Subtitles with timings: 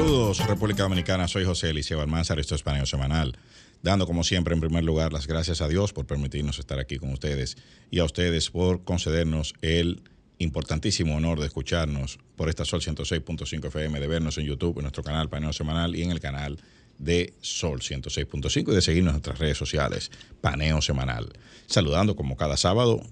[0.00, 1.28] Saludos, República Dominicana.
[1.28, 2.38] Soy José Eliseo Almanzar.
[2.40, 3.36] Esto es Paneo Semanal.
[3.82, 7.12] Dando, como siempre, en primer lugar, las gracias a Dios por permitirnos estar aquí con
[7.12, 7.58] ustedes
[7.90, 10.02] y a ustedes por concedernos el
[10.38, 15.02] importantísimo honor de escucharnos por esta Sol 106.5 FM, de vernos en YouTube, en nuestro
[15.02, 16.58] canal Paneo Semanal y en el canal
[16.96, 20.10] de Sol 106.5 y de seguirnos en nuestras redes sociales,
[20.40, 21.28] Paneo Semanal.
[21.66, 23.02] Saludando como cada sábado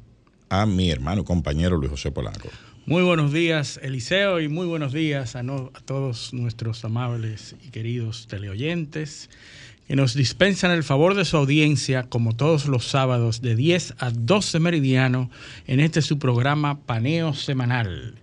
[0.49, 2.49] a mi hermano y compañero Luis José Polanco.
[2.89, 7.69] Muy buenos días, Eliseo, y muy buenos días a, no- a todos nuestros amables y
[7.71, 9.29] queridos teleoyentes
[9.87, 14.11] que nos dispensan el favor de su audiencia, como todos los sábados, de 10 a
[14.11, 15.31] 12 meridiano,
[15.67, 18.15] en este su programa Paneo Semanal.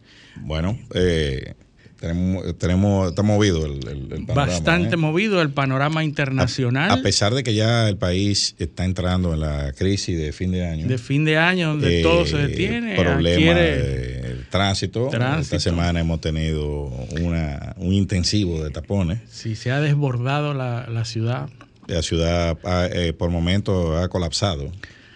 [0.42, 1.54] Bueno, eh,
[2.00, 4.98] tenemos, tenemos, está movido el, el- el panorama, Bastante ¿eh?
[4.98, 9.74] movido el panorama internacional A pesar de que ya el país está entrando en la
[9.74, 10.88] crisis de fin de año.
[10.88, 12.96] de fin de año, donde eh, todo se detiene.
[12.96, 14.15] Problema adquiere- de
[14.56, 15.08] tránsito.
[15.10, 15.56] Tránsito.
[15.58, 16.86] Esta semana hemos tenido
[17.22, 19.20] una, un intensivo de tapones.
[19.30, 21.50] Sí, se ha desbordado la, la ciudad
[21.88, 22.58] La ciudad
[22.92, 24.72] eh, por momentos ha colapsado.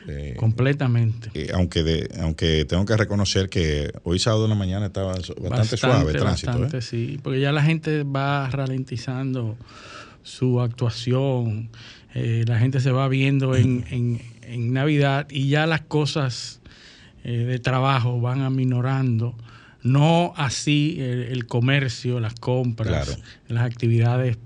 [0.08, 1.30] Eh, completamente.
[1.36, 5.78] eh, aunque de, aunque tengo que reconocer que hoy sábado en la mañana estaba bastante,
[5.78, 6.52] suave el tránsito.
[6.52, 9.56] bastante, sí, porque ya la gente va ralentizando
[10.24, 11.70] su actuación,
[12.14, 16.59] la gente se va viendo en, en- en Navidad y ya las cosas
[17.24, 19.36] eh, de trabajo van aminorando.
[19.82, 23.22] No así el, el comercio, las compras, Claro.
[23.48, 24.38] las actividades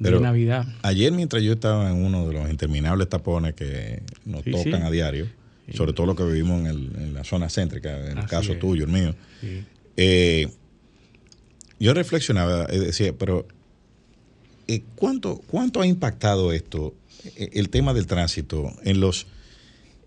[0.00, 0.66] Pero de Navidad.
[0.82, 4.86] Ayer mientras yo estaba en uno de los interminables tapones que nos Sí, tocan sí.
[4.86, 5.26] a diario,
[5.74, 8.58] sobre todo lo que vivimos en, el- en la zona céntrica, en el caso es.
[8.60, 9.14] tuyo, el mío,
[9.96, 10.48] eh,
[11.80, 13.46] yo reflexionaba y decía, pero
[14.68, 16.94] eh, ¿cuánto, ¿cuánto ha impactado esto,
[17.36, 19.26] eh, el tema del tránsito, en los...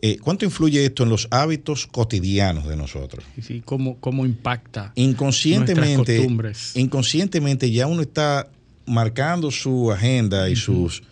[0.02, 3.23] eh, ¿Cuánto influye esto en los hábitos cotidianos de nosotros?
[3.35, 4.91] Sí, sí, cómo, cómo impacta.
[4.95, 6.71] Inconscientemente, Nuestras costumbres.
[6.75, 8.47] inconscientemente ya uno está
[8.85, 11.03] marcando su agenda y sus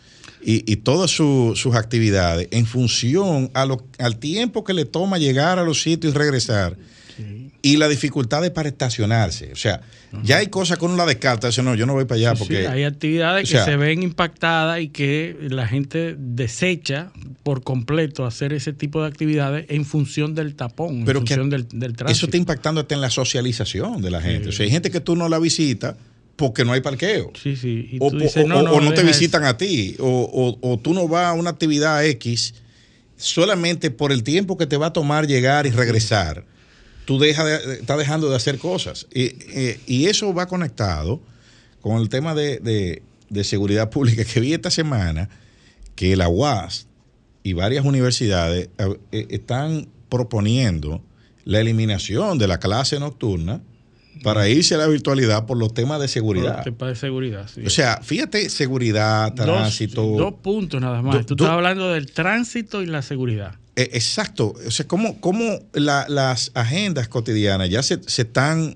[0.41, 5.17] y, y todas su- sus actividades en función a lo, al tiempo que le toma
[5.17, 6.77] llegar a los sitios y regresar.
[7.61, 9.51] Y la dificultad de para estacionarse.
[9.51, 9.81] O sea,
[10.23, 12.39] ya hay cosas que uno la descarta, dice, no, yo no voy para allá Sí,
[12.39, 17.11] porque sí, hay actividades o sea, que se ven impactadas y que la gente desecha
[17.43, 21.49] por completo hacer ese tipo de actividades en función del tapón, Pero en que función
[21.49, 22.11] del, del tránsito.
[22.17, 24.49] eso está impactando hasta en la socialización de la gente.
[24.49, 25.95] O sea, hay gente que tú no la visitas
[26.37, 27.33] porque no hay parqueo.
[27.41, 27.89] Sí, sí.
[27.91, 29.49] Y o, dices, no, no, o no te visitan eso.
[29.51, 30.07] a ti, o,
[30.61, 32.53] o- o tú no vas a una actividad X
[33.17, 36.45] solamente por el tiempo que te va a tomar llegar y regresar.
[37.09, 39.07] Tú deja de- estás dejando de hacer cosas.
[39.11, 41.19] Y, eh, y eso va conectado
[41.81, 45.27] con el tema de, de- de seguridad pública que vi esta semana,
[45.95, 46.85] que la UAS
[47.41, 51.01] y varias universidades eh, eh, están proponiendo
[51.45, 53.61] la eliminación de la clase nocturna
[54.23, 56.59] para irse a la virtualidad por los temas de seguridad.
[56.65, 57.47] el tema de seguridad.
[57.53, 57.61] sí.
[57.65, 60.03] O sea, fíjate, seguridad, Dos- tránsito.
[60.03, 61.15] Dos, puntos nada más.
[61.15, 63.55] Do- Tú do- estás hablando del tránsito y la seguridad.
[63.81, 64.53] Eh, exacto.
[64.67, 68.75] O sea, cómo, cómo la- las agendas cotidianas ya se, se están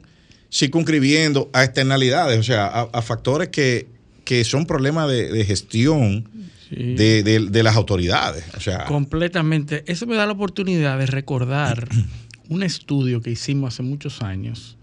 [0.52, 3.88] circunscribiendo a externalidades, o sea, a, a factores que,
[4.24, 6.30] que son problemas de, de gestión
[6.69, 6.96] Sí.
[6.96, 8.46] de, de- de las autoridades.
[8.58, 9.84] O sea, Completamente.
[9.86, 11.88] Eso me da la oportunidad de recordar
[12.50, 14.78] un estudio que hicimos hace muchos años,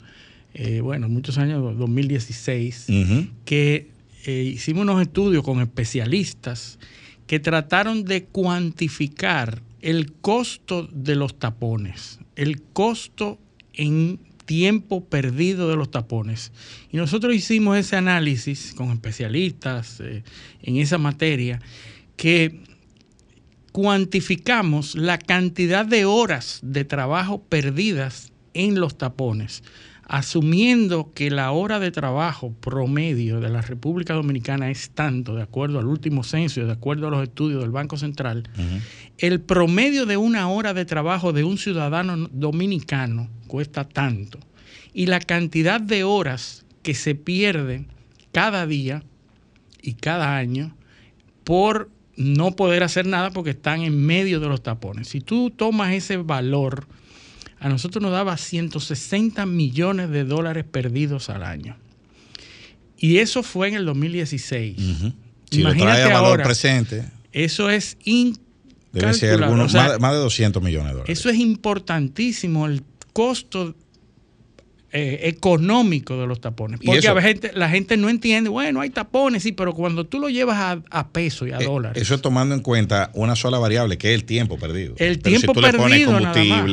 [0.54, 3.88] eh, bueno, muchos años, 2016, ujú, que
[4.26, 6.78] eh, hicimos unos estudios con especialistas
[7.26, 13.38] que trataron de cuantificar el costo de los tapones, el costo
[13.72, 16.52] en tiempo perdido de los tapones.
[16.90, 20.24] Y nosotros hicimos ese análisis con especialistas eh,
[20.62, 21.60] en esa materia
[22.16, 22.60] que
[23.72, 29.62] cuantificamos la cantidad de horas de trabajo perdidas en los tapones,
[30.10, 35.78] asumiendo que la hora de trabajo promedio de la República Dominicana es tanto, de acuerdo
[35.78, 38.50] al último censo y de acuerdo a los estudios del Banco Central,
[39.18, 44.40] el promedio de una hora de trabajo de un ciudadano dominicano cuesta tanto.
[44.92, 47.86] Y la cantidad de horas que se pierden
[48.32, 49.04] cada día
[49.80, 50.74] y cada año
[51.44, 55.06] por no poder hacer nada porque están en medio de los tapones.
[55.06, 56.88] Si tú tomas ese valor,
[57.60, 61.76] a nosotros nos daba 160 millones de dólares perdidos al año.
[62.98, 64.76] Y eso fue en el 2016.
[64.78, 65.12] Ujú.
[65.50, 67.96] Si lo Imagínate trae a valor ahora, presente, Eso es
[68.92, 71.18] debe ser algunos, O sea, más, más de 200 millones de dólares.
[71.18, 73.74] eso es importantísimo, el costo
[74.92, 76.80] eh, económico de los tapones.
[76.84, 80.18] Porque a veces gente- la gente no entiende, bueno, hay tapones, sí, pero cuando tú
[80.18, 82.02] lo llevas a, a peso y a Eh, dólares.
[82.02, 84.94] Eso es tomando en cuenta una sola variable, que es el tiempo perdido.
[84.98, 86.64] El Pero tiempo si tú le pones perdido nada más.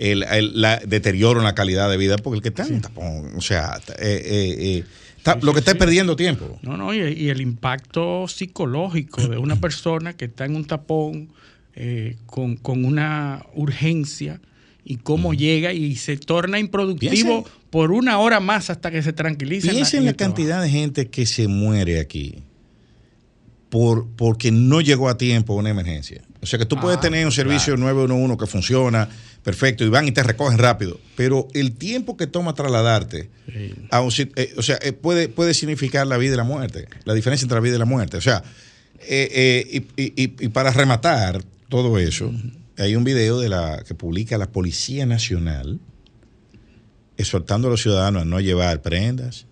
[0.00, 2.80] El, el la, deterioro en la calidad de vida, porque el que está en un
[2.80, 4.84] tapón, o sea, eh, eh, eh,
[5.16, 5.78] está- Sí, lo sí, que está es sí.
[5.78, 6.58] perdiendo tiempo.
[6.62, 11.28] No, no, y, y el impacto psicológico de una persona que está en un tapón
[12.26, 14.40] con, con una urgencia
[14.84, 19.70] y cómo llega y se torna improductivo por una hora más hasta que se tranquiliza.
[19.70, 22.42] Piensa en la cantidad de gente que se muere aquí
[23.68, 26.22] por, porque no llegó a tiempo una emergencia.
[26.42, 29.08] O sea que tú puedes Ah, tener un servicio 911 que funciona
[29.42, 33.74] perfecto y van y te recogen rápido, pero el tiempo que toma trasladarte Sí.
[33.90, 36.86] a un sit- eh, o sea, eh, puede, puede significar la vida y la muerte,
[37.04, 38.16] la diferencia entre la vida y la muerte.
[38.16, 38.42] O sea,
[39.08, 39.66] eh,
[39.96, 42.32] y, y- y- y para rematar todo eso,
[42.76, 45.80] hay un video de la que publica la Policía Nacional
[47.16, 49.46] exhortando a los ciudadanos a no llevar prendas,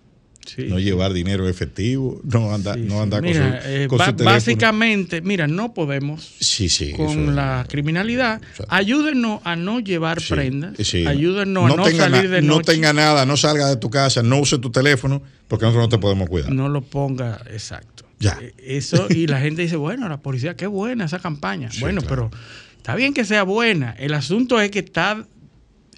[0.55, 2.99] Sí, no llevar dinero efectivo, no anda, Sí, no sí.
[3.01, 7.65] anda Mira, con su, eh, con su básicamente, mira, no podemos sí, sí, con la
[7.69, 8.41] criminalidad.
[8.57, 10.73] sea, Ayúdennos a no llevar prendas.
[10.85, 11.05] sí.
[11.05, 12.73] Ayúdennos a no tenga salir de No noche.
[12.73, 15.97] tenga nada, no salga de tu casa, no use tu teléfono, porque nosotros no te
[15.99, 16.51] podemos cuidar.
[16.51, 18.05] No lo ponga exacto.
[18.19, 18.37] Ya.
[18.41, 21.69] Eh, Eso, y la gente dice, bueno, la policía, qué buena esa campaña.
[21.79, 22.29] Bueno, claro.
[22.31, 22.41] pero
[22.77, 23.91] está bien que sea buena.
[23.97, 25.25] El asunto es que está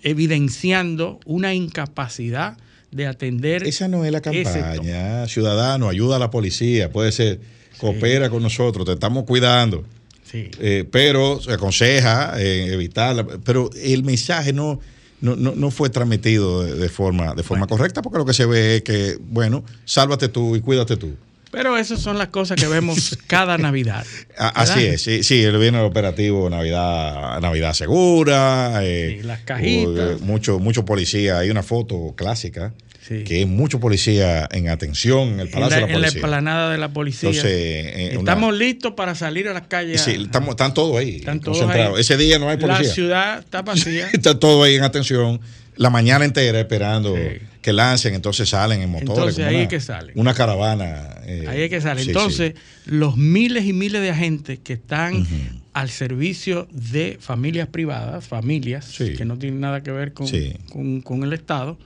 [0.03, 2.57] evidenciando una incapacidad
[2.91, 3.63] de atender.
[3.63, 5.27] Esa no es la campaña.
[5.27, 7.39] Ciudadano, ayuda a la policía, puede ser,
[7.77, 9.83] coopera con nosotros, te estamos cuidando.
[10.23, 10.49] Sí.
[10.59, 13.25] Eh, pero se aconseja eh, evitarla.
[13.43, 14.79] Pero el mensaje no,
[15.19, 18.45] no, no, no fue transmitido de, de forma, de forma correcta, porque lo que se
[18.45, 21.15] ve es que, bueno, sálvate tú y cuídate tú.
[21.51, 24.05] Pero esas son las cosas que vemos cada Navidad.
[24.37, 30.11] A- Así es, sí, sí, viene el operativo Navidad, Navidad Segura, eh, Sí, las cajitas.
[30.11, 32.73] eh, mucho, mucho policía, hay una foto clásica
[33.05, 33.23] Sí.
[33.25, 35.97] que es mucho policía en atención en el En Palacio la, de la en la
[36.07, 36.19] Policía.
[36.19, 37.29] explanada de la policía.
[37.29, 40.01] Entonces, eh, una- Estamos listos para salir a las calles.
[40.01, 41.91] sí, estamos, están todos ahí, Están todos ahí.
[41.99, 42.93] Ese día no hay La policía.
[42.93, 44.07] ciudad está vacía.
[44.13, 45.41] Está todo ahí en atención,
[45.75, 47.39] la mañana entera esperando Sí.
[47.61, 49.09] Que lancen, entonces salen en motores.
[49.37, 50.11] Entonces, ahí una, es que salen.
[50.19, 51.15] Una caravana.
[51.25, 52.01] eh, Ahí es que sale.
[52.03, 52.55] sí, Entonces,
[52.85, 55.25] los miles y miles de agentes que están
[55.73, 59.13] al servicio de familias privadas, familias Sí.
[59.13, 60.27] que no tienen nada que ver con,
[60.71, 61.77] con- con el Estado,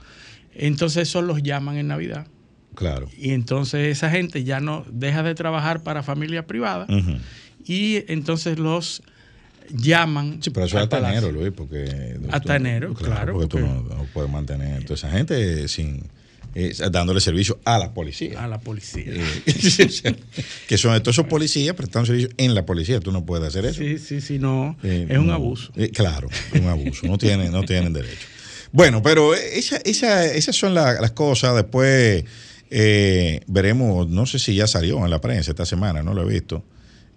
[0.53, 2.27] entonces esos los llaman en Navidad.
[2.73, 3.09] claro.
[3.17, 6.87] Y entonces esa gente ya no deja de trabajar para familias privadas
[7.65, 9.01] y entonces los
[9.69, 10.39] llaman.
[10.41, 12.17] Sí, pero eso es hasta enero, Luis, porque...
[12.29, 16.03] Hasta tú- enero, claro, Porque, tú no, no puedes mantener a toda esa gente sin
[16.53, 18.43] eh, dándole servicio a la policía.
[18.43, 19.03] A la policía.
[19.07, 19.23] Eh,
[20.67, 22.99] que son todos esos policías prestando servicio en la policía.
[22.99, 23.81] Tú no puedes hacer eso.
[23.81, 24.77] Sí, sí, sí, no.
[24.83, 25.33] Eh, es un no.
[25.33, 25.71] abuso.
[25.93, 27.07] Claro, es un abuso.
[27.07, 28.27] No tienen, no tienen derecho.
[28.71, 31.55] Bueno, pero esa, esa- esas son la- las cosas.
[31.55, 32.23] Después
[32.69, 36.33] eh, veremos, no sé si ya salió en la prensa esta semana, no lo he
[36.33, 36.63] visto,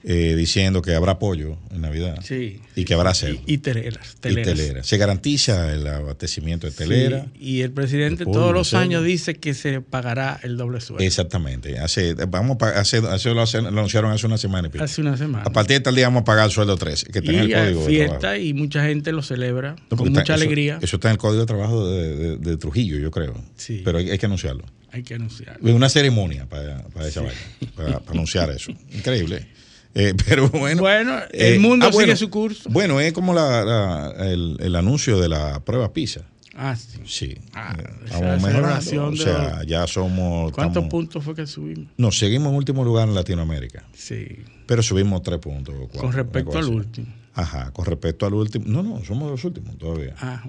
[0.04, 2.60] eh, diciendo que habrá pollo en Navidad Sí.
[2.76, 3.40] y que habrá cerdo.
[3.46, 4.14] Y, y teleras.
[4.16, 4.56] Y teleras.
[4.56, 4.82] telera.
[4.84, 7.24] Se garantiza el abastecimiento de telera.
[7.34, 11.04] Sí, y el presidente pollo, todos los años dice que se pagará el doble sueldo.
[11.04, 11.78] Exactamente.
[11.78, 14.78] Hace, vamos a hace, hace- lo, anunciaron hace una semana y.
[14.78, 15.44] Hace una semana.
[15.44, 17.50] A partir de tal día vamos a pagar el sueldo 13, que está en el
[17.50, 17.88] y código de trabajo.
[17.88, 20.78] fiesta y mucha gente lo celebra No, con está- mucha eso- alegría.
[20.80, 23.34] Eso está en el código de trabajo de, de- de Trujillo, yo creo.
[23.56, 23.82] Sí.
[23.84, 24.64] Pero hay, hay que anunciarlo.
[24.90, 25.58] Hay que anunciar.
[25.60, 27.38] Una ceremonia para, para esa vaina,
[27.76, 28.70] para, para anunciar eso.
[28.94, 29.46] Increíble.
[29.94, 30.82] Eh, pero bueno.
[30.82, 32.69] Bueno, el eh, mundo ah, bueno, sigue su curso.
[32.70, 36.23] Bueno, es como la- la- el, el anuncio de la prueba PISA.
[36.61, 36.99] Ah, sí.
[37.06, 37.35] Sí.
[37.55, 39.06] Ah, Eh, vamos mejorando.
[39.06, 40.52] O de sea, los- ya somos.
[40.52, 41.87] ¿Cuántos estamos- puntos fue que subimos?
[41.97, 43.85] No, seguimos en último lugar en Latinoamérica.
[43.95, 44.26] Sí.
[44.66, 45.75] Pero subimos tres puntos.
[45.76, 46.73] o cuatro, Con respecto al así.
[46.73, 47.07] último.
[47.35, 48.64] Ajá, con respecto al último.
[48.66, 50.14] No, no, somos los últimos todavía.
[50.21, 50.42] Ah,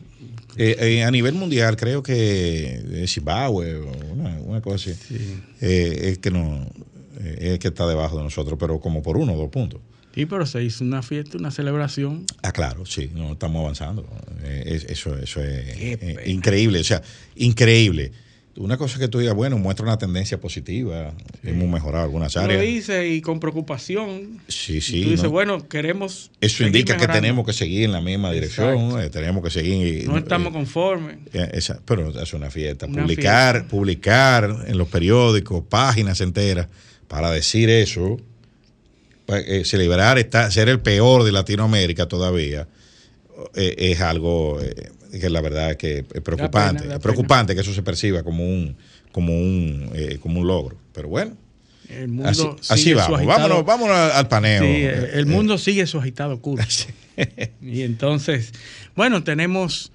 [0.58, 5.40] Eh, eh, a nivel mundial, creo que Zimbabue o una, una cosa así, sí.
[5.62, 6.68] eh, es que no
[7.20, 9.82] eh, es que está debajo de nosotros, pero como por uno o dos puntos.
[10.16, 12.26] Sí, pero se hizo una fiesta, una celebración.
[12.42, 14.06] Ah, claro, sí, no estamos avanzando.
[14.44, 17.02] Eh, es- eso, eso es eh, increíble, o sea,
[17.36, 18.12] increíble.
[18.58, 21.14] Una cosa que tú digas, bueno, muestra una tendencia positiva,
[21.44, 22.66] hemos mejorado algunas Lo áreas.
[22.66, 24.42] hice y con preocupación.
[24.50, 25.04] Sí, Y sí.
[25.04, 25.30] tú dices, ¿no?
[25.30, 26.32] bueno, queremos.
[26.42, 30.08] Eso indica que tenemos que seguir en la misma dirección, eh, tenemos que seguir.
[30.10, 31.20] No estamos conformes.
[31.32, 32.88] Esa- pero es una fiesta.
[32.88, 33.70] Una publicar, fiesta.
[33.70, 36.68] publicar en los periódicos, páginas enteras,
[37.10, 38.18] para decir eso,
[39.26, 40.18] pa- eh, celebrar
[40.52, 42.68] ser el peor de Latinoamérica todavía,
[43.56, 46.80] eh, es algo eh, que la verdad es que es preocupante.
[46.84, 48.78] pena, da es preocupante que eso se perciba como un,
[49.12, 50.78] como un, como un logro.
[50.94, 51.36] Pero bueno,
[51.90, 53.26] El mundo así, así vamos.
[53.26, 54.64] Vámonos, vámonos al paneo.
[54.64, 56.88] Sí, el, el mundo sigue su agitado curso.
[57.62, 58.54] Y entonces,
[58.96, 59.92] bueno, tenemos,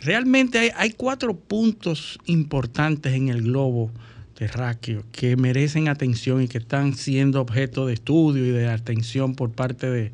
[0.00, 3.90] realmente hay, hay cuatro puntos importantes en el globo
[4.38, 9.50] terráqueo que merecen atención y que están siendo objeto de estudio y de atención por
[9.50, 10.12] parte de,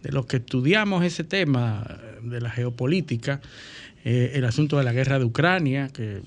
[0.00, 1.84] de los que estudiamos ese tema
[2.22, 3.40] de la geopolítica,
[4.04, 6.22] eh, el asunto de la guerra de Ucrania, que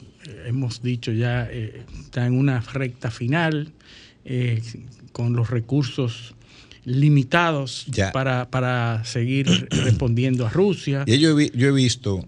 [0.45, 3.71] hemos dicho ya está en una recta final,
[5.13, 6.35] con los recursos
[6.83, 11.05] limitados para, para, seguir respondiendo a Rusia.
[11.07, 12.25] Y yo he, yo he visto,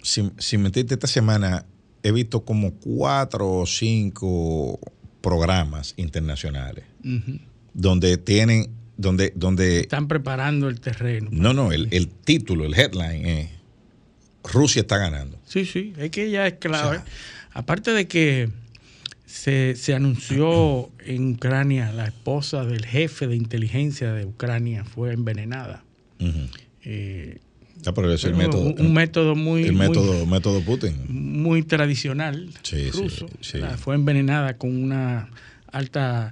[0.00, 1.66] sin, sin mentirte, esta semana
[2.04, 4.78] he visto como cuatro o cinco
[5.20, 6.84] programas internacionales
[7.72, 9.80] donde tienen, donde, donde...
[9.80, 11.30] Están preparando el terreno.
[11.32, 13.50] No, no, el, el título, el headline es
[14.44, 15.38] Rusia está ganando.
[15.46, 17.00] Sí, sí, es que ya es clave.
[17.52, 18.50] Aparte de que
[19.24, 25.82] se, se, anunció en Ucrania, la esposa del jefe de inteligencia de Ucrania fue envenenada.
[27.86, 29.64] Ah, pero es el método, un, método muy.
[29.64, 30.94] El método, método Putin.
[31.08, 32.50] Muy tradicional
[32.92, 33.26] ruso.
[33.78, 35.28] fue envenenada con una
[35.70, 36.30] alta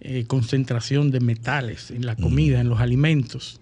[0.00, 3.60] eh, concentración de metales en la comida, en los alimentos.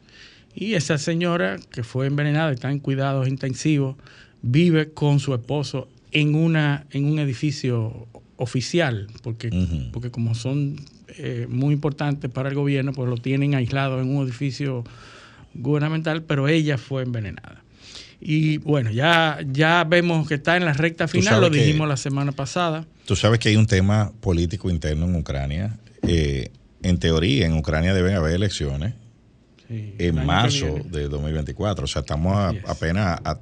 [0.55, 3.97] Y esa señora que fue envenenada, está en cuidados intensivos,
[4.43, 8.07] vive con su esposo en, una, en un edificio
[8.37, 9.51] oficial, porque,
[9.93, 10.77] porque como son
[11.17, 14.85] eh, muy importantes para el gobierno, pues lo tienen aislado en un edificio
[15.55, 17.63] gubernamental, pero ella fue envenenada.
[18.21, 22.31] Y bueno, ya, ya vemos que está en la recta final, lo dijimos la semana
[22.31, 22.87] pasada.
[23.05, 25.77] Tú sabes que hay un tema político interno en Ucrania.
[26.07, 26.51] Eh,
[26.83, 28.95] en teoría, en Ucrania deben haber elecciones
[29.69, 31.85] en marzo de 2024.
[31.85, 33.41] O sea, estamos apenas a,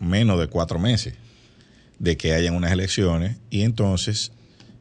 [0.00, 1.14] menos de cuatro meses
[2.00, 4.32] de que hayan unas elecciones y entonces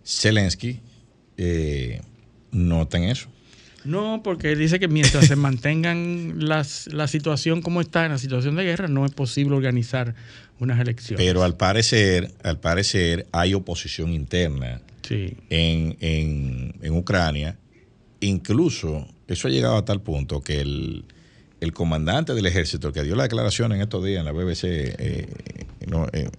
[0.04, 0.80] Zelensky
[1.38, 2.02] eh,
[2.52, 3.30] nota en eso.
[3.90, 8.20] No, porque él dice que mientras se mantengan las, la situación como está, en la
[8.20, 10.14] situación de guerra, no es posible organizar
[10.60, 11.26] unas elecciones.
[11.26, 17.58] Pero al parecer, al parecer hay oposición interna en, en, Ucrania.
[18.20, 21.06] Incluso eso ha llegado a tal punto que el,
[21.60, 25.28] el comandante del ejército, que dio la declaración en estos días en la BBC, eh,
[26.14, 26.30] eh,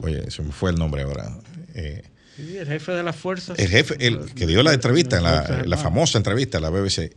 [0.00, 1.38] oye, se me fue el nombre ahora.
[1.74, 2.02] Eh,
[2.38, 3.58] el jefe de las fuerzas.
[3.58, 7.12] El jefe, el que dio la entrevista, la, la famosa entrevista a la BBC.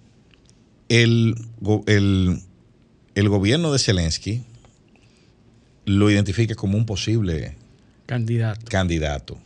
[0.89, 1.35] El,
[3.15, 4.43] el, gobierno de Zelensky
[5.85, 7.55] lo identifica como un posible
[8.05, 8.65] candidato.
[8.69, 9.39] candidato.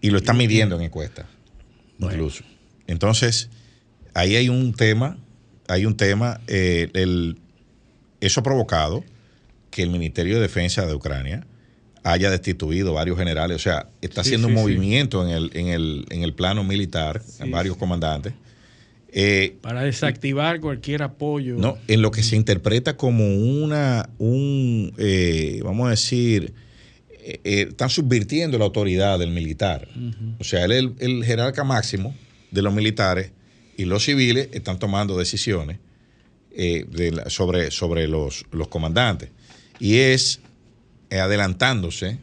[0.00, 1.26] Y lo está midiendo en encuestas,
[1.98, 2.42] incluso.
[2.88, 3.48] Entonces,
[4.14, 5.16] ahí hay un tema,
[5.68, 7.38] hay un tema, eh, el,
[8.20, 9.04] eso ha provocado
[9.70, 11.46] que el Ministerio de Defensa de Ucrania
[12.02, 13.56] haya destituido varios generales.
[13.56, 17.50] O sea, está haciendo un movimiento en, el, en, el, en el plano militar, en
[17.50, 18.34] varios comandantes.
[19.14, 21.56] Eh, Para desactivar cualquier apoyo.
[21.56, 26.54] No, en lo que se interpreta como una, un, eh, vamos a decir,
[27.20, 29.86] eh, están subvirtiendo la autoridad del militar.
[30.38, 32.14] O sea, él es el, el, jerarca máximo
[32.50, 33.32] de los militares
[33.76, 35.78] y los civiles están tomando decisiones
[37.28, 39.28] sobre, sobre los, los comandantes.
[39.78, 40.40] Y es
[41.12, 42.16] eh, adelantándose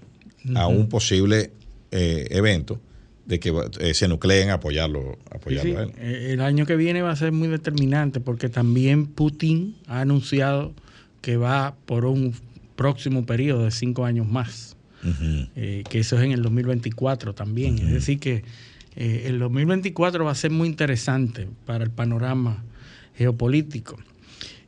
[0.56, 1.52] a un posible
[1.92, 2.82] eh, evento
[3.28, 5.92] de que eh, se nucleen a apoyarlo, apoyarlo a él.
[6.00, 10.74] El año que viene va a ser muy determinante porque también Putin ha anunciado
[11.22, 12.34] que va por un
[12.76, 14.76] próximo periodo de cinco años más,
[15.54, 17.78] que eso es en el 2024 también.
[17.78, 18.44] Es decir, que
[18.96, 22.64] el 2024 va a ser muy interesante para el panorama
[23.16, 24.00] geopolítico.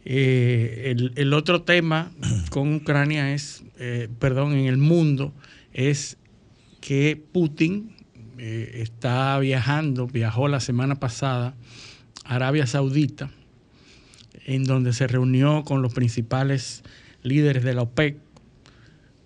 [0.03, 2.11] Eh, el, otro tema
[2.49, 5.33] con Ucrania es, eh, perdón, en el mundo,
[5.73, 6.17] es
[6.79, 7.95] que Putin
[8.37, 11.55] eh, está viajando, viajó la semana pasada
[12.25, 13.29] a Arabia Saudita,
[14.45, 16.83] en donde se reunió con los principales
[17.21, 18.17] líderes de la OPEC,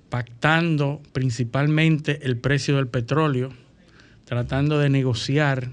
[0.09, 3.49] pactando principalmente el precio del petróleo,
[4.25, 5.69] tratando de negociar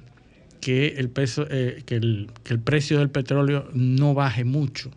[0.62, 2.30] que el, peso, eh, que, el,
[2.62, 4.92] precio del petróleo no baje mucho,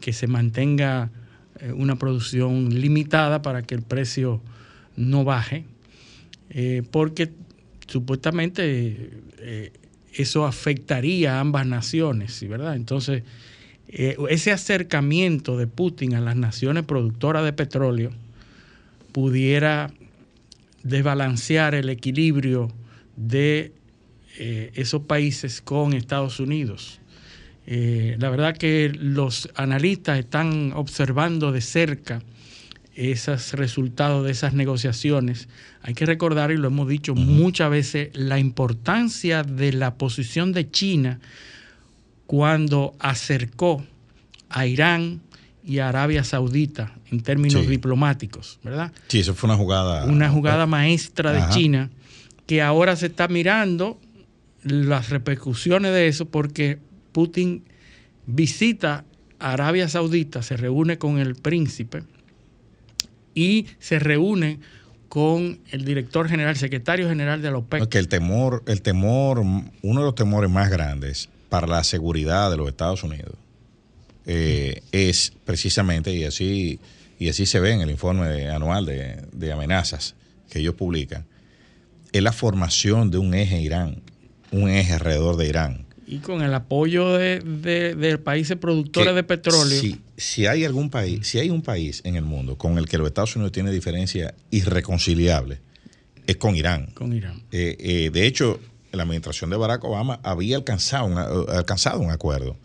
[0.00, 1.10] que se mantenga
[1.58, 4.40] eh, una producción limitada para que el precio
[4.96, 5.64] no baje,
[6.50, 7.32] eh, porque
[7.88, 9.10] supuestamente
[10.14, 12.76] eso afectaría a ambas naciones, ¿verdad?
[12.76, 13.24] Entonces,
[13.88, 18.12] ese acercamiento de Putin a las naciones productoras de petróleo
[19.10, 19.90] pudiera
[20.84, 22.70] desbalancear el equilibrio
[23.16, 23.75] de
[24.38, 27.00] eh, esos países con Estados Unidos.
[27.66, 32.22] Eh, la verdad que los analistas están observando de cerca
[32.94, 35.48] esos resultados de esas negociaciones.
[35.82, 40.70] Hay que recordar, y lo hemos dicho muchas veces, la importancia de la posición de
[40.70, 41.20] China
[42.26, 43.84] cuando acercó
[44.48, 45.20] a Irán
[45.64, 48.92] y a Arabia Saudita en términos diplomáticos, ¿verdad?
[49.08, 50.04] Sí, eso fue una jugada.
[50.06, 51.90] Una jugada maestra de China
[52.46, 53.98] que ahora se está mirando
[54.66, 56.78] las repercusiones de eso porque
[57.12, 57.64] Putin
[58.26, 59.04] visita
[59.38, 62.02] Arabia Saudita se reúne con el príncipe
[63.34, 64.58] y se reúne
[65.08, 67.88] con el director general, secretario general de la OPEC.
[67.88, 69.70] Que el temor, el temor, uno
[70.00, 73.34] de los temores más grandes para la seguridad de los Estados Unidos
[74.26, 76.80] eh, es precisamente, y así,
[77.18, 80.16] y así se ve en el informe anual de, amenazas
[80.50, 81.24] que ellos publican,
[82.12, 84.02] es la formación de un eje Irán,
[84.50, 85.86] un eje alrededor de Irán.
[86.06, 89.80] Y con el apoyo de, de, países productores de petróleo.
[89.80, 92.96] Si, si, hay algún país, si hay un país en el mundo con el que
[92.96, 95.58] los Estados Unidos tiene diferencia irreconciliable,
[96.26, 96.86] es con Irán.
[96.94, 97.42] Con Irán.
[97.50, 98.60] Eh, eh, de hecho,
[98.92, 102.56] la administración de Barack Obama había alcanzado un, alcanzado un acuerdo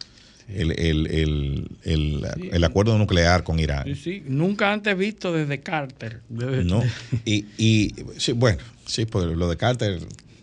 [0.54, 3.86] el, el, el, el, acuerdo nuclear con Irán.
[3.86, 6.22] Sí, sí, nunca antes visto desde Carter.
[6.30, 6.84] No,
[7.26, 10.00] y, y sí, bueno, sí, pues lo de Carter,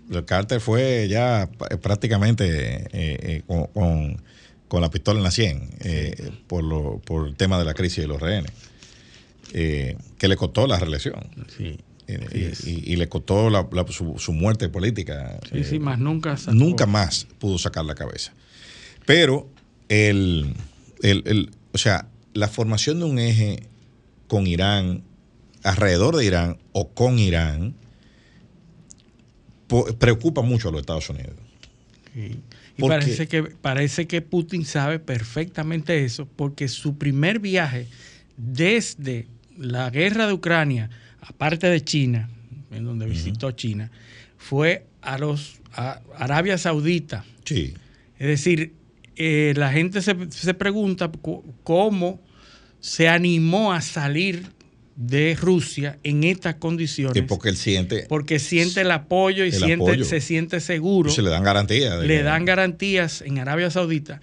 [0.09, 1.49] de Carter fue ya
[1.83, 4.21] prácticamente eh, eh, con,
[4.69, 7.99] con, la pistola en la 100 eh, por, lo, por el tema de la crisis
[7.99, 8.53] de los rehenes,
[9.53, 11.29] que le costó la reelección.
[11.57, 11.79] Sí.
[12.33, 15.39] Y, y, le costó la, su, su, muerte política.
[15.53, 18.33] Sí, sí, más nunca Nunca más pudo sacar la cabeza.
[19.05, 19.51] Pero
[19.91, 20.55] el,
[21.03, 23.63] el, o sea, la formación de un eje
[24.27, 25.03] con Irán,
[25.63, 27.75] alrededor de Irán o con Irán,
[29.99, 31.35] preocupa mucho a los Estados Unidos.
[32.17, 37.87] Y parece que, parece que Putin sabe perfectamente eso, porque su primer viaje
[38.37, 42.29] desde la guerra de Ucrania, aparte de China,
[42.71, 43.91] en donde visitó China,
[44.37, 47.25] fue a los a Arabia Saudita.
[47.45, 47.75] Sí.
[48.19, 48.73] Es decir,
[49.17, 51.11] eh, la gente se, se pregunta
[51.63, 52.21] cómo
[52.81, 54.47] se animó a salir
[54.99, 57.23] de Rusia en estas condiciones.
[57.29, 58.07] porque él siente.
[58.09, 61.09] Porque siente el apoyo y siente, se siente seguro.
[61.09, 62.05] Se le dan garantías.
[62.05, 64.21] Le dan garantías en Arabia Saudita.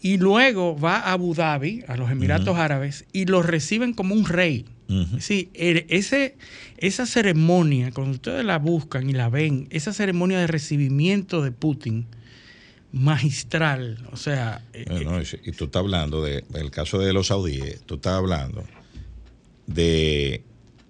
[0.00, 4.24] Y luego va a Abu Dhabi, a los Emiratos Árabes, y lo reciben como un
[4.24, 4.64] rey.
[5.18, 6.36] Sí, ese,
[6.78, 12.06] esa ceremonia, cuando ustedes la buscan y la ven, esa ceremonia de recibimiento de Putin,
[12.92, 13.98] magistral.
[14.12, 14.62] O sea.
[14.72, 14.84] Eh,
[15.44, 18.64] y, tú estás hablando de, del caso de los saudíes, tú estás hablando
[19.66, 20.42] de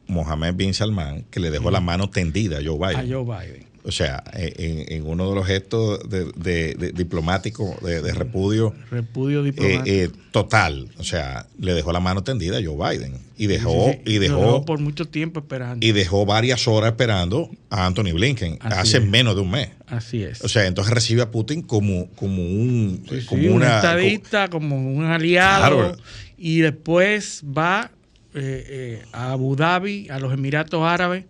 [0.07, 3.13] Mohammed bin Salman, que le dejó la mano tendida a Joe Biden.
[3.13, 3.67] A Joe Biden.
[3.87, 8.75] O sea, en, uno de los gestos de, diplomáticos de, repudio.
[8.91, 9.85] Repudio eh, diplomático.
[9.87, 10.89] Eh, total.
[10.99, 13.13] O sea, le dejó la mano tendida a Joe Biden.
[13.39, 13.95] Y dejó.
[14.05, 15.87] y dejó, por mucho tiempo esperando.
[15.87, 19.69] Y dejó varias horas esperando a Anthony Blinken hace menos de un mes.
[19.87, 20.43] Así es.
[20.43, 23.07] O sea, entonces recibe a Putin como, como un.
[23.29, 25.97] como un estadista, como, un aliado.
[26.37, 27.93] Y después va
[28.39, 31.25] eh, a Abu Dhabi, a los Emiratos Árabes.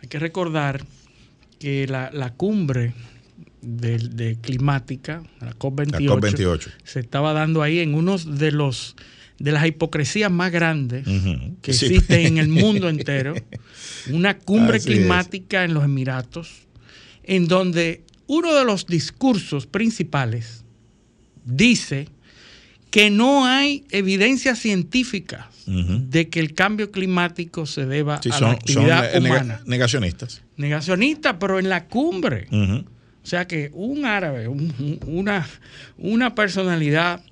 [0.00, 0.84] Hay que recordar
[1.58, 2.94] que la, cumbre
[3.62, 8.96] de, climática, la COP28, se estaba dando ahí en uno de los
[9.38, 11.06] de las hipocresías más grandes
[11.60, 13.34] que existen en el mundo entero,
[14.10, 16.66] una cumbre climática en los Emiratos,
[17.22, 20.64] en donde uno de los discursos principales
[21.44, 22.08] dice
[22.96, 29.18] que no hay evidencia científica de que el cambio climático se deba a la actividad
[29.18, 29.60] humana.
[29.66, 30.42] negacionistas.
[30.56, 32.48] Negacionistas, pero en la cumbre.
[32.50, 35.46] O sea que un árabe, una,
[35.98, 37.22] una personalidad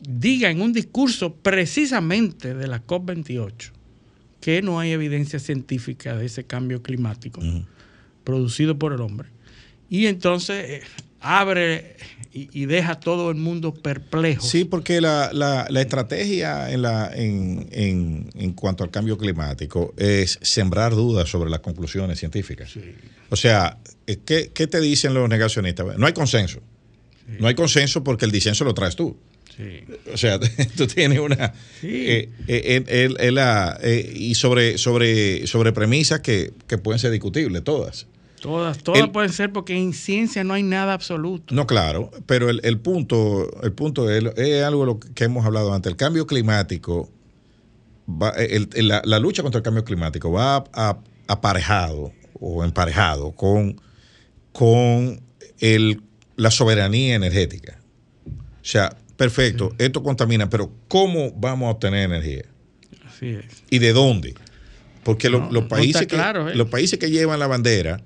[0.00, 3.72] diga en un discurso precisamente de la COP28
[4.40, 7.42] que no hay evidencia científica de ese cambio climático
[8.24, 9.28] producido por el hombre.
[9.90, 10.82] Y entonces eh,
[11.20, 11.96] abre
[12.52, 14.44] y, deja a todo el mundo perplejo.
[14.44, 20.38] Sí, porque la, la, estrategia en, la, en, en, en, cuanto al cambio climático es
[20.42, 22.74] sembrar dudas sobre las conclusiones científicas.
[23.30, 25.98] O sea, eh, ¿qué, ¿qué, te dicen los negacionistas?
[25.98, 26.60] No hay consenso.
[27.38, 29.16] No hay consenso porque el disenso lo traes tú.
[30.12, 30.38] O sea,
[30.76, 31.52] tú tienes una...
[31.82, 38.06] Eh, eh, y sobre, sobre, sobre premisas que, que pueden ser discutibles todas.
[38.40, 41.54] Todas, todas pueden ser porque en ciencia no hay nada absoluto.
[41.54, 44.24] No, claro, pero el, punto, el punto es,
[44.62, 45.90] algo de lo que hemos hablado antes.
[45.90, 47.10] El cambio climático,
[48.06, 50.64] la, lucha contra el cambio climático va
[51.26, 53.80] aparejado o emparejado con,
[54.52, 55.20] con
[55.60, 56.02] el,
[56.36, 57.78] la soberanía energética.
[58.26, 62.44] O sea, perfecto, esto contamina, pero ¿cómo vamos a obtener energía?
[63.06, 63.44] Así es.
[63.70, 64.34] ¿Y de dónde?
[65.02, 66.54] Porque los, países que, ¿eh?
[66.54, 68.02] los países que llevan la bandera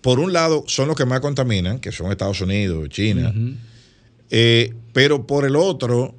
[0.00, 3.32] por un lado, son los que más contaminan, que son Estados Unidos, China,
[4.30, 6.14] eh, pero por el otro,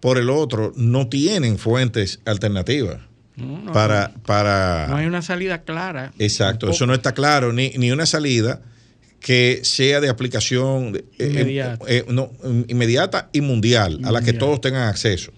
[0.00, 3.00] por el otro, no tienen fuentes alternativas.
[3.72, 4.86] para, para...
[4.88, 6.12] No hay una salida clara.
[6.18, 8.62] Exacto, eso no está claro, ni, ni una salida
[9.20, 11.84] que sea de aplicación eh, Inmediata.
[11.88, 12.30] eh, no,
[12.68, 15.32] inmediata y mundial, a la que todos tengan acceso.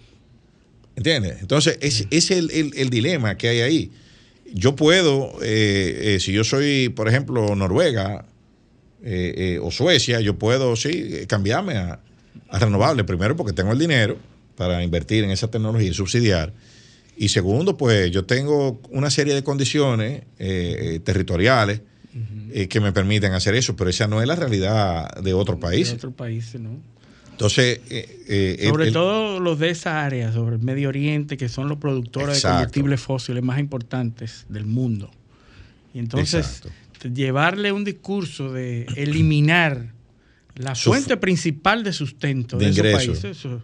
[0.96, 1.38] ¿Entiendes?
[1.40, 3.90] Entonces, ese ese es el, el- el dilema que hay ahí.
[4.54, 8.24] Yo puedo, eh, eh, si yo soy, por ejemplo, Noruega
[9.02, 12.00] eh, eh, o Suecia, yo puedo, sí, cambiarme a,
[12.48, 13.04] a renovable.
[13.04, 14.16] Primero, porque tengo el dinero
[14.56, 16.52] para invertir en esa tecnología y subsidiar.
[17.16, 20.22] Y segundo, pues yo tengo una serie de condiciones
[21.04, 21.80] territoriales
[22.68, 25.94] que me permiten hacer eso, pero esa no es la realidad de otros De países.
[25.94, 26.80] otros países, ¿no?
[27.38, 31.48] Entonces, eh, eh, Sobre el- todo los de esa área, sobre el Medio Oriente, que
[31.48, 32.48] son los productores Exacto.
[32.48, 35.08] de combustibles fósiles más importantes del mundo.
[35.94, 37.08] Y entonces, Exacto.
[37.14, 39.92] llevarle un discurso de eliminar
[40.56, 43.24] la Su fuente principal de sustento de de, esos países.
[43.38, 43.62] eso,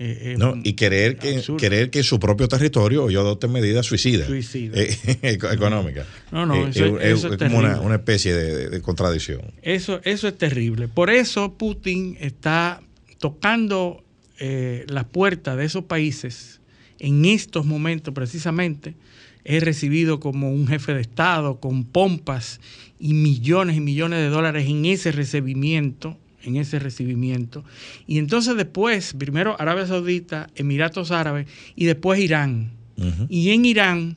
[0.00, 1.58] eh, No, y querer que, absurdo.
[1.58, 4.78] querer que su propio territorio yo adopte medidas suicidas Suicida.
[4.78, 4.88] eh,
[5.22, 6.06] eco- económicas.
[6.32, 9.40] No, no, Eh, eso- es, eso es es como una, especie de, de- de contradicción.
[9.62, 10.88] Eso, eso es terrible.
[10.88, 12.82] Por eso Putin está
[13.18, 14.04] tocando
[14.38, 16.60] eh, las puertas de esos países
[16.98, 18.94] en estos momentos precisamente.
[19.44, 22.60] Es recibido como un jefe de Estado con pompas
[22.98, 27.64] y millones y millones de dólares en ese recibimiento, en ese recibimiento.
[28.06, 32.72] Y entonces después, primero Arabia Saudita, Emiratos Árabes y después Irán.
[33.28, 34.16] Y en Irán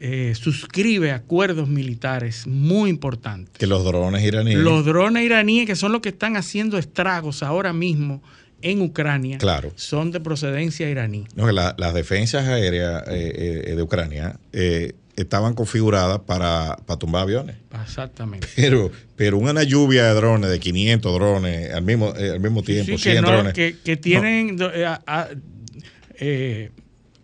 [0.00, 3.56] eh, suscribe acuerdos militares muy importantes.
[3.58, 4.58] Que los drones iraníes.
[4.58, 8.22] Los drones iraníes, que son los que están haciendo estragos ahora mismo
[8.62, 9.72] en Ucrania, Claro.
[9.76, 11.26] son de procedencia iraní.
[11.36, 16.98] No, que la- las defensas aéreas eh, eh, de Ucrania eh, estaban configuradas para, para
[16.98, 17.56] tumbar aviones.
[17.82, 18.46] Exactamente.
[18.56, 23.02] Pero, pero una lluvia de drones, de 500 drones al mismo, al mismo tiempo, Sí,
[23.02, 23.52] que, 100 no- drones.
[23.52, 25.28] que- que tienen, do- a- a-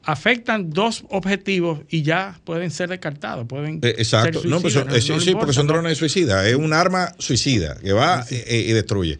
[0.06, 3.46] afectan dos objetivos y ya pueden ser descartados.
[3.46, 4.40] Pueden Eh, exacto.
[4.42, 6.46] ser No, pues son- eh, sí, no porque son drones suicidas.
[6.46, 9.18] Es un arma suicida que va eh, y destruye.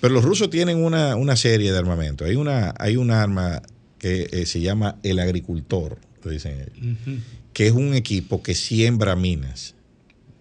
[0.00, 2.26] Pero los rusos tienen una, una serie de armamentos.
[2.28, 3.60] Hay una, hay un arma
[3.98, 7.08] que eh, se llama el agricultor, dicen ellos,
[7.52, 9.74] que es un equipo que siembra minas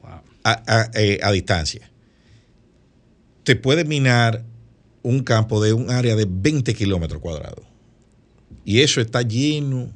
[0.01, 0.21] Wow.
[0.43, 1.89] a, a- eh, a distancia.
[3.43, 4.43] Te puede minar
[5.01, 7.65] un campo de un área de 20 kilómetros cuadrados.
[8.65, 9.91] Y eso está lleno.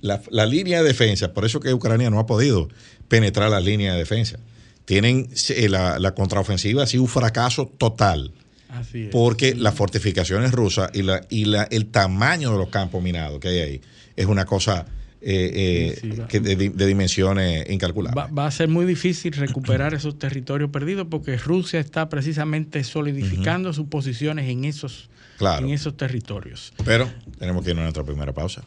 [0.00, 2.68] La, la línea de defensa, por eso que Ucrania no ha podido
[3.08, 4.38] penetrar la línea de defensa.
[4.86, 8.32] Tienen eh, la, la contraofensiva ha sido un fracaso total,
[8.70, 9.10] Así es.
[9.10, 13.48] porque las fortificaciones rusas y, la, y la, el tamaño de los campos minados que
[13.48, 13.80] hay ahí
[14.16, 14.86] es una cosa
[15.22, 15.50] eh,
[15.92, 16.28] eh, Sí, sí, va.
[16.28, 18.16] que de, de dimensiones incalculables.
[18.16, 23.72] Va, va a ser muy difícil recuperar esos territorios perdidos porque Rusia está precisamente solidificando
[23.72, 25.66] sus posiciones en esos, Claro.
[25.66, 26.72] en esos territorios.
[26.84, 28.62] Pero tenemos que ir a nuestra primera pausa.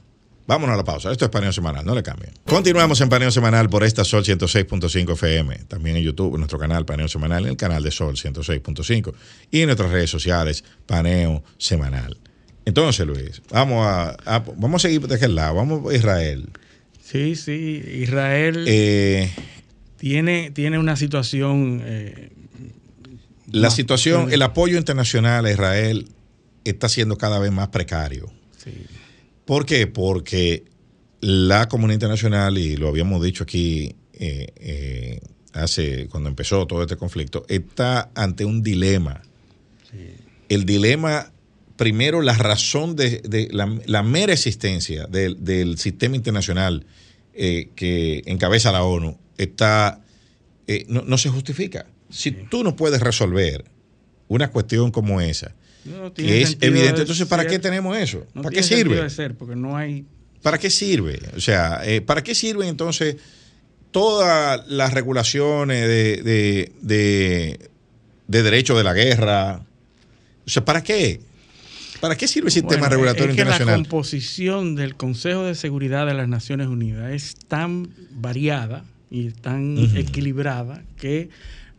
[0.45, 1.09] Vámonos a la pausa.
[1.09, 2.33] Esto es Paneo Semanal, no le cambien.
[2.45, 5.55] Continuamos en Paneo Semanal por esta Sol 106.5 FM.
[5.69, 9.13] También en YouTube, en nuestro canal Paneo Semanal, en el canal de Sol 106.5.
[9.51, 12.17] Y en nuestras redes sociales, Paneo Semanal.
[12.65, 15.55] Entonces, Luis, vamos a, a- vamos a seguir de aquel lado.
[15.55, 16.49] Vamos a Israel.
[17.03, 19.29] Sí, sí, Israel Eh,
[19.97, 21.81] tiene, tiene una situación...
[21.83, 22.29] eh,
[23.51, 26.07] la más- situación, sí, el apoyo internacional a Israel
[26.63, 28.31] está siendo cada vez más precario.
[28.57, 28.71] sí.
[29.45, 29.85] ¿Por qué?
[29.87, 30.63] Porque
[31.19, 35.19] la comunidad internacional, y lo habíamos dicho aquí eh,
[35.51, 39.21] hace cuando empezó todo este conflicto, está ante un dilema.
[40.47, 41.32] El dilema,
[41.83, 46.85] primero, la razón de, de la, la mera existencia del, del sistema internacional
[47.33, 49.99] eh, que encabeza la ONU está
[50.65, 51.85] eh, no, no se justifica.
[52.09, 53.65] Si tú no puedes resolver
[54.29, 57.51] una cuestión como esa, No que es evidente, de entonces, ¿para ser.
[57.51, 58.25] qué tenemos eso?
[58.33, 59.01] No ¿Para qué sirve?
[59.01, 60.05] de ser porque no hay...
[60.41, 61.19] ¿Para qué sirve?
[61.35, 63.17] O sea, eh, ¿para qué sirven entonces
[63.91, 67.69] todas las regulaciones de, de, de,
[68.29, 69.65] de derecho de la guerra?
[70.45, 71.19] O sea, ¿para qué?
[72.03, 73.75] ¿Para qué sirve el sistema Bueno, regulatorio es que la internacional?
[73.87, 80.83] composición del Consejo de Seguridad de las Naciones Unidas es tan variada y tan equilibrada
[80.97, 81.29] que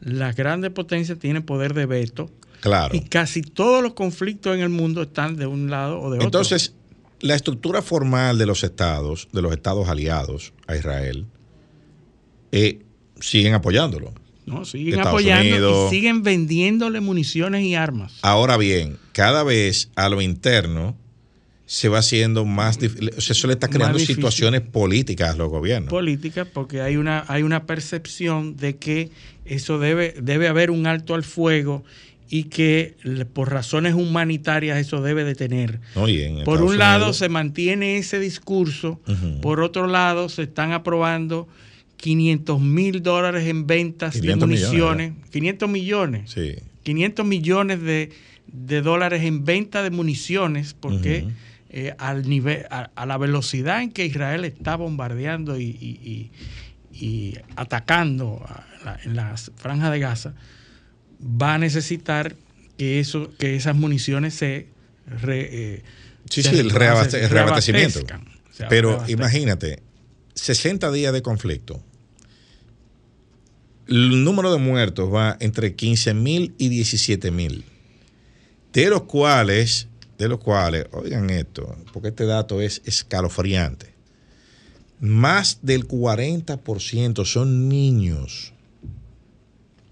[0.01, 2.31] las grandes potencias tienen poder de veto
[2.63, 2.97] Claro.
[2.97, 6.25] y casi todos los conflictos en el mundo están de un lado o de otro.
[6.25, 6.73] Entonces,
[7.21, 11.27] la estructura formal de los estados, de los estados aliados a Israel,
[12.51, 12.81] eh,
[13.21, 14.15] siguen apoyándolo.
[14.46, 14.64] ¿No?
[14.64, 15.92] siguen Estados apoyando Unidos.
[15.92, 18.18] y siguen vendiéndole municiones y armas.
[18.22, 20.96] Ahora bien, cada vez a lo interno
[21.66, 23.11] se va haciendo más difícil.
[23.16, 25.88] O sea, eso le está creando situaciones políticas a los gobiernos.
[25.90, 29.11] política porque hay una hay una percepción de que
[29.46, 31.83] eso debe debe haber un alto al fuego
[32.28, 32.96] y que
[33.33, 35.24] por razones humanitarias eso debe.
[36.07, 39.00] Y en Por un lado Unidos- se mantiene ese discurso,
[39.40, 41.48] por otro lado se están aprobando
[42.05, 45.12] 500 mil dólares en ventas de 500 millones, municiones.
[45.31, 46.31] 500 millones.
[46.31, 46.55] Sí.
[46.83, 48.11] 500 millones de,
[48.47, 51.27] de dólares en venta de municiones, porque
[51.71, 56.31] eh, al nivel, a, a la velocidad en que Israel está bombardeando y, y-
[56.93, 58.45] y- y atacando
[58.85, 60.35] la- en la franja de Gaza,
[61.23, 62.37] va a necesitar
[62.77, 64.67] que eso, que esas municiones se
[65.07, 65.83] re- eh,
[66.29, 68.01] Sí, se sí, el reabaste- el reabastecimiento.
[68.69, 69.81] Pero imagínate,
[70.35, 71.83] 60 días de conflicto.
[73.88, 77.64] El número de muertos va entre 15 mil y 17 mil.
[78.73, 83.92] De los cuales, de los cuales, oigan esto, porque este dato es escalofriante.
[85.01, 88.53] Más del 40% son niños.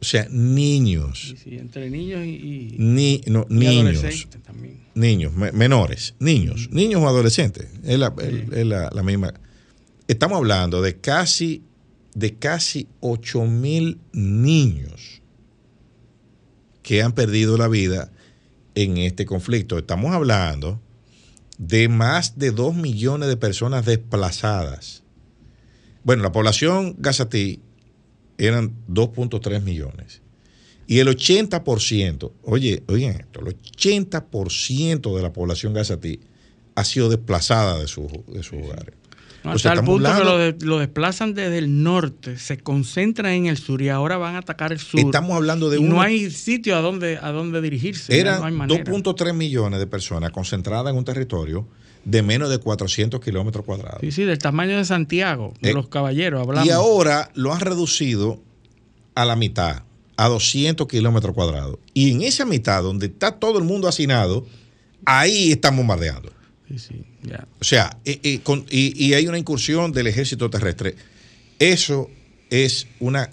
[0.00, 1.28] O sea, niños.
[1.28, 3.98] Sí, sí, entre niños y, Ni, no, y niños.
[3.98, 4.80] adolescentes también.
[4.94, 8.12] niños, me- menores, niños, niños o adolescentes, es la,
[8.52, 9.32] es la- la misma.
[10.08, 11.62] Estamos hablando de casi,
[12.14, 15.22] de casi 8 mil niños
[16.82, 18.10] que han perdido la vida
[18.74, 19.78] en este conflicto.
[19.78, 20.80] Estamos hablando
[21.58, 25.02] de más de 2 millones de personas desplazadas.
[26.04, 27.60] Bueno, la población gazatí
[28.38, 30.20] eran 2.3 millones.
[30.88, 36.20] Y el 80%, oye, oigan esto, el 80% de la población gazatí
[36.74, 38.96] ha sido desplazada de, su- de sus hogares.
[39.44, 41.82] No, O sea, hasta el estamos punto hablando- que lo, de- lo desplazan desde el
[41.82, 45.00] norte, se concentran en el sur y ahora van a atacar el sur.
[45.00, 48.18] Estamos hablando de Y no hay sitio a donde, a donde dirigirse.
[48.18, 48.84] Eran no hay manera.
[48.84, 51.66] 2.3 millones de personas concentradas en un territorio
[52.04, 54.00] de menos de 400 kilómetros cuadrados.
[54.00, 56.66] Sí, sí, del tamaño de Santiago, de Eh, los caballeros, hablamos.
[56.66, 58.40] Y ahora lo han reducido
[59.14, 59.82] a la mitad,
[60.16, 61.78] a 200 kilómetros cuadrados.
[61.94, 64.46] Y en esa mitad, donde está todo el mundo hacinado,
[65.04, 66.30] ahí están bombardeando.
[66.68, 67.04] Sí, sí,
[67.60, 70.96] O sea, eh, eh, con- y, y hay una incursión del ejército terrestre.
[71.58, 72.10] Eso
[72.50, 73.30] es una.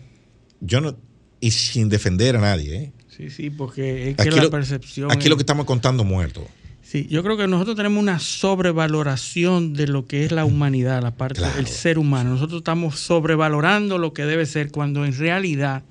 [0.62, 0.96] Yo no.
[1.42, 2.76] Y sin defender a nadie.
[2.76, 2.92] ¿eh?
[3.16, 5.12] Sí, sí, porque es que Aquí, la lo, percepción.
[5.12, 6.44] aquí es- lo que estamos contando muertos.
[6.84, 11.12] Sí, yo creo que nosotros tenemos una sobrevaloración de lo que es la humanidad, la
[11.16, 11.56] parte Claro.
[11.56, 12.32] del ser humano.
[12.32, 15.84] Nosotros estamos sobrevalorando lo que debe ser cuando en realidad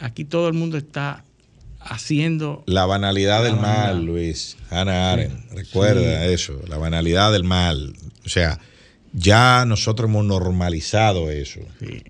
[0.00, 1.22] aquí todo el mundo está
[1.88, 3.94] haciendo La banalidad La del banalidad.
[3.94, 4.56] mal, Luis.
[4.70, 5.52] Hannah Arendt.
[5.52, 6.60] Recuerda eso.
[6.68, 7.94] La banalidad del mal.
[8.24, 8.60] O sea,
[9.12, 11.60] ya nosotros hemos normalizado eso.
[11.80, 12.02] sí,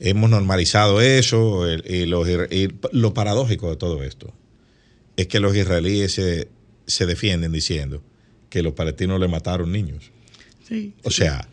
[0.00, 1.64] Hemos normalizado eso.
[1.70, 2.04] y,
[2.50, 4.32] y lo paradójico de todo esto
[5.16, 6.48] es que los israelíes se,
[6.86, 8.02] se defienden diciendo
[8.50, 10.10] que los palestinos le mataron niños.
[10.66, 11.16] sí, O sí.
[11.22, 11.48] sea,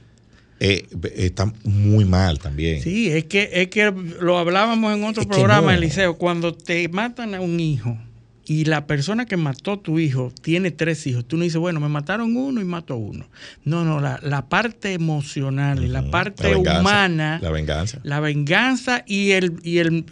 [0.73, 2.81] eh, está muy mal también.
[2.81, 5.77] Sí, es que, es que lo hablábamos en otro Es programa, no.
[5.77, 6.17] Eliseo.
[6.17, 7.97] Cuando te matan a un hijo
[8.47, 11.79] y la persona que mató a tu hijo tiene tres hijos, tú no dices, bueno,
[11.79, 13.27] me mataron uno y mato a uno.
[13.63, 16.11] No, no, la, la parte emocional y la Ujú.
[16.11, 17.99] parte venganza, humana, La venganza.
[18.03, 20.05] la venganza y el, y el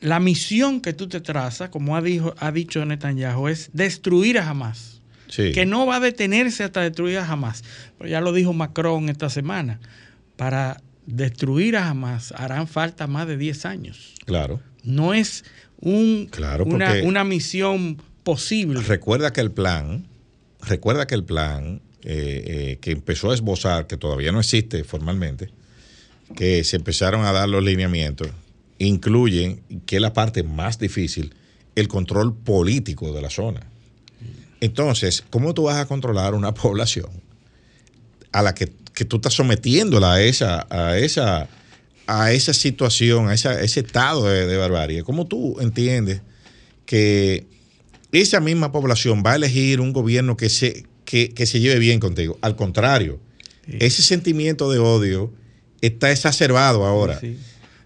[0.00, 4.48] la misión que tú te trazas, como ha, dijo, ha dicho Netanyahu, es destruir a
[4.48, 4.97] Hamas
[5.38, 5.52] Sí.
[5.52, 7.62] que no va a detenerse hasta destruir a Hamas.
[7.96, 9.78] Pero ya lo dijo Macron esta semana.
[10.36, 14.14] Para destruir a Hamas harán falta más de 10 años.
[14.26, 14.60] Claro.
[14.82, 15.44] No es
[15.80, 18.80] un, Claro, una, una misión posible.
[18.80, 20.08] Recuerda que el plan,
[20.60, 25.50] recuerda que el plan eh, eh, que empezó a esbozar, que todavía no existe formalmente,
[26.36, 28.28] que se empezaron a dar los lineamientos,
[28.78, 31.34] incluyen, que es la parte más difícil,
[31.74, 33.60] el control político de la zona.
[34.60, 37.08] Entonces, ¿cómo tú vas a controlar una población
[38.32, 41.48] a la que, que tú estás sometiéndola a esa, a esa,
[42.06, 45.02] a esa situación, a, esa- a ese estado de, de barbarie?
[45.04, 46.20] ¿Cómo tú entiendes
[46.86, 47.46] que
[48.12, 52.00] esa misma población va a elegir un gobierno que se, que, que se lleve bien
[52.00, 52.38] contigo?
[52.42, 53.20] Al contrario,
[53.66, 53.76] Sí.
[53.80, 55.30] ese sentimiento de odio
[55.82, 57.20] está exacerbado ahora.
[57.20, 57.36] Sí.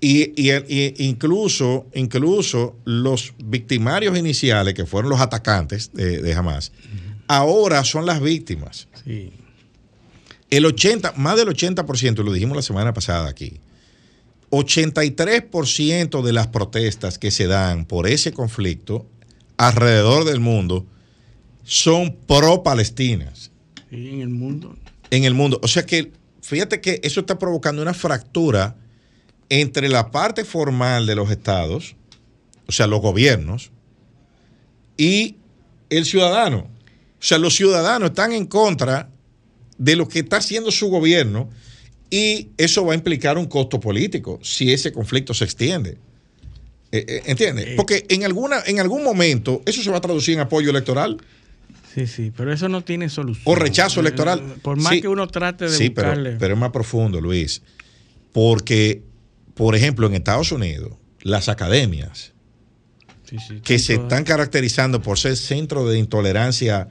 [0.05, 6.73] Y, y- y incluso, incluso los victimarios iniciales, que fueron los atacantes de, de Hamas,
[7.29, 8.89] ahora son las víctimas.
[9.05, 9.31] Sí.
[10.51, 13.61] El 80, más del 80%, lo dijimos la semana pasada aquí,
[14.51, 19.07] 83% de las protestas que se dan por ese conflicto
[19.57, 20.87] alrededor del mundo
[21.65, 23.51] son pro-palestinas
[23.91, 24.77] Sí, en el mundo.
[25.11, 25.61] en el mundo.
[25.63, 26.11] O sea que,
[26.41, 28.77] fíjate que eso está provocando una fractura
[29.61, 31.95] entre la parte formal de los estados,
[32.67, 33.71] o sea, los gobiernos,
[34.97, 35.37] y
[35.91, 36.59] el ciudadano.
[36.61, 39.11] O sea, los ciudadanos están en contra
[39.77, 41.51] de lo que está haciendo su gobierno
[42.11, 45.99] y eso va a implicar un costo político si ese conflicto se extiende.
[46.91, 47.75] Eh, eh, ¿Entiendes?
[47.77, 51.19] Porque en, alguna, en algún momento eso se va a traducir en apoyo electoral.
[51.95, 53.43] Sí, sí, pero eso no tiene solución.
[53.45, 54.41] O rechazo Eh, electoral.
[54.63, 55.03] Por más Sí.
[55.03, 56.31] que uno trate de Sí, buscarle.
[56.31, 57.61] pero, pero es más profundo, Luis.
[58.33, 59.03] Porque
[59.55, 62.33] por ejemplo, en Estados Unidos, las academias
[63.29, 66.89] Sí, sí, que se están caracterizando por ser centro de intolerancia,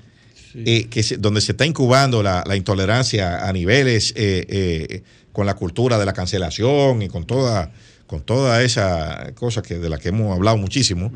[0.55, 5.45] eh, que se- donde se está incubando la, la intolerancia a niveles eh, eh, con
[5.45, 7.71] la cultura de la cancelación y con toda,
[8.07, 11.11] con toda esa cosa que, de la que hemos hablado muchísimo.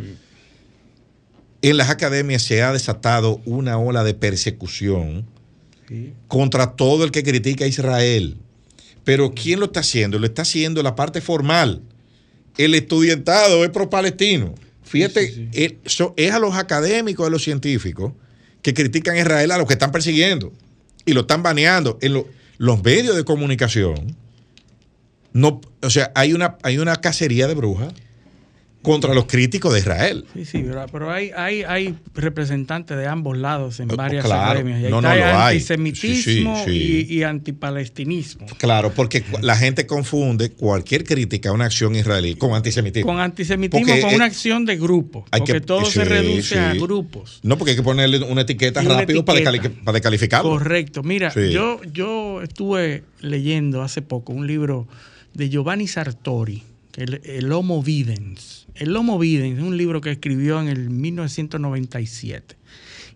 [1.63, 5.25] En las academias se ha desatado una ola de persecución
[6.27, 8.37] contra todo el que critica a Israel.
[9.05, 10.19] Pero ¿quién lo está haciendo?
[10.19, 11.81] Lo está haciendo la parte formal.
[12.57, 14.53] El estudiantado es pro-palestino.
[14.83, 15.77] Fíjate, Sí, sí, eh,
[16.17, 18.11] es a los académicos, a los científicos
[18.61, 20.51] que critican a Israel, a los que están persiguiendo
[21.05, 21.97] y lo están baneando.
[22.01, 24.15] En lo- los medios de comunicación,
[25.33, 27.93] no, o sea, hay una, hay una cacería de brujas
[28.85, 30.25] contra los críticos de Israel.
[30.33, 34.43] Sí, sí, pero, pero hay, hay, hay representantes de ambos lados en Oh, varias claro.
[34.59, 34.79] academias.
[34.79, 35.55] Y No, no, está lo hay.
[35.57, 37.05] antisemitismo Sí, sí, sí.
[37.09, 38.45] Y, y antipalestinismo.
[38.57, 43.11] Claro, porque la gente confunde cualquier crítica a una acción israelí con antisemitismo.
[43.11, 45.25] Con antisemitismo, Porque, con eh, una acción de grupo.
[45.31, 47.39] hay Porque que- todo se reduce a grupos.
[47.43, 49.69] No, porque hay que ponerle una etiqueta una rápido para, etiqueta.
[49.69, 50.49] descali- para descalificarlo.
[50.51, 51.03] Correcto.
[51.03, 54.87] Mira, yo, yo estuve leyendo hace poco un libro
[55.33, 56.63] de Giovanni Sartori,
[56.95, 58.64] el, el Homo Videns.
[58.75, 62.57] El Homo Videns es un libro que escribió en el 1997.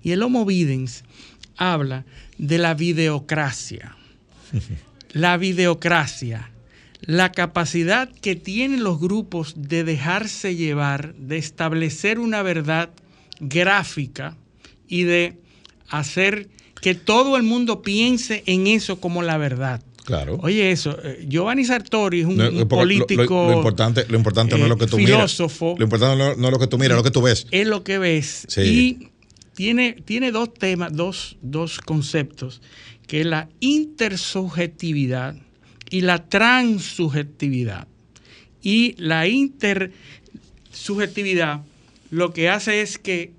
[0.02, 1.04] Y el Homo Videns
[1.58, 2.06] habla
[2.38, 3.96] de la videocracia.
[5.12, 6.52] la videocracia.
[7.02, 12.90] La capacidad que tienen los grupos de dejarse llevar, de establecer una verdad
[13.42, 14.38] gráfica
[14.88, 15.38] y de
[15.90, 16.50] hacer
[16.82, 19.82] que todo el mundo piense en eso como la verdad.
[20.10, 20.40] Claro.
[20.42, 22.68] Oye, eso, eh, Giovanni Sartori es un, No, un porque lo- lo-
[23.06, 25.76] político, Lo, importante, lo importante no es lo que tú filósofo.
[25.76, 25.80] miras.
[25.80, 27.46] Lo importante no, no es lo que tú miras, es lo que tú ves.
[27.52, 28.48] es lo que ves.
[28.50, 28.62] Sí.
[28.62, 29.10] Y
[29.54, 32.60] tiene, tiene dos temas, dos, dos conceptos,
[33.06, 35.36] que es la intersubjetividad
[35.92, 37.88] y la transsubjetividad.
[38.64, 41.62] Y la intersubjetividad
[42.10, 43.34] lo que hace es que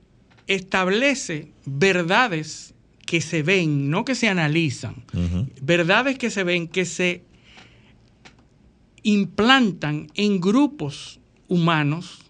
[0.47, 2.75] establece verdades
[3.11, 5.03] que se ven, no que se analizan,
[5.61, 7.25] verdades que se ven, que se
[9.03, 11.19] implantan en grupos
[11.49, 12.21] humanos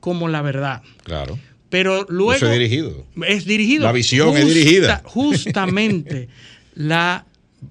[0.00, 0.82] como la verdad.
[1.04, 1.38] Claro.
[1.70, 3.06] Pero luego Eso es dirigido.
[3.24, 3.84] es dirigido.
[3.84, 5.00] La visión es dirigida.
[5.04, 6.28] Justamente
[6.74, 7.24] la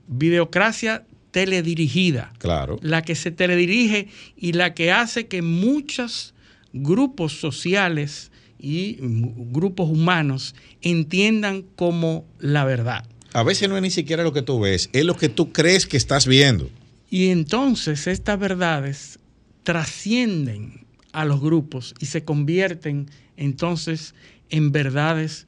[0.08, 2.80] videocracia teledirigida, Claro.
[2.82, 6.34] la que se teledirige y la que hace que muchos
[6.72, 8.32] grupos sociales
[8.66, 13.06] y grupos humanos entiendan como la verdad.
[13.32, 15.86] A veces no es ni siquiera lo que tú ves, es lo que tú crees
[15.86, 16.68] que estás viendo.
[17.08, 19.20] Y entonces estas verdades
[19.62, 24.16] trascienden a los grupos y se convierten entonces
[24.50, 25.46] en verdades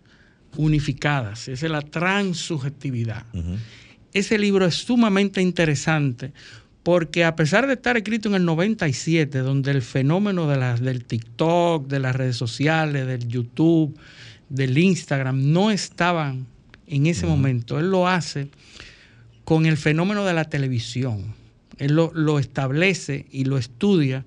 [0.55, 1.47] unificadas.
[1.47, 3.25] Esa es la transsubjetividad.
[4.13, 6.33] Ese libro es sumamente interesante
[6.87, 11.03] porque a pesar de estar escrito en el 97, donde el fenómeno de las, del
[11.03, 13.93] TikTok, de las redes sociales, del YouTube,
[14.47, 16.47] del Instagram, no estaban
[16.87, 18.47] en ese momento, él lo hace
[19.43, 21.35] con el fenómeno de la televisión.
[21.77, 24.23] Él lo, lo establece y lo estudia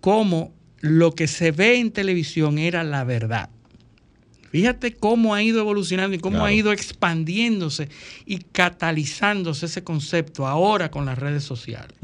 [0.00, 3.50] como lo que se ve en televisión era la verdad.
[4.56, 6.46] Fíjate cómo ha ido evolucionando y cómo Claro.
[6.46, 7.88] ha ido expandiéndose
[8.26, 11.96] y catalizándose ese concepto ahora con las redes sociales.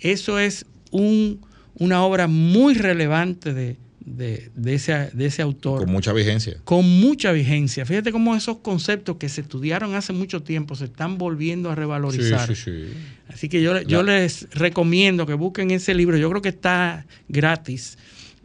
[0.00, 1.40] Eso es un-
[1.74, 6.56] una obra muy relevante de, de- de ese, de ese autor Con mucha vigencia.
[6.64, 7.84] con mucha vigencia.
[7.84, 12.46] Fíjate cómo esos conceptos que se estudiaron hace mucho tiempo se están volviendo a revalorizar.
[12.48, 12.92] Sí, sí, sí.
[13.28, 16.16] Así que yo, les recomiendo que busquen ese libro.
[16.16, 17.98] Yo creo que está gratis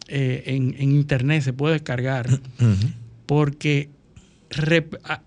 [0.10, 2.94] eh, en, en internet, se puede descargar, rep-
[5.04, 5.22] a-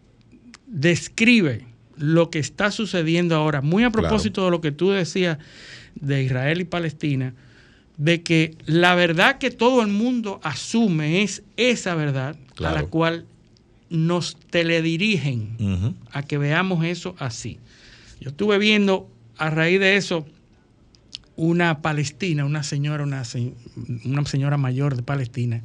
[0.66, 1.64] describe
[1.96, 5.38] lo que está sucediendo ahora, muy a propósito de lo que tú decías
[5.94, 7.34] de Israel y Palestina,
[7.96, 13.24] de que la verdad que todo el mundo asume es esa verdad a la cual
[13.88, 15.56] nos teledirigen
[16.12, 17.58] a que veamos eso así.
[18.20, 20.26] Yo estuve viendo a raíz de eso
[21.36, 23.52] una palestina, una señora, una, se-
[24.04, 25.62] una señora mayor de Palestina,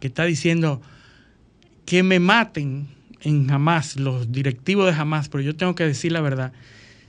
[0.00, 0.80] que está diciendo
[1.88, 2.86] que me maten
[3.22, 6.52] en Hamas, los directivos de Hamas, pero yo tengo que decir la verdad,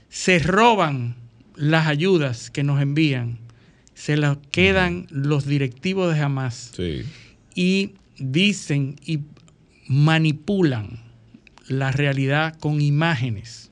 [0.08, 1.16] se roban
[1.54, 3.36] las ayudas que nos envían,
[3.92, 7.02] se las quedan los directivos de Hamas Sí.
[7.54, 9.18] y dicen y
[9.86, 10.98] manipulan
[11.68, 13.70] la realidad con imágenes.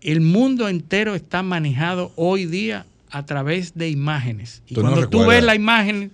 [0.00, 4.64] El mundo entero está manejado hoy día a través de imágenes.
[4.66, 6.10] Y Tú no cuando tú ves la imagen,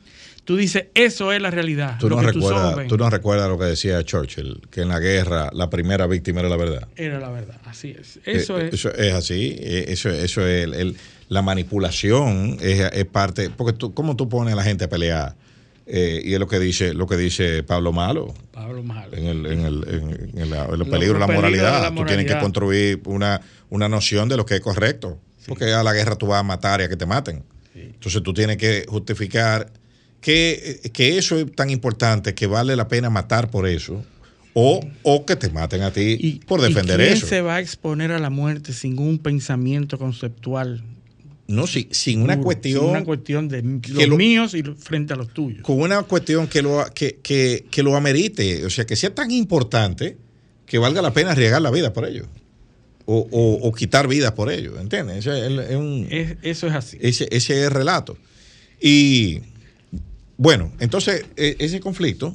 [0.49, 1.99] tú dices, eso es la realidad.
[2.01, 5.51] Tú lo no, que tú no recuerdas lo que decía Churchill, que en la guerra
[5.53, 6.89] la primera víctima era la verdad.
[6.97, 8.19] Era la verdad, así es.
[8.25, 8.75] Eso Eh, es.
[8.75, 9.57] Eso es así.
[9.61, 10.97] eh, Eso, eso es el- el-
[11.29, 15.37] la manipulación es, es parte, porque tú, ¿cómo tú pones a la gente a pelear?
[15.87, 18.33] Eh, y es lo que dice lo que dice Pablo Malo.
[18.51, 19.15] Pablo Malo.
[19.15, 21.83] En, el, en, el, en, el, los Los peligros de la moralidad.
[21.83, 25.19] de la Tú tienes que construir una, una noción de lo que es correcto.
[25.47, 27.43] Porque a la guerra tú vas a matar y a que te maten.
[27.75, 29.71] Entonces tú tienes que justificar
[30.21, 34.05] que, que eso es tan importante que vale la pena matar por eso.
[34.55, 37.27] O, o que te maten a ti por defender ¿y quién eso.
[37.29, 40.83] se va a exponer a la muerte sin un pensamiento conceptual?
[41.47, 42.81] No, si- sin una cuestión.
[42.81, 45.63] sin una cuestión de los lo- míos y frente a los tuyos.
[45.63, 49.31] con una cuestión que lo, que, que, que lo amerite, o sea, que sea tan
[49.31, 50.17] importante
[50.67, 52.27] que valga la pena arriesgar la vida por ello.
[53.07, 55.19] O, o- o quitar vidas por ello, ¿entiendes?
[55.19, 56.99] Ese es, el- es un- Es- eso es así.
[57.01, 58.19] ese, ese es el relato.
[58.81, 59.41] Y
[60.39, 62.35] bueno, entonces e- ese conflicto,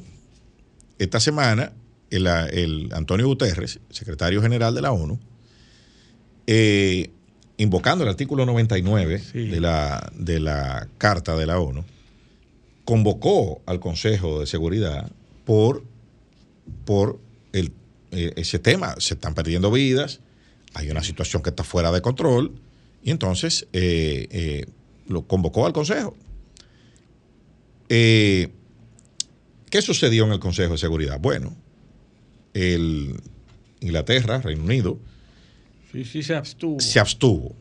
[1.00, 1.72] esta semana,
[2.10, 5.18] el, el Antonio Guterres, secretario general de la ONU,
[6.46, 7.10] eh,
[7.56, 9.48] invocando el artículo 99 Sí.
[9.48, 11.84] de, la, de la Carta de la ONU,
[12.84, 15.10] convocó al Consejo de Seguridad
[15.44, 15.84] por,
[16.84, 17.18] por
[17.52, 17.72] el,
[18.12, 18.94] eh, ese tema.
[18.98, 20.20] Se están perdiendo vidas,
[20.74, 22.52] hay una situación que está fuera de control,
[23.02, 24.66] y entonces eh, eh,
[25.08, 26.16] lo convocó al Consejo.
[27.88, 28.48] Eh,
[29.70, 31.18] ¿Qué sucedió en el Consejo de Seguridad?
[31.20, 31.54] Bueno,
[32.54, 33.14] el
[33.80, 34.98] Inglaterra, Reino Unido,
[35.92, 36.80] Sí, sí, se abstuvo.
[36.80, 37.54] se abstuvo,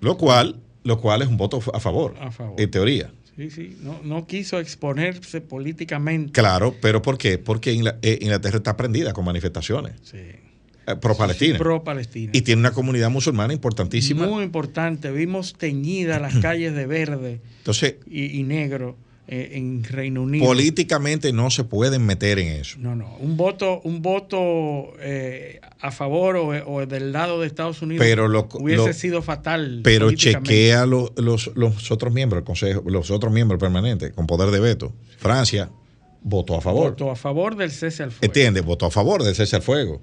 [0.00, 2.60] lo cual, lo cual es un voto a favor, A favor.
[2.60, 3.12] en teoría.
[3.36, 3.76] Sí, sí.
[3.80, 6.32] No, no quiso exponerse políticamente.
[6.32, 7.38] Claro, pero ¿por qué?
[7.38, 7.70] Porque
[8.02, 10.18] eh, Inglaterra está prendida con manifestaciones Sí.
[10.18, 11.56] eh, pro-Palestina.
[11.58, 12.30] Pro Palestina.
[12.34, 14.26] y tiene una comunidad musulmana importantísima.
[14.26, 15.10] Muy importante.
[15.10, 18.96] Vimos teñidas las calles de verde Entonces, y, y negro
[19.28, 20.44] en Reino Unido.
[20.44, 22.76] políticamente no se pueden meter en eso.
[22.80, 23.16] No, no.
[23.20, 28.28] Un voto, un voto eh, a favor o, o del lado de Estados Unidos Pero
[28.28, 29.80] lo- hubiese lo- sido fatal.
[29.84, 34.50] Pero chequea lo- los, los otros miembros del Consejo, los otros miembros permanentes con poder
[34.50, 34.92] de veto.
[35.18, 35.70] Francia
[36.22, 36.90] votó a favor.
[36.90, 38.24] Votó a favor del cese al fuego.
[38.26, 38.64] ¿Entiendes?
[38.64, 40.02] Votó a favor del cese al fuego.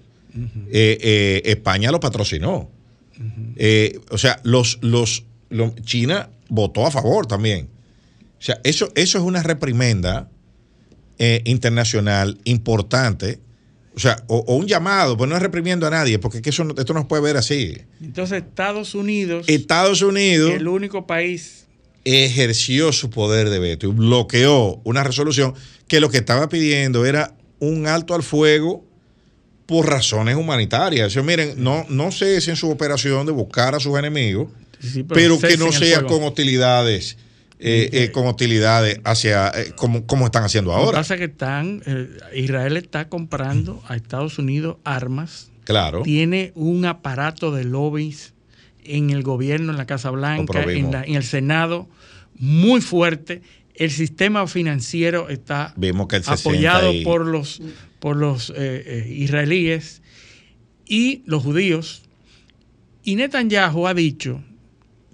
[0.72, 2.70] Eh, eh, España lo patrocinó.
[3.58, 7.68] Eh, o sea, los, los, los- China votó a favor también.
[8.40, 10.30] O sea, eso, eso es una reprimenda
[11.18, 13.40] eh, internacional importante.
[13.96, 16.52] O sea, o, o un llamado, pues no es reprimiendo a nadie, porque es que
[16.52, 17.78] eso no- esto no se puede ver así.
[18.02, 21.66] Entonces Estados Unidos, Estados Unidos el único país
[22.06, 25.54] ejerció su poder de veto y bloqueó una resolución
[25.88, 28.86] que lo que estaba pidiendo era un alto al fuego
[29.66, 31.08] por razones humanitarias.
[31.08, 35.38] O sea, miren, no, no cesen su operación de buscar a sus enemigos, sí, pero,
[35.40, 37.18] que no sea con hostilidades,
[37.60, 40.98] eh, eh, con hostilidades hacia eh, como, como están haciendo Lo que ahora.
[41.00, 46.02] pasa es que están, eh, Israel está comprando a Estados Unidos armas, Claro.
[46.04, 48.34] tiene un aparato de lobbies
[48.84, 51.88] en el gobierno, en la Casa Blanca, en, la- en el Senado,
[52.36, 53.42] muy fuerte.
[53.76, 57.62] El sistema financiero está Vimos que el 60 apoyado y- por los,
[58.00, 60.02] por los eh, eh, israelíes
[60.88, 62.04] y los judíos.
[63.04, 64.42] Y Netanyahu ha dicho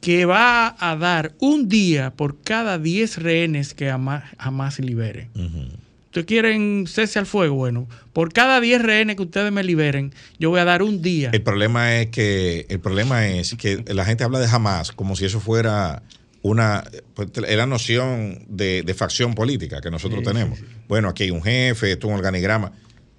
[0.06, 5.30] que va a dar un día por cada 10 rehenes que Hamas libere.
[5.34, 5.66] Ujú.
[6.06, 7.56] ¿Ustedes quieren cese al fuego?
[7.56, 11.32] Bueno, por cada 10 rehenes que ustedes me liberen, yo voy a dar un día.
[11.34, 15.26] El problema es que el problema es que la gente habla de jamás como si
[15.26, 16.04] eso fuera
[16.44, 16.84] una
[17.16, 20.60] pues, es la noción de, de facción política que nosotros Sí, sí, tenemos.
[20.60, 20.66] sí.
[20.88, 22.74] Bueno, aquí hay un jefe, esto es un organigrama.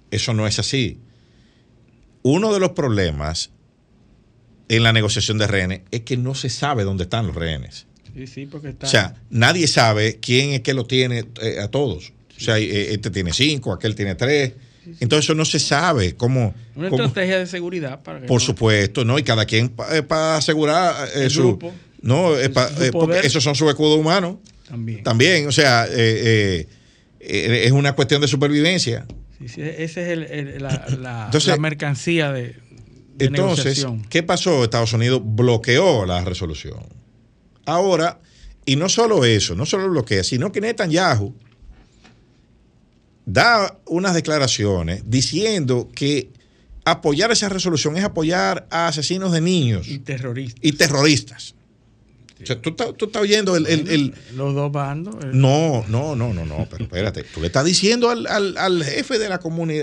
[0.09, 0.99] Eso no es así.
[2.23, 3.51] Uno de los problemas
[4.69, 7.85] en la negociación de rehenes es que no se sabe dónde están los rehenes.
[8.15, 8.87] Sí, sí, porque está.
[8.87, 12.11] O sea, nadie sabe quién es que lo tiene eh, a todos.
[12.35, 14.53] O sea, eh, este tiene cinco, aquel tiene tres.
[14.99, 16.53] Entonces eso no se sabe cómo...
[16.75, 19.19] una cómo- estrategia de seguridad para que por no- supuesto, ¿no?
[19.19, 21.41] Y cada quien para asegurar eh, El su.
[21.43, 21.73] grupo.
[22.01, 24.37] No, es pa- Su eh, porque esos son sus escudos humanos.
[24.67, 25.03] también.
[25.03, 26.67] También, o sea, eh, eh,
[27.19, 29.05] eh, es una cuestión de supervivencia.
[29.39, 32.55] Sí, sí, esa es el- el- la, la- Entonces- la mercancía de
[33.19, 33.85] Entonces.
[34.09, 34.63] ¿qué pasó?
[34.63, 36.79] Estados Unidos bloqueó la resolución.
[37.65, 38.19] Ahora,
[38.65, 41.33] y no solo eso, no solo bloquea, sino que Netanyahu
[43.25, 46.29] da unas declaraciones diciendo que
[46.85, 50.59] apoyar esa resolución es apoyar a asesinos de niños Y terroristas.
[50.63, 51.53] y terroristas.
[52.41, 55.15] O sea, tú, estás- tú estás oyendo el, el- el- Los dos bandos.
[55.23, 57.23] eh, No, no, no, no, no, pero espérate.
[57.23, 59.39] Tú le estás diciendo al, al- al jefe de la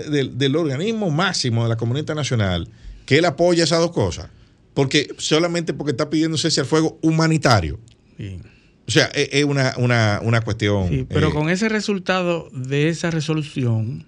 [0.08, 2.68] del, del organismo máximo de la comunidad internacional
[3.06, 4.28] que él apoya esas dos cosas.
[4.72, 7.78] Porque solamente porque está pidiendo cese al fuego humanitario.
[8.16, 8.40] sí.
[8.86, 10.88] O sea, es, es una, una, una cuestión.
[10.90, 14.04] Sí, pero eh, con ese resultado de esa resolución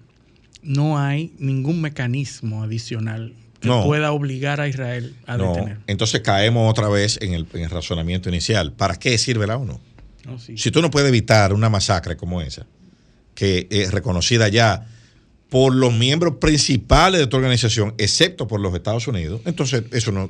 [0.61, 5.53] no hay ningún mecanismo adicional que pueda obligar a Israel a no.
[5.53, 5.79] detener.
[5.87, 8.71] Entonces caemos otra vez en el, en el razonamiento inicial.
[8.71, 9.79] ¿Para qué sirve la ONU?
[10.45, 10.57] Sí.
[10.57, 12.67] Si tú no puedes evitar una masacre como esa,
[13.33, 14.87] que es reconocida ya
[15.49, 20.29] por los miembros principales de tu organización, excepto por los Estados Unidos, entonces eso no.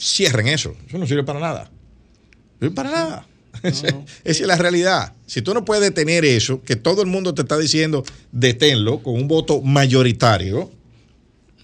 [0.00, 0.74] Cierren eso.
[0.86, 1.70] Eso no sirve para nada.
[2.60, 3.26] No sirve para nada.
[3.62, 3.70] No.
[4.24, 5.14] Esa es la realidad.
[5.26, 9.14] Si tú no puedes detener eso, que todo el mundo te está diciendo deténlo con
[9.14, 10.70] un voto mayoritario,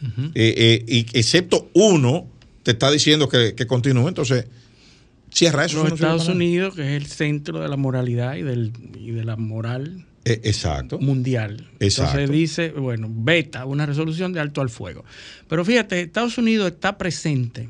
[0.02, 0.32] uh -huh.
[0.34, 2.26] eh, eh, excepto uno
[2.62, 4.46] te está diciendo que, que continúe, entonces
[5.32, 5.76] cierra eso.
[5.76, 9.10] Los eso no Estados Unidos, que es el centro de la moralidad y, del, y
[9.10, 10.98] de la moral eh, exacto.
[10.98, 11.70] mundial.
[11.80, 12.18] Exacto.
[12.18, 15.04] Entonces dice, bueno, veta una resolución de alto al fuego.
[15.48, 17.68] Pero fíjate, Estados Unidos está presente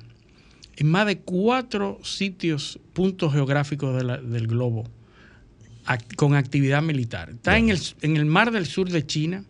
[0.77, 4.89] en más de cuatro sitios, puntos geográficos de la, del globo
[5.85, 7.31] act con actividad militar.
[7.31, 9.45] Está en el, en el mar del sur de China,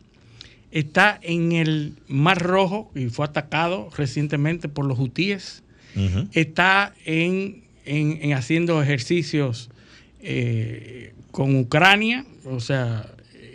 [0.70, 5.62] está en el Mar Rojo y fue atacado recientemente por los hutíes,
[5.96, 6.28] uh -huh.
[6.32, 9.70] está en, en, en, haciendo ejercicios
[10.20, 13.06] eh, con Ucrania, o sea,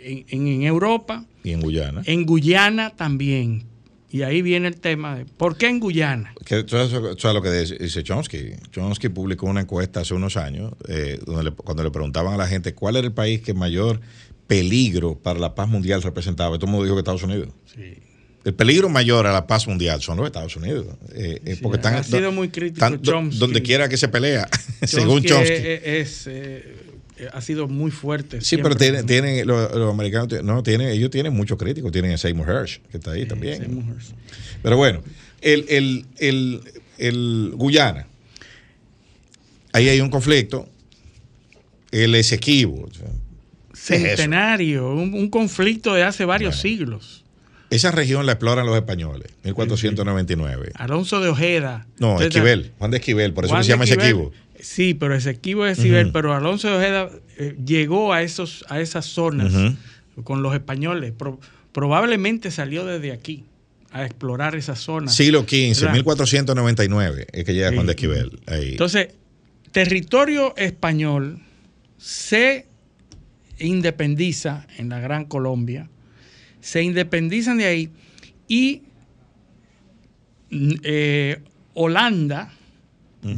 [0.02, 1.24] en, en, Europa.
[1.42, 2.02] Y en Guyana.
[2.06, 3.64] En Guyana también.
[4.10, 6.32] Y ahí viene el tema de ¿por qué en Guyana?
[6.44, 8.52] Que, ¿Sabes lo que dice Chomsky?
[8.70, 12.46] Chomsky publicó una encuesta hace unos años eh, donde le, cuando le preguntaban a la
[12.46, 14.00] gente cuál era el país que mayor
[14.46, 16.56] peligro para la paz mundial representaba.
[16.56, 17.48] Todo el mundo dijo que Estados Unidos.
[17.74, 17.98] Sí.
[18.44, 20.86] El peligro mayor a la paz mundial son los Estados Unidos.
[21.12, 22.88] Eh, sí, porque están, ha sido muy crítico
[23.32, 24.48] donde quiera que se pelea,
[24.84, 25.52] según Chomsky.
[25.52, 26.85] Es, es, eh,
[27.32, 28.40] ha sido muy fuerte.
[28.40, 31.92] Sí, pero tienen, tienen los, los, americanos, no, tienen, ellos tienen muchos críticos.
[31.92, 33.58] Tienen a Seymour Hersh, que está ahí también.
[33.58, 34.14] Seymour Hersh.
[34.62, 35.02] Pero bueno,
[35.40, 36.60] el, el, el,
[36.98, 38.06] el, Guyana,
[39.72, 40.68] ahí hay un conflicto.
[41.90, 42.88] El Esequibo.
[43.72, 47.24] Centenario, un, un, conflicto de hace varios bueno, siglos.
[47.70, 50.72] Esa región la exploran los españoles, 1499.
[50.74, 51.86] Alonso de Ojeda.
[51.98, 54.32] No, Esquivel, Juan de Esquivel, por eso Juan se llama Esequibo.
[54.60, 56.12] Sí, pero Esequibo es Esquivel, uh -huh.
[56.12, 60.24] pero Alonso de Ojeda eh, llegó a, esos, a esas zonas uh -huh.
[60.24, 61.12] con los españoles.
[61.12, 61.40] Pro,
[61.72, 63.44] probablemente salió desde aquí
[63.90, 65.10] a explorar esa zona.
[65.10, 65.94] Siglo XV, ¿verdad?
[65.94, 67.74] 1499 es que llega sí.
[67.74, 68.40] Juan de Esquivel.
[68.46, 68.70] Ahí.
[68.72, 69.08] Entonces,
[69.72, 71.40] territorio español
[71.98, 72.66] se
[73.58, 75.88] independiza en la Gran Colombia,
[76.60, 77.90] se independizan de ahí
[78.48, 78.82] y
[80.50, 81.40] eh,
[81.74, 82.52] Holanda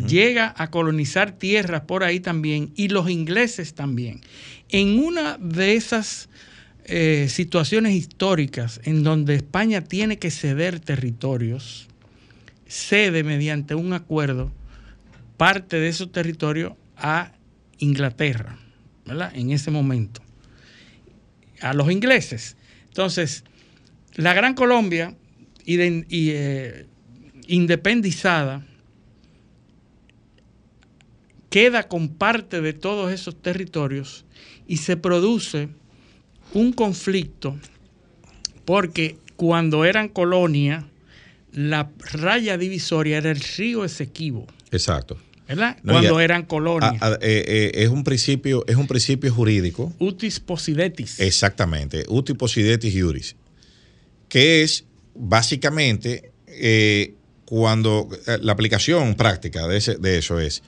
[0.07, 4.20] llega a colonizar tierras por ahí también y los ingleses también.
[4.68, 6.28] En una de esas
[6.84, 11.86] eh, situaciones históricas en donde España tiene que ceder territorios,
[12.66, 14.53] cede mediante un acuerdo
[15.36, 17.32] parte de esos territorios a
[17.78, 18.59] Inglaterra,
[19.07, 19.32] ¿verdad?
[19.34, 20.20] En ese momento,
[21.61, 22.57] a los ingleses.
[22.89, 23.45] Entonces,
[24.14, 25.14] la Gran Colombia
[25.66, 26.86] eh,
[27.47, 28.66] independizada
[31.51, 34.24] queda con parte de todos esos territorios
[34.66, 35.68] y se produce
[36.53, 37.57] un conflicto
[38.64, 40.88] porque cuando eran colonia,
[41.53, 44.46] la raya divisoria era el río Esequibo.
[44.70, 45.18] Exacto.
[45.49, 45.78] ¿verdad?
[45.82, 47.01] No, Cuando ya, eran colonias.
[47.01, 49.92] A, a, eh, eh, es un principio, es un principio jurídico.
[49.99, 51.18] Utis possidetis.
[51.18, 53.34] Exactamente, utis possidetis iuris.
[54.28, 54.84] Que es
[55.14, 57.14] básicamente eh,
[57.46, 58.09] cuando
[58.42, 60.62] la aplicación práctica de, ese, de, eso es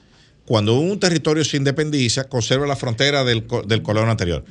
[0.51, 4.43] cuando un territorio se independiza, conserva la frontera del, del colon anterior.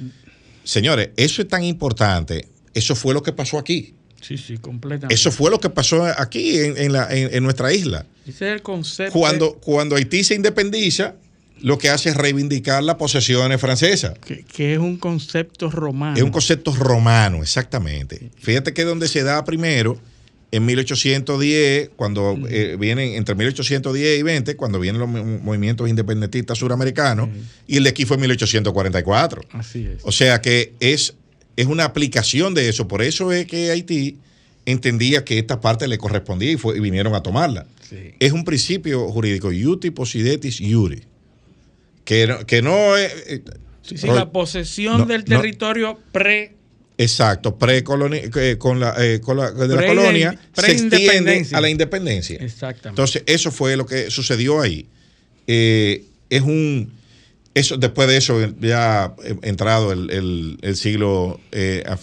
[0.65, 2.49] Señores, eso es tan importante.
[2.73, 3.93] Eso fue lo que pasó aquí.
[4.23, 5.15] Sí, sí, completamente.
[5.15, 8.07] Eso fue lo que pasó aquí en, en, la, en, en nuestra isla.
[8.27, 9.13] Ese es el concepto.
[9.13, 11.17] Cuando, cuando Haití se independiza,
[11.61, 14.19] lo que hace es reivindicar las posesiones francesas.
[14.25, 16.17] Que, que, es un concepto romano.
[16.17, 18.31] Es un concepto romano, exactamente.
[18.39, 19.99] Fíjate que donde se da primero,
[20.53, 22.47] en 1810, cuando mm.
[22.51, 27.33] eh, vienen, entre 1810 y 20, cuando vienen los movimientos independentistas suramericanos, mm.
[27.69, 29.43] y el de aquí fue en 1844.
[29.53, 30.03] Así es.
[30.03, 31.15] O sea que es,
[31.57, 32.89] es una aplicación de eso.
[32.89, 34.19] Por eso es que Haití
[34.67, 37.67] entendía que esta parte le correspondía y, fue, y vinieron a tomarla.
[37.89, 38.15] Sí.
[38.19, 41.03] Es un principio jurídico, iuti possidetis iuri,
[42.05, 43.13] que no, que no es...
[43.27, 43.43] Eh,
[43.83, 46.57] sí, sí, la posesión no, del territorio no, pre...
[47.03, 51.71] Exacto, pre eh, con la, eh, con la, de la colonia se extiende a la
[51.71, 52.39] independencia.
[52.41, 52.89] Exactamente.
[52.91, 54.87] Entonces, eso fue lo que sucedió ahí.
[55.47, 56.93] Eh, es un
[57.53, 61.95] eso, después de eso, ya entrado el, el, el siglo, eh, a,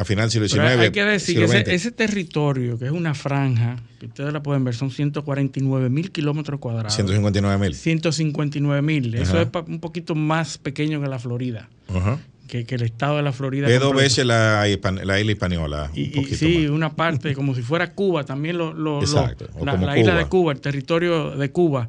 [0.00, 0.62] a, final del siglo XIX.
[0.62, 4.42] Pero hay que decir que ese, ese, territorio, que es una franja, que ustedes la
[4.42, 6.94] pueden ver, son 149 mil kilómetros cuadrados.
[6.94, 7.74] 159 mil.
[7.74, 9.14] 159 mil.
[9.14, 11.68] Eso es un poquito más pequeño que la Florida.
[11.88, 12.18] Uh -huh.
[12.46, 13.68] Que, el estado de la Florida.
[13.68, 14.66] Es dos veces la,
[15.04, 15.90] la, isla española.
[15.94, 20.60] Y, sí, una parte, como si fuera Cuba, también lo, la, isla de Cuba, el
[20.60, 21.88] territorio de Cuba.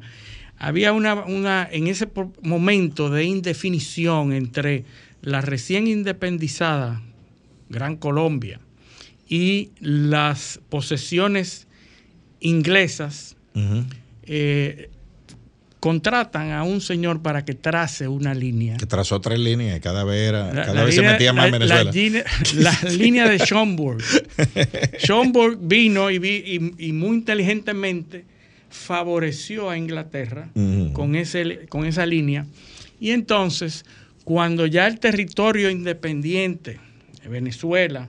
[0.58, 2.08] Había una, una, en ese
[2.42, 4.84] momento de indefinición entre
[5.22, 7.00] la recién independizada
[7.68, 8.60] Gran Colombia
[9.28, 11.66] y las posesiones
[12.40, 13.36] inglesas,
[15.80, 18.76] contratan a un señor para que trace una línea.
[18.76, 21.92] Que trazó tres líneas y cada vez, cada vez se metía más en Venezuela.
[22.54, 24.02] La, línea de Schomburg.
[24.98, 28.24] Schomburg vino y, y, muy inteligentemente
[28.70, 30.50] favoreció a Inglaterra
[30.92, 32.46] con, ese, con esa línea.
[33.00, 33.84] Y entonces,
[34.24, 36.80] cuando ya el territorio independiente
[37.22, 38.08] de Venezuela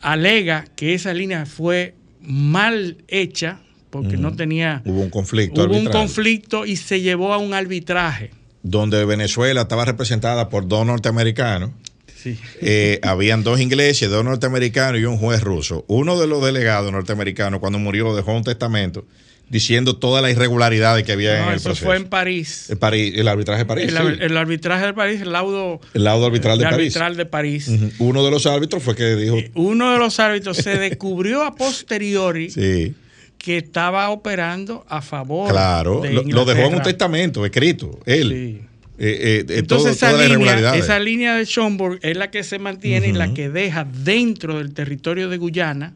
[0.00, 3.60] alega que esa línea fue mal hecha,
[3.90, 4.82] porque no tenía...
[4.84, 5.64] Hubo un conflicto.
[5.64, 8.30] Hubo un conflicto y se llevó a un arbitraje.
[8.62, 11.70] Donde Venezuela estaba representada por dos norteamericanos.
[12.16, 12.38] Sí.
[12.60, 15.84] Eh, habían dos ingleses, dos norteamericanos y un juez ruso.
[15.88, 19.04] Uno de los delegados norteamericanos, cuando murió, dejó un testamento
[19.48, 22.70] diciendo todas las irregularidades que había en el eso fue en París.
[22.70, 23.88] El, París, el arbitraje de París.
[23.88, 26.94] El, arbitraje de París, el laudo, el laudo arbitral de, París.
[26.94, 27.68] Arbitral de París.
[27.98, 29.38] Uno de los árbitros fue que dijo.
[29.54, 32.94] Uno de los árbitros se descubrió a posteriori sí
[33.42, 35.50] que estaba operando a favor.
[35.50, 38.28] Claro, lo, dejó en un testamento escrito, él.
[38.28, 38.66] Sí.
[39.02, 43.12] Eh, eh, Entonces esa, línea, esa línea de Schomburg es la que se mantiene y
[43.12, 45.94] la que deja dentro del territorio de Guyana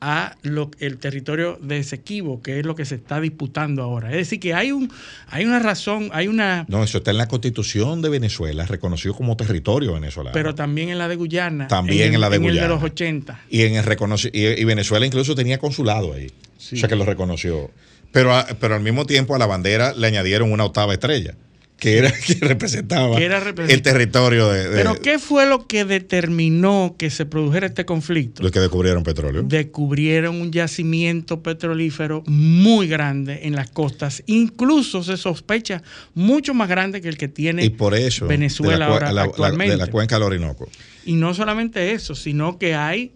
[0.00, 4.10] a lo, el territorio de Esequibo, que es lo que se está disputando ahora.
[4.10, 4.90] Es decir, que hay, un,
[5.28, 6.66] hay una razón, hay una...
[6.68, 10.34] No, eso está en la constitución de Venezuela, reconocido como territorio venezolano.
[10.34, 11.68] Pero también en la de Guyana.
[11.68, 12.66] También en, la de en Guyana.
[12.66, 13.40] el de los 80.
[13.50, 13.84] Y, en el
[14.32, 16.30] y, Venezuela incluso tenía consulado ahí.
[16.58, 17.70] O sea que lo reconoció.
[18.12, 21.34] Pero, pero al mismo tiempo a la bandera le añadieron una octava estrella
[21.78, 27.24] que era que representaba el territorio de, Pero ¿qué fue lo que determinó que se
[27.24, 28.42] produjera este conflicto?
[28.42, 29.42] Los que descubrieron petróleo.
[29.44, 35.82] Descubrieron un yacimiento petrolífero muy grande en las costas, incluso se sospecha
[36.14, 39.72] mucho más grande que el que tiene y por eso, Venezuela ahora actualmente.
[39.72, 40.68] de la cuenca del Orinoco.
[41.04, 43.12] Y no solamente eso, sino que hay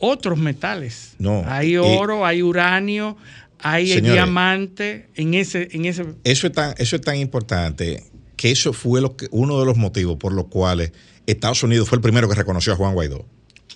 [0.00, 1.14] otros metales.
[1.18, 1.44] No.
[1.46, 3.16] Hay oro, hay uranio,
[3.58, 6.06] hay diamante en ese, en ese.
[6.24, 8.02] Eso es tan, eso es tan importante
[8.36, 10.92] que eso fue lo que, uno de los motivos por los cuales
[11.26, 13.26] Estados Unidos fue el primero que reconoció a Juan Guaidó.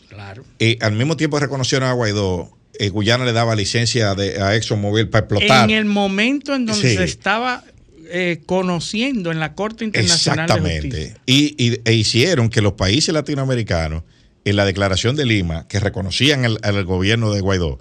[0.08, 0.44] Claro.
[0.58, 4.56] Y al mismo tiempo que reconocieron a Guaidó, eh, Guyana le daba licencia de, a
[4.56, 5.70] ExxonMobil para explotar.
[5.70, 7.62] En el momento en donde se estaba
[8.08, 10.88] eh, conociendo en la Corte Internacional Exactamente.
[10.88, 11.20] de Justicia.
[11.26, 14.02] Y, e hicieron que los países latinoamericanos,
[14.44, 17.78] en la declaración de Lima, que reconocían al gobierno de Guaidó,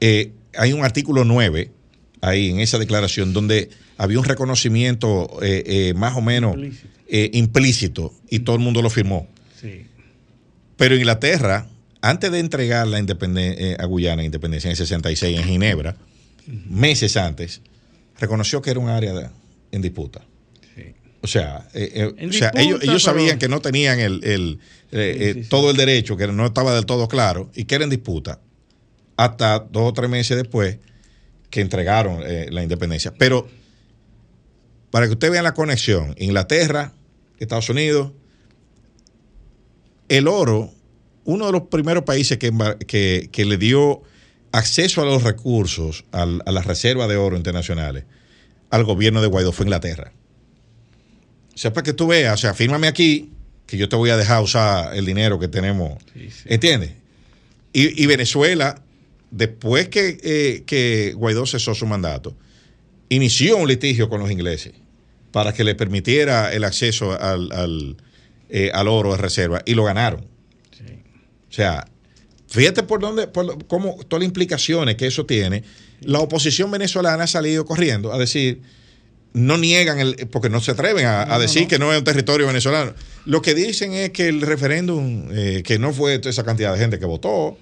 [0.00, 1.70] eh, hay un artículo 9
[2.20, 6.56] ahí en esa declaración donde había un reconocimiento eh, eh, más o menos
[7.08, 8.14] implícito.
[8.30, 9.28] y todo el mundo lo firmó.
[10.76, 11.68] Pero Inglaterra,
[12.00, 15.96] antes de entregar la independencia a Guyana, independencia en el 66 en Ginebra,
[16.46, 17.60] meses antes,
[18.18, 19.30] reconoció que era un área
[19.70, 20.22] en disputa.
[21.22, 24.58] O sea, ellos, sabían que no tenían el,
[25.48, 28.40] todo el derecho, que no estaba del todo claro y que era en disputa
[29.16, 30.78] hasta dos o tres meses después
[31.50, 33.14] que entregaron eh, la independencia.
[33.16, 33.46] Pero
[34.90, 36.92] para que usted vea la conexión, Inglaterra,
[37.38, 38.12] Estados Unidos,
[40.08, 40.72] el oro,
[41.24, 42.52] uno de los primeros países que,
[43.30, 44.02] que, le dio
[44.52, 48.04] acceso a los recursos, a, las reservas de oro internacionales,
[48.70, 50.12] al gobierno de Guaidó fue Inglaterra.
[51.54, 53.30] O sea, para que tú veas, o sea, fírmame aquí,
[53.66, 55.98] que yo te voy a dejar usar el dinero que tenemos.
[56.46, 56.92] ¿Entiendes?
[57.74, 58.82] y, Venezuela
[59.32, 62.36] después eh, que, Guaidó cesó su mandato,
[63.08, 64.74] inició un litigio con los ingleses
[65.32, 67.96] para que le permitiera el acceso al,
[68.50, 70.20] eh, oro de reserva y lo ganaron.
[71.50, 71.86] O sea,
[72.48, 75.64] fíjate por dónde, por cómo todas las implicaciones que eso tiene.
[76.00, 78.62] La oposición venezolana ha salido corriendo a decir,
[79.34, 82.92] no niegan el, porque no se atreven a, decir que no es un territorio venezolano.
[83.24, 86.78] Lo que dicen es que el referéndum, eh, que no fue toda esa cantidad de
[86.78, 87.58] gente que votó,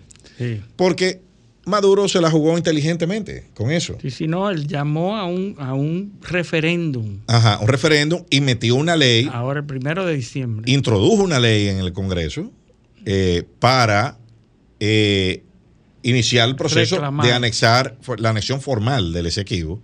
[0.77, 1.21] porque
[1.67, 3.97] Maduro se la jugó inteligentemente con eso.
[4.01, 7.21] Sí, si no, él llamó a un, a un referéndum.
[7.27, 9.29] Ajá, un referéndum y metió una ley.
[9.33, 10.71] Ahora, el primero de diciembre.
[10.71, 12.51] Introdujo una ley en el Congreso
[13.05, 14.19] eh, para
[14.81, 15.45] eh,
[16.03, 19.83] iniciar el proceso de anexar la anexión formal del Esequibo,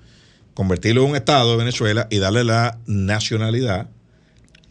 [0.57, 3.89] convertirlo en un Estado de Venezuela y darle la nacionalidad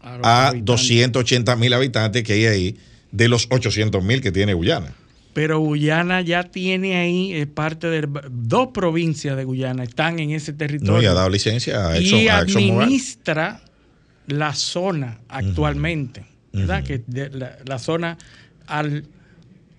[0.02, 2.78] a, a 280 mil habitantes que hay ahí
[3.14, 4.94] de los 800 mil que tiene Guyana
[5.36, 10.54] pero Guyana ya tiene ahí eh, parte de dos provincias de Guyana están en ese
[10.54, 10.94] territorio.
[10.94, 13.60] No, y ha dado licencia a Exxon, Y administra
[14.28, 16.24] la zona actualmente,
[16.54, 16.86] ¿verdad?
[16.86, 17.04] Que
[17.66, 18.18] la, zona
[18.66, 19.04] al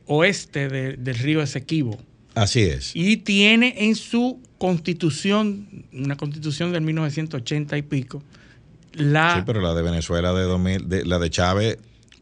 [0.05, 1.99] oeste del río Esequibo.
[2.37, 2.95] Así es.
[2.95, 8.23] Y tiene en su constitución, una constitución del 1980 y pico,
[8.93, 9.37] la...
[9.37, 11.79] Sí, pero la de Venezuela de 2000, de, la de Chávez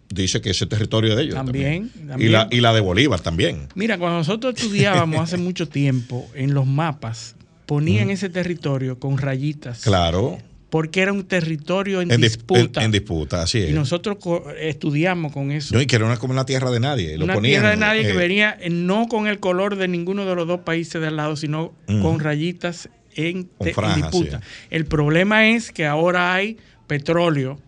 [0.09, 1.35] dice que ese territorio de ellos.
[1.35, 3.69] También, Y, la, y la de Bolívar también.
[3.75, 7.35] Mira, cuando nosotros estudiábamos hace mucho tiempo en los mapas,
[7.67, 9.83] ponían ese territorio con rayitas.
[9.83, 10.39] Claro.
[10.75, 12.83] Porque era un territorio en, disputa.
[12.83, 13.71] En, disputa, así es.
[13.71, 14.19] Y nosotros
[14.59, 15.73] estudiamos con eso.
[15.73, 17.17] No, y que era una, como una tierra de nadie.
[17.17, 20.35] una tierra de nadie que eh, venía eh, no con el color de ninguno de
[20.35, 24.41] los dos países de al lado, sino con rayitas en, disputa.
[24.69, 26.57] El problema es que ahora hay
[26.89, 27.61] petróleo,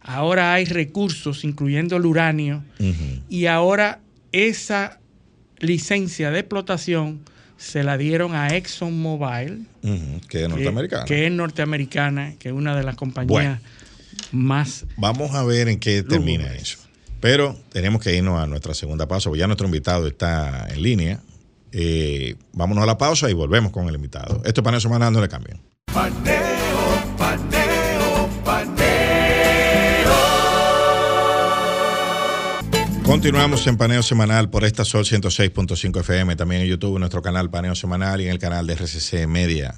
[0.00, 2.64] ahora hay recursos, incluyendo el uranio,
[3.28, 4.00] y ahora
[4.32, 4.98] esa
[5.60, 7.20] licencia de explotación
[7.56, 9.66] se la dieron a ExxonMobil,
[10.28, 11.04] que es norteamericana.
[11.04, 13.60] Que, es norteamericana, que es una de las compañías
[14.32, 14.84] más.
[14.96, 16.78] Vamos a ver en qué termina eso.
[17.20, 21.20] Pero tenemos que irnos a nuestra segunda pausa, porque ya nuestro invitado está en línea.
[21.72, 24.40] Eh, vámonos a la pausa y volvemos con el invitado.
[24.44, 25.60] Esto es Paneo Semanal, no le cambien.
[25.92, 27.57] Paneo, paneo,
[33.08, 37.48] Continuamos en Paneo Semanal por esta Sol 106.5 FM, también en YouTube, en nuestro canal
[37.48, 39.76] Paneo Semanal y en el canal de RCC Media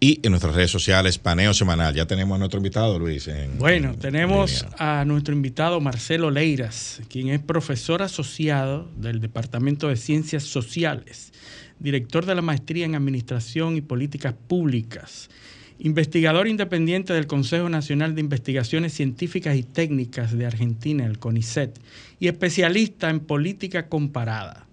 [0.00, 1.94] y en nuestras redes sociales Paneo Semanal.
[1.94, 3.26] Ya tenemos a nuestro invitado, Luis.
[3.58, 10.42] bueno, tenemos a nuestro invitado Marcelo Leiras, quien es profesor asociado del Departamento de Ciencias
[10.42, 11.32] Sociales,
[11.78, 15.30] director de la maestría en Administración y Políticas Públicas,
[15.78, 21.78] investigador independiente del Consejo Nacional de Investigaciones Científicas y Técnicas de Argentina, el CONICET,
[22.20, 24.66] y especialista en política comparada.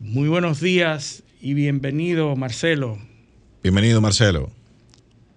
[0.00, 2.98] Muy buenos días y bienvenido, Marcelo.
[3.62, 4.50] Bienvenido, Marcelo.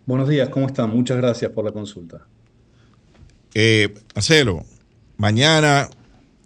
[0.06, 0.90] Buenos días, ¿cómo están?
[0.90, 2.26] Muchas gracias por la consulta.
[3.54, 4.66] Eh, Marcelo,
[5.18, 5.90] mañana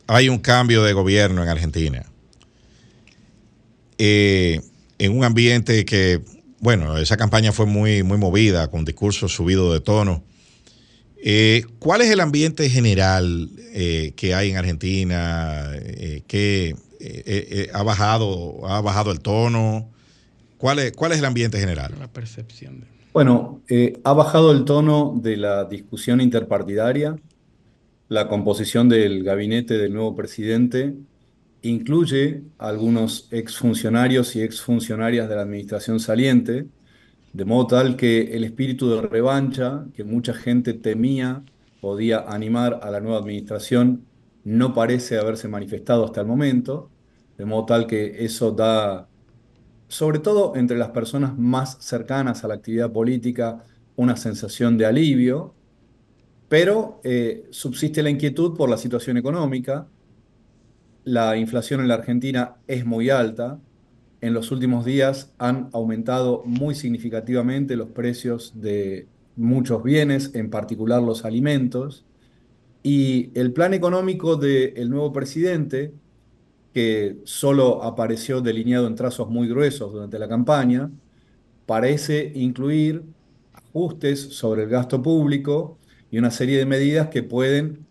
[0.07, 2.05] hay un cambio de gobierno en Argentina.
[3.97, 4.61] Eh,
[4.97, 6.21] en un ambiente que,
[6.59, 10.23] bueno, esa campaña fue muy, muy movida, con discursos subidos de tono.
[11.21, 13.49] Eh, ¿Cuál es el ambiente general
[14.15, 15.69] que hay en Argentina?
[16.27, 16.75] ¿Qué
[17.73, 19.89] ha bajado, ha bajado el tono?
[20.57, 21.95] ¿Cuál es, cuál es el ambiente general?
[21.97, 22.85] La percepción.
[23.13, 27.15] Bueno, eh, ha bajado el tono de la discusión interpartidaria.
[28.07, 30.93] La composición del gabinete del nuevo presidente
[31.61, 36.67] incluye algunos exfuncionarios y exfuncionarias de la administración saliente,
[37.33, 41.43] de modo tal que el espíritu de revancha que mucha gente temía
[41.81, 44.05] podía animar a la nueva administración
[44.43, 46.91] no parece haberse manifestado hasta el momento,
[47.37, 49.09] de modo tal que eso da
[49.89, 55.55] sobre todo entre las personas más cercanas a la actividad política, una sensación de alivio,
[56.47, 59.87] pero eh, subsiste la inquietud por la situación económica.
[61.09, 63.59] La inflación en la Argentina es muy alta.
[64.21, 71.01] En los últimos días han aumentado muy significativamente los precios de muchos bienes, en particular
[71.01, 72.05] los alimentos.
[72.83, 75.95] Y el plan económico del nuevo presidente,
[76.75, 80.91] que solo apareció delineado en trazos muy gruesos durante la campaña,
[81.65, 83.03] parece incluir
[83.53, 85.79] ajustes sobre el gasto público
[86.11, 87.88] y una serie de medidas que pueden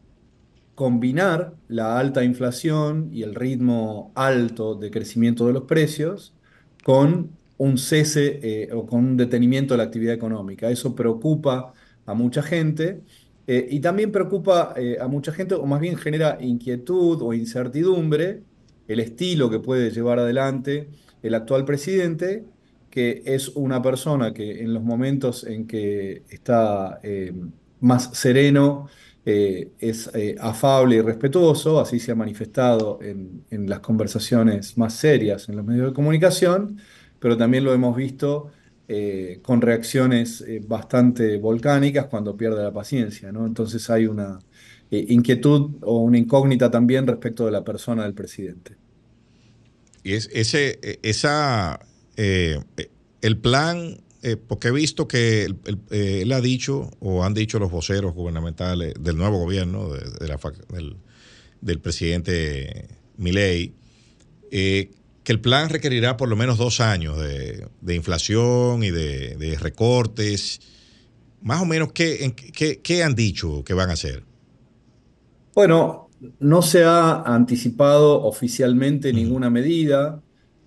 [0.78, 6.36] combinar la alta inflación y el ritmo alto de crecimiento de los precios
[6.84, 10.70] con un cese eh, o con un detenimiento de la actividad económica.
[10.70, 11.74] Eso preocupa
[12.06, 13.00] a mucha gente
[13.48, 18.44] eh, y también preocupa eh, a mucha gente, o más bien genera inquietud o incertidumbre
[18.86, 20.90] el estilo que puede llevar adelante
[21.24, 22.44] el actual presidente,
[22.88, 27.00] que es una persona que en los momentos en que está
[27.80, 28.88] más sereno,
[29.30, 35.48] eh, es eh, afable y respetuoso, así se ha manifestado en, las conversaciones más serias
[35.48, 36.78] en los medios de comunicación,
[37.18, 38.50] pero también lo hemos visto
[39.42, 43.28] con reacciones bastante volcánicas cuando pierde la paciencia.
[43.28, 44.38] Entonces hay una,
[44.90, 48.76] eh, inquietud o una incógnita también respecto de la persona del presidente.
[50.02, 51.78] Y es, ese, e, esa,
[52.16, 52.58] eh,
[53.20, 55.44] el plan, eh, porque he visto que
[55.90, 60.38] él, ha dicho, o han dicho los voceros gubernamentales del nuevo gobierno, de, la,
[60.72, 60.96] del,
[61.60, 63.72] del, presidente Milei,
[64.50, 70.58] que el plan requerirá por lo menos dos años de, inflación y de, recortes.
[71.42, 74.24] Más o menos, ¿qué, qué, ¿qué han dicho que van a hacer?
[75.54, 76.08] Bueno,
[76.40, 80.22] no se ha anticipado oficialmente ninguna medida.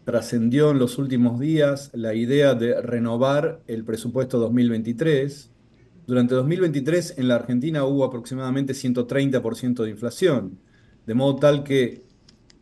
[0.05, 5.51] Trascendió en los últimos días la idea de renovar el presupuesto 2023.
[6.07, 10.59] durante 2023 en la Argentina hubo aproximadamente 130% de inflación,
[11.05, 12.03] de modo tal que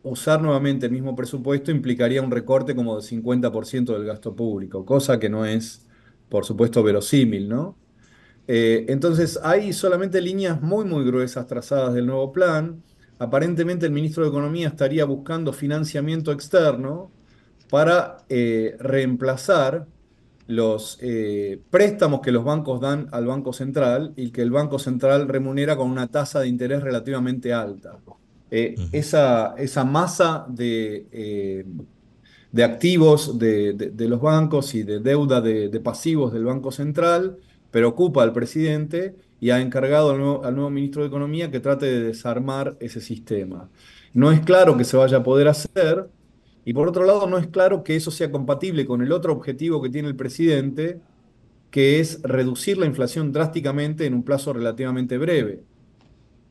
[0.02, 5.18] usar nuevamente el mismo presupuesto implicaría un recorte como de 50% del gasto público, cosa
[5.18, 5.86] que no es,
[6.28, 7.76] por supuesto, verosímil, ¿no?
[8.46, 12.82] Eh, entonces hay solamente líneas muy, muy gruesas trazadas del nuevo plan.
[13.18, 17.12] Aparentemente el ministro de Economía estaría buscando financiamiento externo
[17.70, 19.86] para eh, reemplazar
[20.50, 25.28] los eh, préstamos que los bancos dan al Banco Central y que el Banco Central
[25.28, 27.98] remunera con una tasa de interés relativamente alta.
[28.50, 31.64] Eh, esa, esa, masa de, eh,
[32.50, 37.36] de activos de, los bancos y de deuda de, pasivos del Banco Central
[37.70, 41.86] preocupa al presidente y ha encargado al nuevo, al nuevo ministro de Economía que trate
[41.86, 43.70] de desarmar ese sistema.
[44.12, 46.08] No es claro que se vaya a poder hacer,
[46.64, 49.80] y por otro lado, no es claro que eso sea compatible con el otro objetivo
[49.80, 51.00] que tiene el presidente,
[51.70, 55.62] que es reducir la inflación drásticamente en un plazo relativamente breve.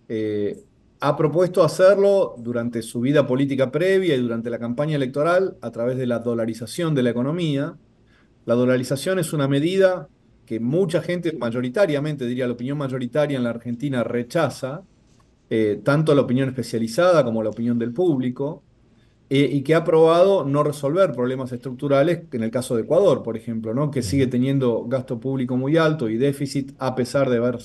[0.08, 0.64] Eh,
[1.02, 5.98] ha propuesto hacerlo durante su vida política previa y durante la campaña electoral a través
[5.98, 7.78] de la dolarización de la economía.
[8.46, 10.10] La dolarización es una medida
[10.46, 14.84] que mucha gente, mayoritariamente, diría la opinión mayoritaria en la Argentina, rechaza,
[15.50, 18.64] eh, tanto la opinión especializada como la opinión del público.
[19.32, 23.38] Eh, y que ha probado no resolver problemas estructurales, en el caso de Ecuador, por
[23.38, 23.92] ejemplo, ¿no?
[23.92, 27.60] que sigue teniendo gasto público muy alto y déficit a pesar de haber,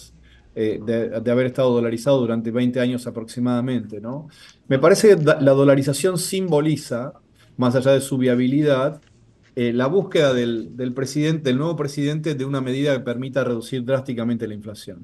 [0.56, 3.98] eh, de, haber estado dolarizado durante 20 años aproximadamente.
[3.98, 4.28] ¿no?
[4.68, 7.14] Me parece que la dolarización simboliza,
[7.56, 9.00] más allá de su viabilidad,
[9.56, 13.86] eh, la búsqueda del, del, presidente, del nuevo presidente de una medida que permita reducir
[13.86, 14.98] drásticamente la inflación.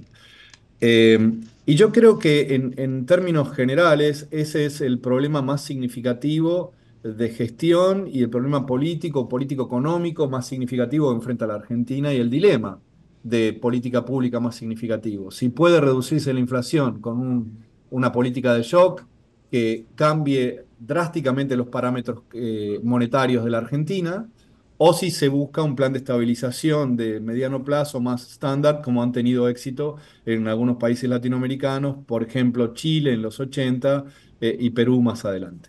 [1.71, 6.73] Y yo creo que en, términos generales ese es el problema más significativo
[7.05, 12.29] de gestión y el problema político, político-económico más significativo que enfrenta la Argentina y el
[12.29, 12.81] dilema
[13.23, 15.31] de política pública más significativo.
[15.31, 17.53] Si puede reducirse la inflación con
[17.91, 19.05] una política de shock
[19.49, 24.29] que cambie drásticamente los parámetros eh, monetarios de la Argentina,
[24.83, 29.13] o si se busca un plan de estabilización de mediano plazo más estándar, como han
[29.13, 34.07] tenido éxito en algunos países latinoamericanos, por ejemplo Chile en los 80
[34.41, 35.69] eh, y Perú más adelante.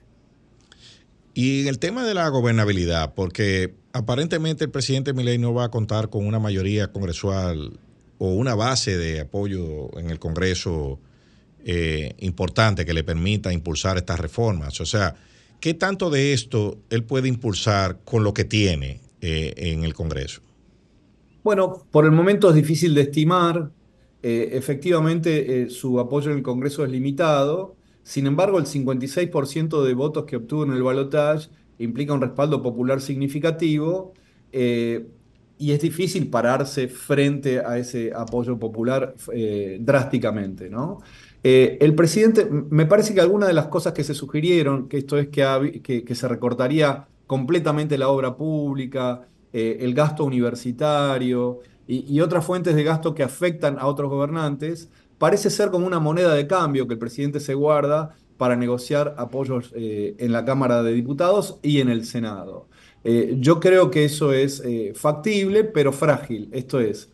[1.34, 6.10] Y el tema de la gobernabilidad, porque aparentemente el presidente Milei no va a contar
[6.10, 7.82] con una mayoría congresual
[8.18, 11.02] o una base de apoyo en el Congreso
[11.66, 14.80] eh, importante que le permita impulsar estas reformas.
[14.80, 15.16] O sea,
[15.62, 20.42] ¿Qué tanto de esto él puede impulsar con lo que tiene eh, en el Congreso?
[21.44, 23.70] Bueno, por el momento es difícil de estimar.
[24.24, 27.76] Eh, efectivamente, eh, su apoyo en el Congreso es limitado.
[28.02, 33.00] Sin embargo, el 56% de votos que obtuvo en el balotaje implica un respaldo popular
[33.00, 34.14] significativo
[34.52, 39.16] y es difícil pararse frente a ese apoyo popular
[39.80, 41.02] drásticamente, ¿no?
[41.44, 45.18] Eh, el presidente, me parece que algunas de las cosas que se sugirieron, que esto
[45.18, 52.46] es que, que, se recortaría completamente la obra pública, eh, el gasto universitario y, otras
[52.46, 56.88] fuentes de gasto que afectan a otros gobernantes, parece ser como una moneda de cambio
[56.88, 61.80] que el presidente se guarda para negociar apoyos eh, en la Cámara de Diputados y
[61.82, 62.68] en el Senado.
[63.04, 64.62] yo creo que eso es
[64.94, 66.50] factible, pero frágil.
[66.52, 67.10] Esto es,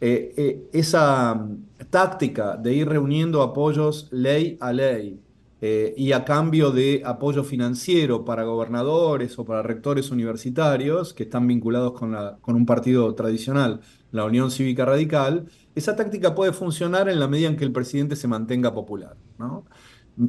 [0.00, 5.20] eh, eh, esa mm, táctica de ir reuniendo apoyos ley a ley
[5.60, 11.46] eh, y a cambio de apoyo financiero para gobernadores o para rectores universitarios que están
[11.46, 13.80] vinculados con, la, con un partido tradicional,
[14.10, 15.44] la Unión Cívica Radical,
[15.74, 19.16] esa táctica puede funcionar en la medida en que el presidente se mantenga popular.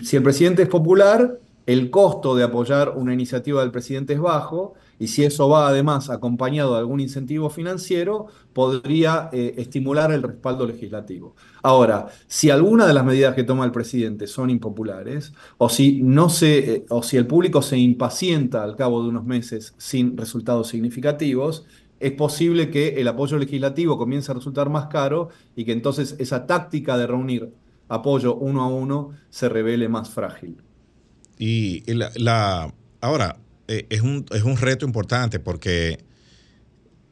[0.03, 4.73] Si el presidente es popular, el costo de apoyar una iniciativa del presidente es bajo
[5.01, 10.67] y si eso va además acompañado de algún incentivo financiero, podría eh, estimular el respaldo
[10.67, 11.35] legislativo.
[11.63, 16.29] Ahora, si alguna de las medidas que toma el presidente son impopulares, o si, no
[16.29, 20.67] se, eh, o si el público se impacienta al cabo de unos meses sin resultados
[20.67, 21.65] significativos,
[21.99, 26.45] es posible que el apoyo legislativo comience a resultar más caro y que entonces esa
[26.45, 27.51] táctica de reunir
[27.87, 30.57] apoyo uno a uno se revele más frágil.
[31.39, 32.71] Y la
[33.01, 33.37] ahora,
[33.71, 36.03] eh, es, un, es un reto importante porque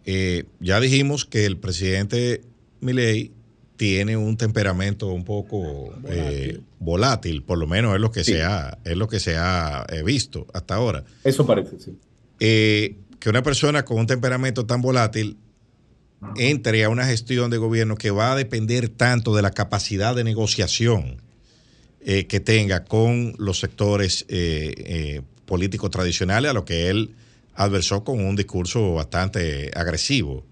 [0.03, 2.41] eh, ya dijimos que el presidente
[2.81, 3.31] Milei
[3.77, 7.43] tiene un temperamento un poco eh, volátil.
[7.43, 10.75] por lo menos es lo que se ha, es lo que se ha visto hasta
[10.75, 11.05] ahora.
[11.23, 11.97] Eso parece, sí.
[12.37, 15.37] que una persona con un temperamento tan volátil
[16.35, 20.25] entre a una gestión de gobierno que va a depender tanto de la capacidad de
[20.25, 21.21] negociación
[22.03, 24.25] que tenga con los sectores
[25.49, 27.15] políticos tradicionales a lo que él
[27.55, 30.45] adversó con un discurso bastante agresivo.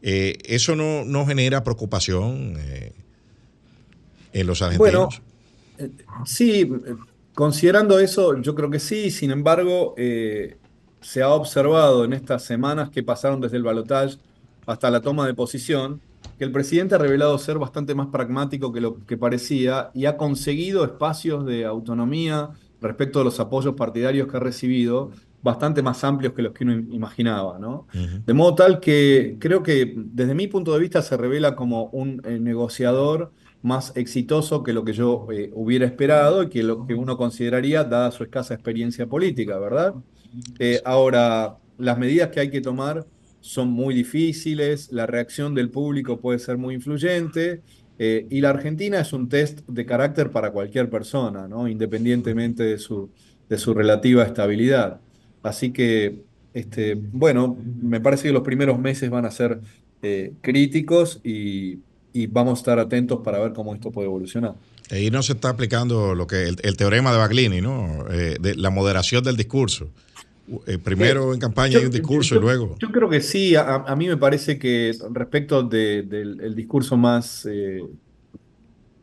[0.00, 2.54] ¿Eso no, no, genera preocupación
[4.32, 5.20] en los argentinos?
[5.76, 5.94] Bueno,
[6.24, 6.70] sí,
[7.34, 9.10] considerando eso, yo creo que sí.
[9.10, 9.96] Sin embargo,
[11.00, 14.16] se ha observado en estas semanas que pasaron desde el balotaje
[14.66, 16.00] hasta la toma de posición,
[16.38, 20.16] que el presidente ha revelado ser bastante más pragmático que lo que parecía y ha
[20.16, 22.50] conseguido espacios de autonomía
[22.86, 25.10] respecto a los apoyos partidarios que ha recibido
[25.42, 27.86] bastante más amplios que los que uno imaginaba, ¿no?
[28.24, 32.20] De modo tal que creo que desde mi punto de vista se revela como un
[32.24, 33.32] eh, negociador
[33.62, 37.84] más exitoso que lo que yo eh, hubiera esperado y que lo que uno consideraría
[37.84, 39.94] dada su escasa experiencia política, ¿verdad?
[40.58, 43.06] Eh, ahora, las medidas que hay que tomar
[43.40, 47.62] son muy difíciles, la reacción del público puede ser muy influyente
[47.98, 51.68] eh, y la Argentina es un test de carácter para cualquier persona, ¿no?
[51.68, 53.10] independientemente de su,
[53.48, 55.00] de su relativa estabilidad.
[55.42, 56.20] Así que,
[56.52, 59.60] este, bueno, me parece que los primeros meses van a ser
[60.02, 61.80] eh, críticos y,
[62.30, 64.54] vamos a estar atentos para ver cómo esto puede evolucionar.
[64.90, 68.06] Ahí no se está aplicando lo que el, teorema de Baglini, ¿no?
[68.40, 69.90] la moderación del discurso.
[70.66, 72.76] Eh, primero en campaña y un discurso y luego.
[72.78, 77.82] Yo creo que sí, a, mí me parece que respecto del discurso más eh,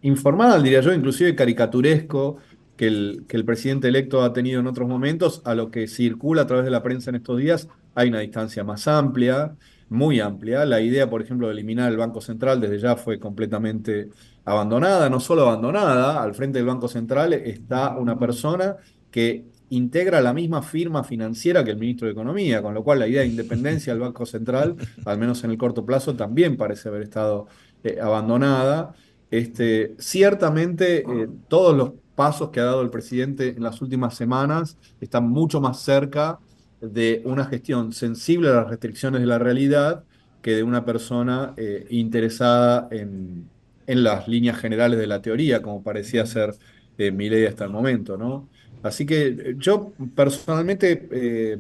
[0.02, 2.38] informal, diría yo, inclusive caricaturesco,
[2.78, 6.44] que el, que el presidente electo ha tenido en otros momentos, a lo que circula
[6.44, 9.56] a través de la prensa en estos días, hay una distancia más amplia,
[9.90, 10.66] muy amplia.
[10.66, 14.10] La idea, por ejemplo, de eliminar el Banco Central desde ya fue completamente
[14.46, 18.78] abandonada, no solo abandonada, al frente del Banco Central está una persona
[19.12, 19.46] que
[19.76, 23.22] integra la misma firma financiera que el ministro de Economía, con lo cual la idea
[23.22, 27.48] de independencia del Banco Central, al menos en el corto plazo, también parece haber estado
[27.84, 28.94] eh, abandonada.
[29.32, 34.78] Este, ciertamente, eh, todos los pasos que ha dado el presidente en las últimas semanas
[35.02, 36.40] están mucho más cerca
[36.80, 40.04] de una gestión sensible a las restricciones de la realidad
[40.44, 43.50] que de una persona eh, interesada en,
[43.88, 46.54] en, las líneas generales de la teoría, como parecía ser
[46.98, 48.50] mi ley hasta el momento, ¿no?
[48.84, 51.58] Así que eh, yo personalmente eh,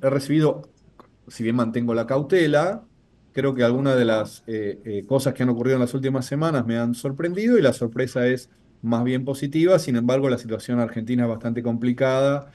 [0.00, 0.62] he recibido,
[1.28, 2.84] si bien mantengo la cautela,
[3.32, 6.78] creo que algunas de las eh, cosas que han ocurrido en las últimas semanas me
[6.78, 8.48] han sorprendido y la sorpresa es
[8.82, 9.78] más bien positiva.
[9.80, 12.52] Sin embargo, la situación argentina es bastante complicada.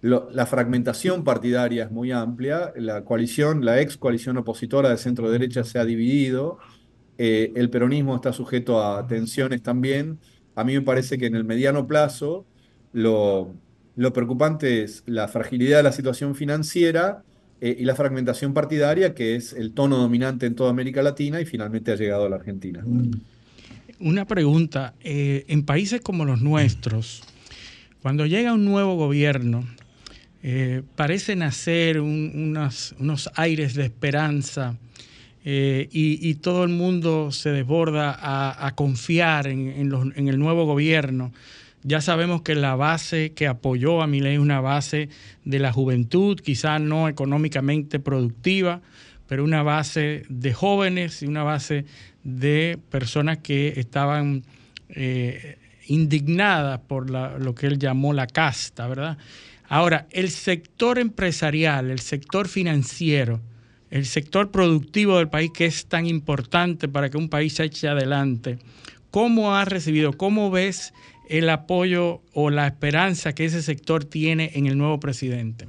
[0.00, 2.72] la fragmentación partidaria es muy amplia.
[2.74, 6.58] La coalición, la ex coalición opositora de centro derecha se ha dividido.
[7.18, 10.18] el peronismo está sujeto a tensiones también.
[10.56, 12.46] A mí me parece que en el mediano plazo
[12.92, 13.54] lo,
[14.12, 17.22] preocupante es la fragilidad de la situación financiera
[17.60, 21.44] eh, y la fragmentación partidaria, que es el tono dominante en toda América Latina y
[21.44, 22.84] finalmente ha llegado a la Argentina.
[24.00, 27.22] Una pregunta, eh, en países como los nuestros,
[28.02, 29.64] cuando llega un nuevo gobierno,
[30.42, 34.76] eh, parece nacer unos aires de esperanza
[35.44, 38.16] y, todo el mundo se desborda
[38.64, 39.68] a, confiar en,
[40.16, 41.32] en, el nuevo gobierno.
[41.84, 45.08] Ya sabemos que la base que apoyó a Milei es una base
[45.44, 48.80] de la juventud, quizás no económicamente productiva,
[49.26, 51.84] pero una base de jóvenes y una base
[52.22, 54.44] de personas que estaban
[54.90, 59.18] eh, indignadas por lo que él llamó la casta, ¿verdad?
[59.68, 63.40] Ahora, el sector empresarial, el sector financiero,
[63.90, 67.88] el sector productivo del país que es tan importante para que un país se eche
[67.88, 68.58] adelante,
[69.10, 70.92] ¿cómo ha recibido, cómo ves
[71.32, 75.66] el apoyo o la esperanza que ese sector tiene en el nuevo presidente?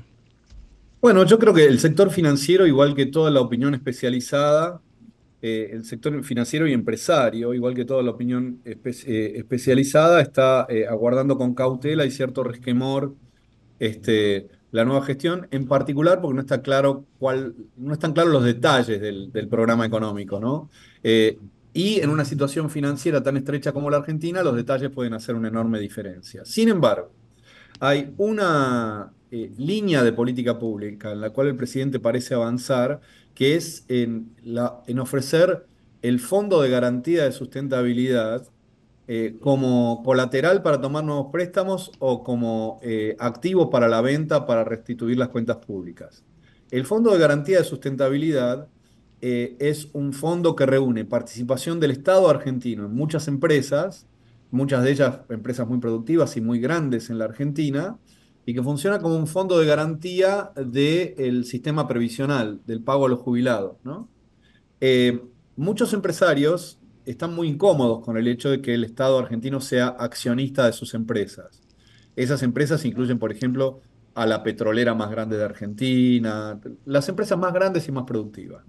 [1.01, 4.81] Bueno, yo creo que el sector financiero, igual que toda la opinión especializada,
[5.41, 10.85] eh, el sector financiero y empresario, igual que toda la opinión eh, especializada, está eh,
[10.85, 13.15] aguardando con cautela y cierto resquemor
[13.79, 18.43] este, la nueva gestión, en particular porque no está claro cuál, no están claros los
[18.43, 20.69] detalles del, del programa económico, ¿no?
[21.73, 25.47] Y en una situación financiera tan estrecha como la Argentina, los detalles pueden hacer una
[25.47, 26.45] enorme diferencia.
[26.45, 27.11] Sin embargo,
[27.79, 33.01] hay una eh, línea de política pública en la cual el presidente parece avanzar,
[33.33, 35.65] que es en, la, en ofrecer
[36.03, 38.47] el fondo de garantía de sustentabilidad
[39.07, 44.63] eh, como colateral para tomar nuevos préstamos o como eh, activo para la venta para
[44.63, 46.23] restituir las cuentas públicas.
[46.71, 48.67] El fondo de garantía de sustentabilidad
[49.25, 54.05] eh, es un fondo que reúne participación del Estado argentino en muchas empresas,
[54.51, 57.97] muchas de ellas empresas muy productivas y muy grandes en la Argentina,
[58.45, 63.19] y que funciona como un fondo de garantía del sistema previsional, del pago a los
[63.19, 63.77] jubilados.
[64.81, 65.23] Eh,
[65.55, 70.65] muchos empresarios están muy incómodos con el hecho de que el Estado argentino sea accionista
[70.65, 71.61] de sus empresas.
[72.17, 73.79] Esas empresas incluyen, por ejemplo,
[74.15, 78.63] a la petrolera más grande de Argentina, las empresas más grandes y más productivas.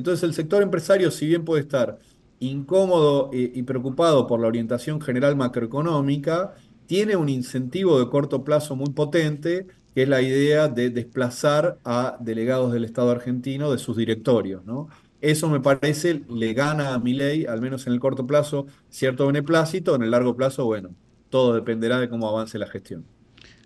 [0.00, 1.98] Entonces el sector empresario, si bien puede estar
[2.38, 6.54] incómodo y preocupado por la orientación general macroeconómica,
[6.86, 12.16] tiene un incentivo de corto plazo muy potente, que es la idea de desplazar a
[12.18, 14.88] delegados del Estado argentino de sus directorios, ¿no?
[15.20, 19.26] Eso me parece le gana a mi ley, al menos en el corto plazo, cierto
[19.26, 20.94] beneplácito, en el largo plazo, bueno,
[21.28, 23.04] todo dependerá de cómo avance la gestión.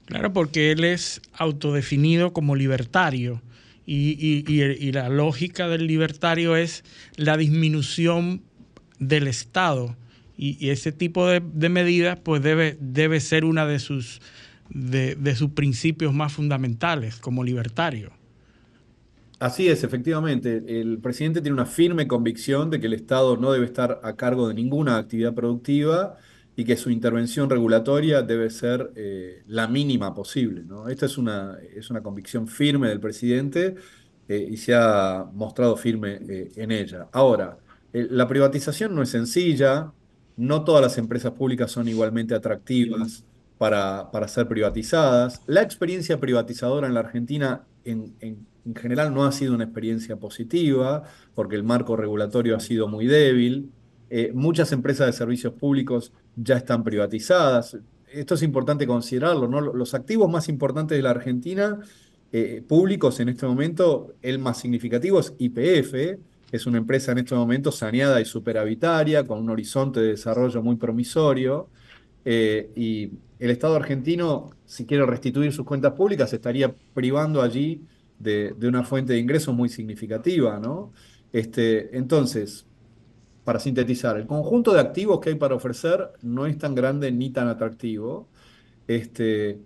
[0.07, 3.41] Claro, porque él es autodefinido como libertario
[3.87, 6.85] y, la lógica del libertario es
[7.16, 8.43] la disminución
[8.99, 9.97] del Estado
[10.37, 14.20] y, ese tipo de, medidas pues debe, debe ser una de sus,
[14.70, 18.12] de, de sus principios más fundamentales como libertario.
[19.39, 20.80] Así es, efectivamente.
[20.80, 24.49] El presidente tiene una firme convicción de que el Estado no debe estar a cargo
[24.49, 26.16] de ninguna actividad productiva
[26.57, 30.62] y que su intervención regulatoria debe ser eh, la mínima posible.
[30.64, 30.88] ¿no?
[30.88, 33.74] Esta es una, es una convicción firme del presidente
[34.28, 37.09] eh, y se ha mostrado firme eh, en ella.
[37.12, 37.59] Ahora,
[37.92, 39.92] la privatización no es sencilla,
[40.36, 43.24] no todas las empresas públicas son igualmente atractivas
[43.57, 45.42] para, para ser privatizadas.
[45.46, 50.16] La experiencia privatizadora en la Argentina en, en en general no ha sido una experiencia
[50.16, 53.72] positiva, porque el marco regulatorio ha sido muy débil.
[54.16, 57.76] Eh, muchas empresas de servicios públicos ya están privatizadas.
[58.12, 59.48] Esto es importante considerarlo.
[59.48, 59.60] ¿no?
[59.60, 61.80] Los activos más importantes de la Argentina,
[62.30, 65.92] eh, públicos en este momento, el más significativo es IPF,
[66.48, 70.62] que es una empresa en este momento saneada y superavitaria, con un horizonte de desarrollo
[70.62, 71.68] muy promisorio.
[72.24, 73.10] Eh, y
[73.40, 77.82] el Estado argentino, si quiere restituir sus cuentas públicas, estaría privando allí
[78.20, 80.92] de, una fuente de ingresos muy significativa, ¿no?
[81.32, 82.64] Este, entonces,
[83.45, 87.30] para sintetizar, el conjunto de activos que hay para ofrecer no es tan grande ni
[87.30, 88.28] tan atractivo.
[88.88, 89.61] Este,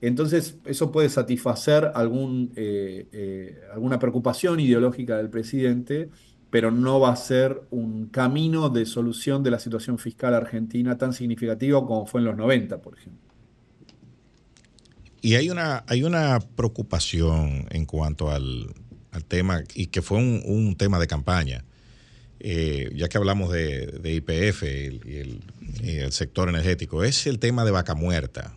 [0.00, 6.10] entonces, eso puede satisfacer eh, eh, alguna preocupación ideológica del presidente,
[6.50, 11.12] pero no va a ser un camino de solución de la situación fiscal argentina tan
[11.12, 13.24] significativo como fue en los 90, por ejemplo.
[15.20, 18.74] Y hay una, hay una preocupación en cuanto al,
[19.26, 21.64] tema, y que fue un, tema de campaña,
[22.46, 25.40] eh, ya que hablamos de, IPF y
[25.82, 28.54] el, sector energético, es el tema de vaca muerta.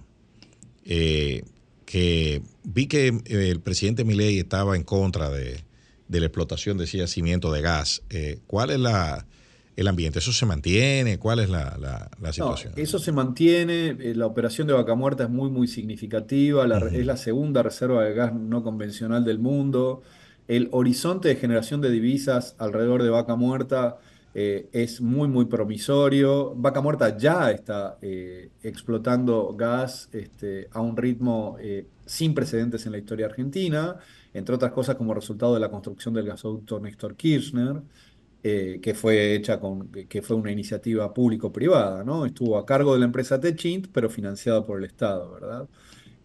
[0.84, 1.46] Eh,
[1.86, 5.64] que vi que eh, el presidente Milei estaba en contra de,
[6.10, 8.02] la explotación de ese yacimiento de gas.
[8.46, 9.26] ¿Cuál es la,
[9.78, 10.20] el ambiente?
[10.20, 11.18] ¿Eso se mantiene?
[11.18, 12.74] ¿Cuál es la, situación?
[12.76, 13.96] eso se mantiene.
[14.16, 16.66] La operación de Vaca Muerta es muy, muy significativa.
[16.92, 20.04] Es la segunda reserva de gas no convencional del mundo.
[20.48, 23.98] El horizonte de generación de divisas alrededor de Vaca Muerta
[24.34, 26.54] eh, es muy, muy promisorio.
[26.56, 31.58] Vaca Muerta ya está eh, explotando gas este, a un ritmo
[32.06, 33.98] sin precedentes en la historia argentina,
[34.34, 37.82] entre otras cosas como resultado de la construcción del gasoducto Néstor Kirchner.
[38.50, 42.26] Eh, que fue hecha con, que fue una iniciativa público-privada, ¿no?
[42.26, 45.68] Estuvo a cargo de la empresa Techint, pero financiada por el Estado, ¿verdad?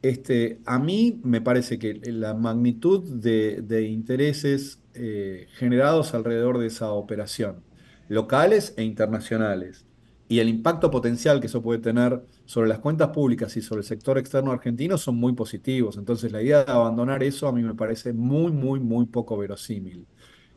[0.02, 6.90] Este, a mí me parece que la magnitud de, intereses eh, generados alrededor de esa
[6.92, 7.62] operación,
[8.08, 9.86] locales e internacionales,
[10.28, 13.86] y el impacto potencial que eso puede tener sobre las cuentas públicas y sobre el
[13.86, 15.98] sector externo argentino son muy positivos.
[15.98, 20.06] Entonces la idea de abandonar eso a mí me parece muy, muy, muy poco verosímil.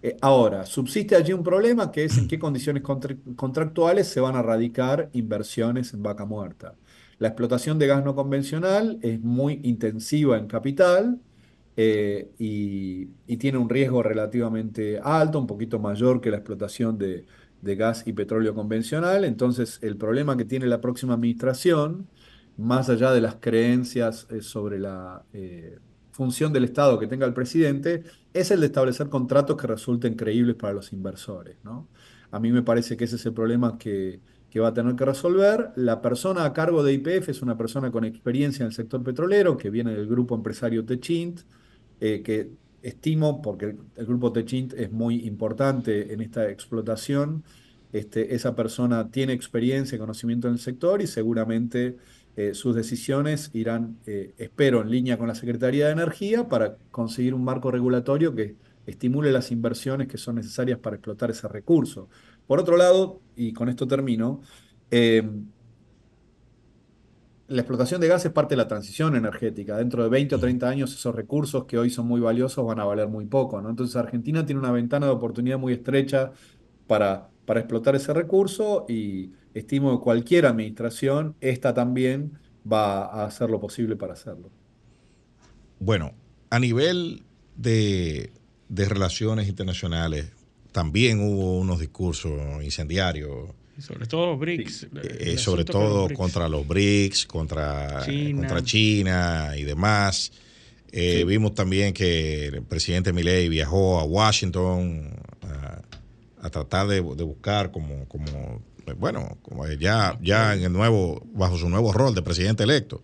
[0.02, 2.84] Eh, ahora, subsiste allí un problema que es en qué condiciones
[3.36, 6.76] contractuales se van a radicar inversiones en vaca muerta.
[7.20, 11.20] La explotación de gas no convencional es muy intensiva en capital
[11.78, 13.05] eh, y,
[13.38, 17.26] tiene un riesgo relativamente alto, un poquito mayor que la explotación de,
[17.61, 19.26] gas y petróleo convencional.
[19.26, 22.07] Entonces, el problema que tiene la próxima administración,
[22.57, 25.23] más allá de las creencias eh, sobre la
[26.15, 28.03] función del Estado que tenga el presidente
[28.34, 31.57] es el de establecer contratos que resulten creíbles para los inversores.
[31.64, 31.90] ¿no?
[32.31, 34.22] A mí me parece que ese es el problema que,
[34.60, 35.72] va a tener que resolver.
[35.76, 39.57] La persona a cargo de IPF es una persona con experiencia en el sector petrolero,
[39.57, 41.41] que viene del grupo empresario Techint,
[41.99, 42.52] eh, que
[42.82, 47.44] estimo, porque el, grupo Techint es muy importante en esta explotación,
[47.91, 51.98] este, esa persona tiene experiencia y conocimiento en el sector y seguramente
[52.36, 57.34] eh, sus decisiones irán, eh, espero, en línea con la Secretaría de Energía para conseguir
[57.34, 58.56] un marco regulatorio que
[58.86, 62.10] estimule las inversiones que son necesarias para explotar ese recurso.
[62.47, 64.41] Por otro lado, y con esto termino,
[64.91, 65.45] em,
[67.47, 69.77] la explotación de gas es parte de la transición energética.
[69.77, 72.85] Dentro de 20 o 30 años esos recursos que hoy son muy valiosos van a
[72.85, 73.61] valer muy poco.
[73.61, 73.69] ¿no?
[73.69, 76.31] Entonces Argentina tiene una ventana de oportunidad muy estrecha
[76.88, 82.39] para, para explotar ese recurso y estimo que cualquier administración, esta también
[82.72, 84.49] va a hacer lo posible para hacerlo.
[85.80, 86.13] bueno,
[86.49, 87.23] a nivel
[87.55, 88.31] de,
[88.69, 90.31] relaciones internacionales,
[90.76, 93.47] también hubo unos discursos incendiarios.
[93.80, 94.88] Sobre todo BRICS.
[95.03, 100.34] Eh, sobre todo contra los BRICS, contra China, contra China y demás.
[100.91, 105.14] Eh, vimos también que el presidente Milei viajó a Washington
[106.41, 108.61] a, tratar de, buscar como, como
[108.97, 113.02] bueno, como ya, ya en el nuevo, bajo su nuevo rol de presidente electo.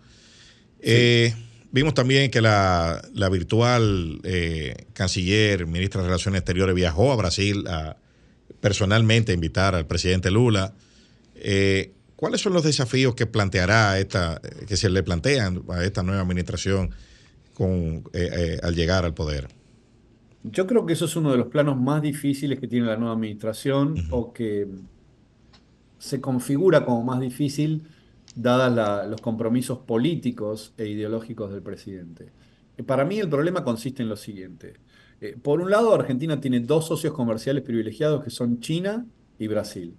[0.81, 1.33] Eh,
[1.71, 7.97] vimos también que la, virtual eh, canciller, ministra de Relaciones Exteriores, viajó a Brasil a
[8.59, 10.73] personalmente invitar al presidente Lula.
[12.15, 16.93] ¿Cuáles son los desafíos que planteará esta, que se le plantean a esta nueva administración?
[17.53, 19.47] con, eh, eh, al llegar al poder?
[20.43, 23.13] Yo creo que eso es uno de los planos más difíciles que tiene la nueva
[23.13, 24.67] administración o que
[25.99, 27.83] se configura como más difícil
[28.35, 32.31] dadas los compromisos políticos e ideológicos del presidente.
[32.77, 34.73] Eh, para mí el problema consiste en lo siguiente.
[35.43, 39.05] por un lado, Argentina tiene dos socios comerciales privilegiados que son China
[39.37, 39.95] y Brasil.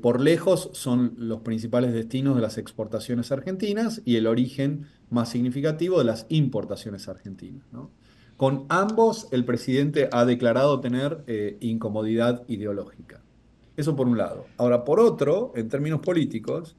[0.00, 5.98] por lejos son los principales destinos de las exportaciones argentinas y el origen más significativo
[5.98, 7.64] de las importaciones argentinas.
[8.42, 13.22] Con ambos, el presidente ha declarado tener eh, incomodidad ideológica.
[13.76, 14.46] Eso por un lado.
[14.56, 16.74] Ahora, por otro, en términos políticos,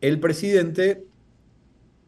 [0.00, 1.06] el presidente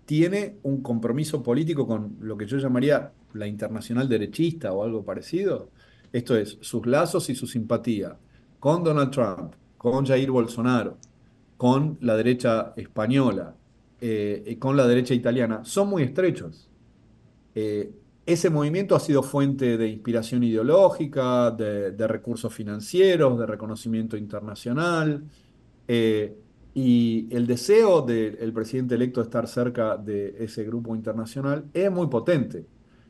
[0.05, 5.71] tiene un compromiso político con lo que yo llamaría la internacional derechista o algo parecido.
[6.13, 8.17] Esto es, sus lazos y su simpatía
[8.59, 10.97] con Donald Trump, con Jair Bolsonaro,
[11.57, 13.55] con la derecha española,
[14.01, 16.69] eh, con la derecha italiana son muy estrechos.
[17.55, 17.93] Eh,
[18.25, 25.25] ese movimiento ha sido fuente de inspiración ideológica, de, recursos financieros, de reconocimiento internacional.
[25.87, 26.37] Eh,
[26.81, 32.07] y el deseo del presidente electo de estar cerca de ese grupo internacional es muy
[32.09, 32.67] potente,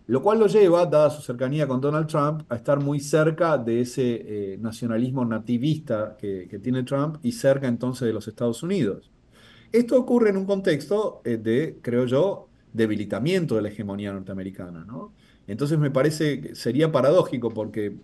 [0.07, 3.81] lo cual lo lleva, dada su cercanía con Donald Trump, a estar muy cerca de
[3.83, 9.11] ese nacionalismo nativista que tiene Trump y cerca entonces de los Estados Unidos.
[9.73, 14.85] Esto ocurre en un contexto eh, de, creo yo, debilitamiento de la hegemonía norteamericana.
[14.87, 15.13] ¿no?
[15.47, 17.97] Entonces me parece que sería paradójico porque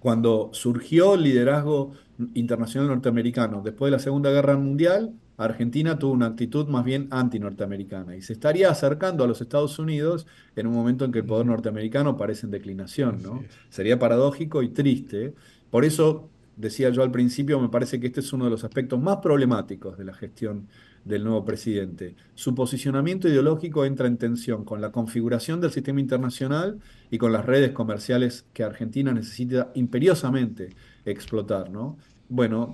[0.00, 1.92] cuando surgió el liderazgo
[2.34, 8.14] internacional norteamericano después de la Segunda Guerra Mundial, Argentina tuvo una actitud más bien anti-norteamericana
[8.14, 11.46] y se estaría acercando a los Estados Unidos en un momento en que el poder
[11.46, 13.22] norteamericano parece en declinación.
[13.22, 13.42] ¿no?
[13.70, 15.32] Sería paradójico y triste.
[15.70, 19.00] Por eso decía yo al principio, me parece que este es uno de los aspectos
[19.00, 20.68] más problemáticos de la gestión
[21.04, 22.14] del nuevo presidente.
[22.34, 26.78] Su posicionamiento ideológico entra en tensión con la configuración del sistema internacional
[27.10, 30.70] y con las redes comerciales que Argentina necesita imperiosamente
[31.04, 31.70] explotar.
[31.70, 31.98] ¿no?
[32.28, 32.72] Bueno,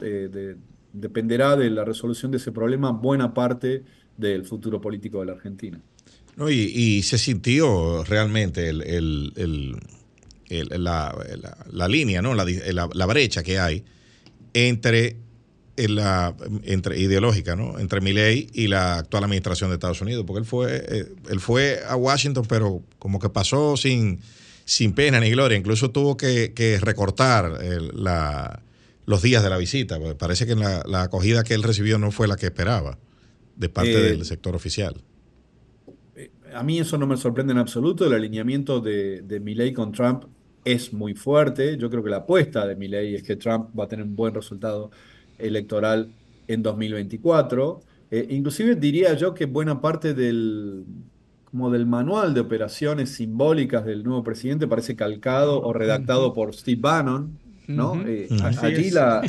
[0.93, 3.85] dependerá de la resolución de ese problema buena parte
[4.17, 5.81] del futuro político de la Argentina.
[6.49, 8.83] y, se sintió realmente el
[10.49, 12.35] la, línea, ¿no?
[12.35, 13.85] La, brecha que hay
[14.55, 15.17] entre
[15.77, 16.35] la
[16.65, 17.79] entre ideológica, ¿no?
[17.79, 21.81] Entre Milley y la actual administración de Estados Unidos, porque él fue eh, él fue
[21.87, 24.21] a Washington, pero como que pasó sin
[24.67, 27.59] sin pena ni gloria, incluso tuvo que, recortar
[29.07, 29.99] los días de la visita.
[30.19, 32.99] Parece que la, acogida que él recibió no fue la que esperaba
[33.55, 34.97] de parte eh, del sector oficial.
[36.17, 38.05] Eh, a mí eso no me sorprende en absoluto.
[38.07, 40.25] El alineamiento de, de Milley con Trump
[40.65, 41.79] es muy fuerte.
[41.79, 44.35] Yo creo que la apuesta de Milley es que Trump va a tener un buen
[44.35, 44.91] resultado
[45.39, 46.11] electoral
[46.49, 47.83] en 2024.
[48.11, 50.85] Eh, inclusive diría yo que buena parte del,
[51.57, 56.79] como del manual de operaciones simbólicas del nuevo presidente parece calcado o redactado por Steve
[56.79, 57.39] Bannon.
[57.67, 57.99] ¿no?
[58.07, 58.29] Eh,
[58.61, 59.23] allí la,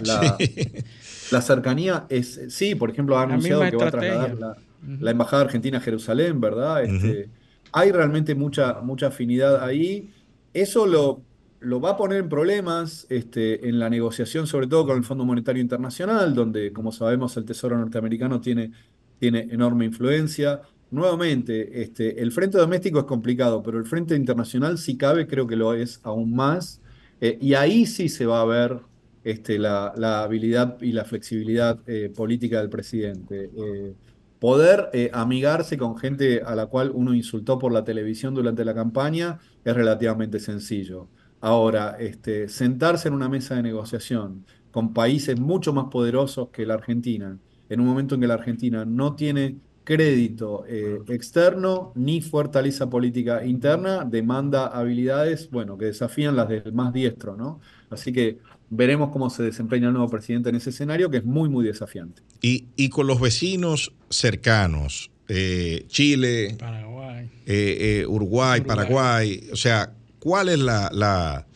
[1.31, 4.57] la, cercanía es, sí, por ejemplo, ha anunciado que va a trasladar
[4.99, 6.83] la, Embajada Argentina a Jerusalén, ¿verdad?
[6.83, 7.29] Este,
[7.71, 10.11] hay realmente mucha, mucha afinidad ahí.
[10.53, 11.21] Eso lo,
[11.61, 15.23] lo va a poner en problemas este, en la negociación, sobre todo con el Fondo
[15.23, 18.73] Monetario Internacional, donde, como sabemos, el Tesoro norteamericano tiene,
[19.17, 20.61] tiene enorme influencia.
[20.89, 25.57] Nuevamente, este, el frente doméstico es complicado, pero el frente internacional, si cabe, creo que
[25.57, 26.81] lo es aún más.
[27.19, 28.79] Eh, y ahí sí se va a ver
[29.23, 29.91] este, la,
[30.23, 33.51] habilidad y la flexibilidad eh, política del presidente.
[33.57, 33.93] Eh,
[34.39, 39.39] poder amigarse con gente a la cual uno insultó por la televisión durante la campaña
[39.65, 41.09] es relativamente sencillo.
[41.41, 46.75] Ahora, este, sentarse en una mesa de negociación con países mucho más poderosos que la
[46.75, 47.39] Argentina,
[47.69, 49.57] en un momento en que la Argentina no tiene
[49.87, 56.91] crédito eh, externo ni fortaleza política interna, demanda habilidades, bueno, que desafían las del más
[56.91, 57.61] diestro, ¿no?
[57.89, 58.39] Así que
[58.69, 62.21] veremos cómo se desempeña el nuevo presidente en ese escenario, que es muy, muy desafiante.
[62.41, 67.29] Y, y con los vecinos cercanos, eh, Chile, Paraguay.
[67.45, 68.61] eh, eh, Uruguay, Uruguay.
[68.67, 69.49] Paraguay.
[69.53, 71.47] O sea, ¿cuál es la, la-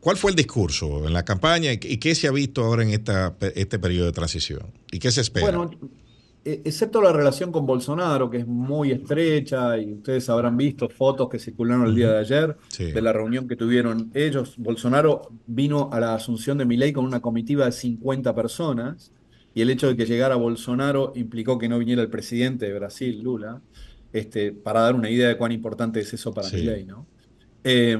[0.00, 3.36] cuál fue el discurso en la campaña y, qué se ha visto ahora en esta,
[3.54, 4.72] este periodo de transición?
[4.90, 5.46] ¿Y qué se espera?
[5.56, 5.70] Bueno,
[6.64, 11.38] excepto la relación con Bolsonaro, que es muy estrecha, y ustedes habrán visto fotos que
[11.38, 12.92] circularon el día de ayer Sí.
[12.92, 14.54] de la reunión que tuvieron ellos.
[14.56, 19.12] Bolsonaro vino a la asunción de Milei con una comitiva de 50 personas,
[19.54, 23.20] y el hecho de que llegara Bolsonaro implicó que no viniera el presidente de Brasil,
[23.22, 23.60] Lula,
[24.12, 26.56] este, para dar una idea de cuán importante es eso para Sí.
[26.56, 27.06] Milei, ¿no?
[27.64, 27.98] Eh,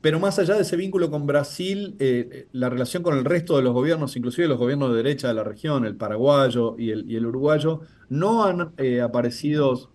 [0.00, 3.62] pero más allá de ese vínculo con Brasil, eh, la relación con el resto de
[3.62, 7.82] los gobiernos, inclusive los gobiernos de derecha de la región, el paraguayo y el, uruguayo,
[8.08, 9.92] no han eh, aparecido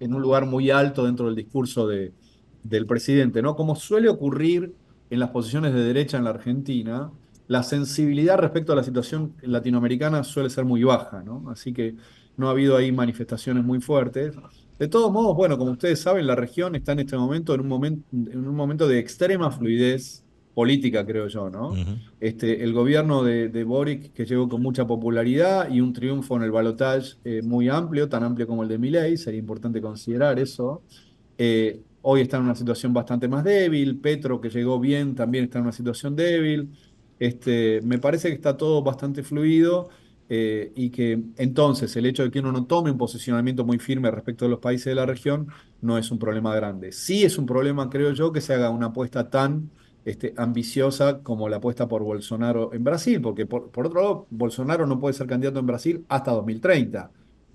[0.00, 2.14] en un lugar muy alto dentro del discurso de-
[2.62, 3.56] del presidente, ¿no?
[3.56, 4.74] Como suele ocurrir
[5.10, 7.12] en las posiciones de derecha en la Argentina,
[7.46, 11.50] la sensibilidad respecto a la situación latinoamericana suele ser muy baja, ¿no?
[11.50, 11.96] Así que
[12.36, 14.36] no ha habido ahí manifestaciones muy fuertes.
[14.78, 17.68] De todos modos, bueno, como ustedes saben, la región está en este momento en un
[17.68, 20.24] momento, en un momento de extrema fluidez
[20.54, 21.72] política, creo yo, ¿no?
[22.20, 26.42] Este, el gobierno de, de Boric, que llegó con mucha popularidad y un triunfo en
[26.42, 30.82] el balotaje eh, muy amplio, tan amplio como el de Milei, sería importante considerar eso.
[31.38, 35.58] Eh, hoy está en una situación bastante más débil, Petro, que llegó bien, también está
[35.58, 36.70] en una situación débil.
[37.18, 39.90] Este, me parece que está todo bastante fluido
[40.30, 44.10] eh, y que entonces el hecho de que uno no tome un posicionamiento muy firme
[44.10, 45.48] respecto de los países de la región
[45.80, 46.92] no es un problema grande.
[46.92, 49.70] Sí es un problema, creo yo, que se haga una apuesta tan
[50.04, 54.86] este, ambiciosa como la apuesta por Bolsonaro en Brasil, porque por, por otro lado, Bolsonaro
[54.86, 57.10] no puede ser candidato en Brasil hasta 2030,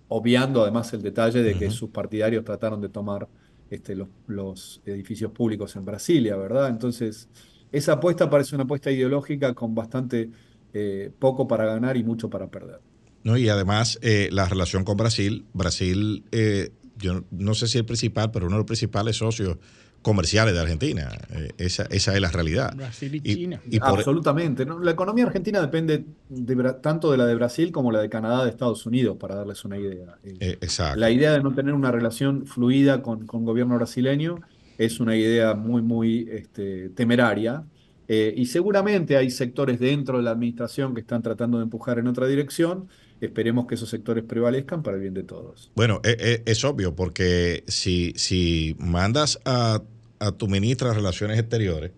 [0.08, 3.28] obviando además el detalle de que sus partidarios trataron de tomar
[3.70, 6.70] este, los, los edificios públicos en Brasilia, ¿verdad?
[6.70, 7.30] Entonces,
[7.72, 10.30] esa apuesta parece una apuesta ideológica con bastante
[10.74, 12.80] eh, poco para ganar y mucho para perder.
[13.24, 13.38] ¿no?
[13.38, 18.32] Y además, eh, la relación con Brasil, Brasil, eh, yo no sé si el principal,
[18.32, 19.58] pero uno de los principales socios
[20.02, 21.10] comerciales de Argentina.
[21.32, 22.76] Eh, esa, esa es la realidad.
[22.76, 23.62] Brasil y, Y- China.
[23.72, 24.66] y por- Absolutamente.
[24.66, 24.80] ¿no?
[24.80, 28.50] La economía argentina depende de tanto de la de Brasil como la de Canadá, de
[28.50, 30.18] Estados Unidos, para darles una idea.
[30.26, 31.00] Eh, exacto.
[31.00, 34.42] La idea de no tener una relación fluida con, con gobierno brasileño
[34.78, 37.64] es una idea muy, muy este, temeraria.
[38.08, 42.08] Eh, y seguramente hay sectores dentro de la administración que están tratando de empujar en
[42.08, 42.88] otra dirección.
[43.22, 45.72] Esperemos que esos sectores prevalezcan para el bien de todos.
[45.76, 49.82] Bueno, e- e- es, obvio, porque si, si mandas a,
[50.20, 51.92] a tu ministra de Relaciones Exteriores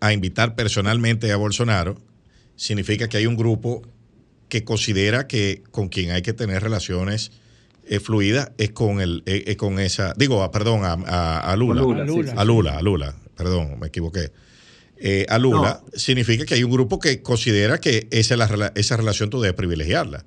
[0.00, 1.96] a invitar personalmente a Bolsonaro,
[2.56, 3.82] significa que hay un grupo
[4.48, 7.30] que considera que con quien hay que tener relaciones
[7.86, 11.56] eh, fluidas es con el eh, es con esa digo ah, perdón a, a- a
[11.56, 12.30] Lula, Con Lula, A sí, Lula.
[12.32, 12.36] sí.
[12.38, 14.30] a Lula a Lula perdón me equivoqué
[15.04, 19.30] Eh, a Lula significa que hay un grupo que considera que esa, la esa relación
[19.30, 20.24] tú debes privilegiarla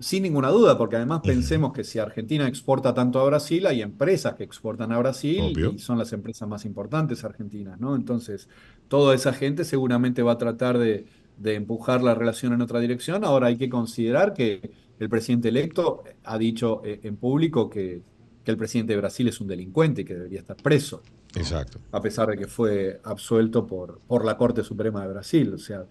[0.00, 4.34] Sin ninguna duda, porque además pensemos que si Argentina exporta tanto a Brasil, hay empresas
[4.34, 5.72] que exportan a Brasil Obvio.
[5.76, 7.94] y son las empresas más importantes argentinas, ¿no?
[7.94, 8.48] Entonces,
[8.88, 11.04] toda esa gente seguramente va a tratar de,
[11.36, 13.24] de empujar la relación en otra dirección.
[13.24, 18.00] Ahora hay que considerar que el presidente electo ha dicho eh, en público que,
[18.42, 21.02] que el presidente de Brasil es un delincuente y que debería estar preso.
[21.38, 21.44] ¿No?
[21.44, 25.52] exacto a pesar de que fue absuelto por, por la Corte Suprema de Brasil.
[25.54, 25.84] O sea,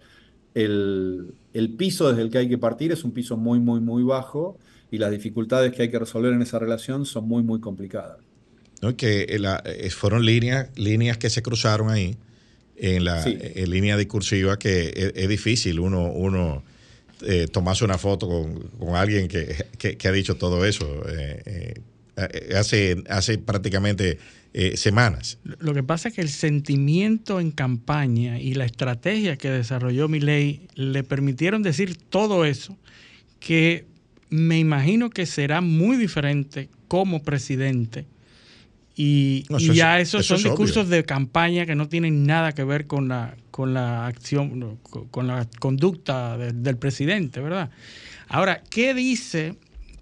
[0.54, 4.02] el, el piso desde el que hay que partir es un piso muy, muy, muy
[4.02, 4.58] bajo
[4.90, 8.18] y las dificultades que hay que resolver en esa relación son muy, muy complicadas.
[8.80, 8.96] ¿no?
[8.96, 12.16] que eh, la- eh, fueron líneas, líneas que se cruzaron ahí
[12.76, 13.36] en la Sí.
[13.40, 16.62] en línea discursiva que es, es difícil uno, uno
[17.26, 21.42] eh, tomarse una foto con, con alguien que, que- que ha dicho todo eso eh,
[21.44, 21.74] eh,
[22.16, 24.18] eh, hace, hace prácticamente
[24.54, 25.38] eh, semanas.
[25.60, 30.62] Lo que pasa es que el sentimiento en campaña y la estrategia que desarrolló Milei
[30.74, 32.76] le permitieron decir todo eso,
[33.40, 33.86] que
[34.30, 38.06] me imagino que será muy diferente como presidente.
[38.96, 40.50] Y, No, y eso es- ya esos eso son es obvio.
[40.66, 45.06] discursos de campaña que no tienen nada que ver con la, con la acción, con
[45.08, 47.70] con la conducta de- del presidente, ¿verdad?
[48.28, 49.54] Ahora, ¿qué dice,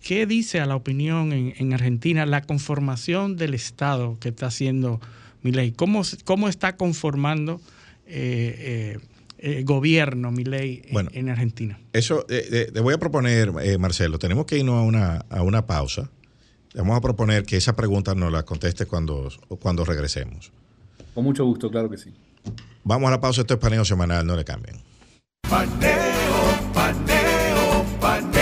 [0.06, 5.00] qué dice a la opinión en, en Argentina la conformación del Estado que está haciendo
[5.42, 5.72] Milei?
[5.72, 7.60] ¿Cómo, cómo está conformando
[8.06, 8.98] eh,
[9.38, 11.10] eh, el gobierno Milei en- Bueno.
[11.12, 11.80] en Argentina?
[11.92, 15.42] Eso, eh, eh, te voy a proponer, eh, Marcelo, tenemos que irnos a una, a
[15.42, 16.08] una pausa.
[16.74, 19.28] Vamos a proponer que esa pregunta nos la conteste cuando,
[19.60, 20.52] cuando regresemos.
[21.14, 22.10] Con mucho gusto, claro que sí.
[22.84, 24.76] Vamos a la pausa, esto es paneo semanal, no le cambien.
[25.48, 25.92] Paneo,
[26.72, 28.35] paneo, paneo.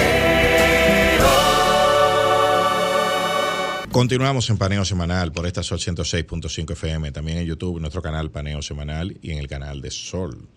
[3.94, 8.60] Continuamos en Paneo Semanal por esta Sol 106.5 FM, también en YouTube, nuestro canal Paneo
[8.60, 10.48] Semanal y en el canal de Sol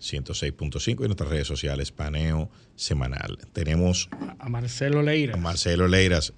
[0.00, 3.36] 106.5 y en nuestras redes sociales Paneo Semanal.
[3.52, 4.08] Tenemos
[4.38, 5.34] A Marcelo Leira.
[5.34, 6.32] a Marcelo Leiras,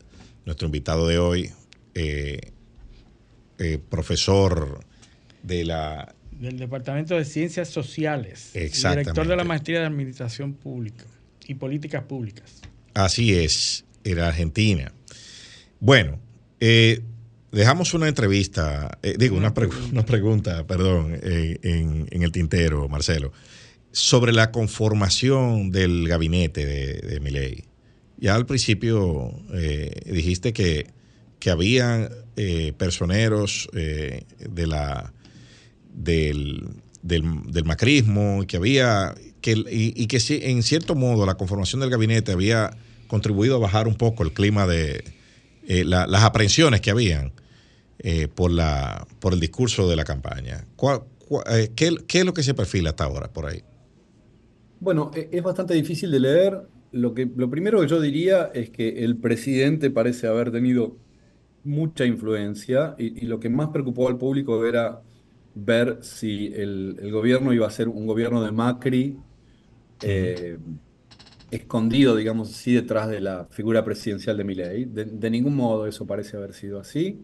[0.46, 1.52] nuestro invitado de hoy,
[1.94, 2.40] eh,
[3.60, 4.80] eh, profesor
[5.44, 6.12] de la...
[6.32, 8.50] Del Departamento de Ciencias Sociales.
[8.52, 11.04] Director de la Maestría de Administración Pública
[11.46, 12.62] y Políticas Públicas.
[12.94, 14.92] Así es, en Argentina.
[15.78, 16.18] Bueno,
[16.60, 17.02] eh,
[17.52, 22.88] dejamos una entrevista, eh, digo, una, pregu- una pregunta, perdón, eh, en, en el tintero,
[22.88, 23.32] Marcelo,
[23.92, 27.64] sobre la conformación del gabinete de, de Milei.
[28.18, 30.88] Ya al principio eh, dijiste que,
[31.38, 35.12] que había eh, personeros de la,
[35.94, 36.68] del,
[37.02, 40.18] del, del macrismo, que había, que, y, y que
[40.50, 42.76] en cierto modo la conformación del gabinete había
[43.06, 45.02] contribuido a bajar un poco el clima de
[45.68, 47.34] eh, la- las aprensiones que habían
[48.00, 50.66] eh, por, la, por el discurso de la campaña.
[50.76, 53.62] ¿Cuál- cuál- eh, qué, qué es lo que se perfila hasta ahora por ahí?
[54.80, 56.68] Bueno, e- es bastante difícil de leer.
[56.90, 61.02] Lo que, lo primero que yo diría es que el presidente parece haber tenido
[61.62, 65.04] mucha influencia y, y lo que más preocupó al público era
[65.54, 69.24] ver si el, el gobierno iba a ser un gobierno de Macri
[71.50, 74.84] escondido, digamos así, detrás de la figura presidencial de Milei.
[74.84, 77.20] De, ningún modo eso parece haber sido así.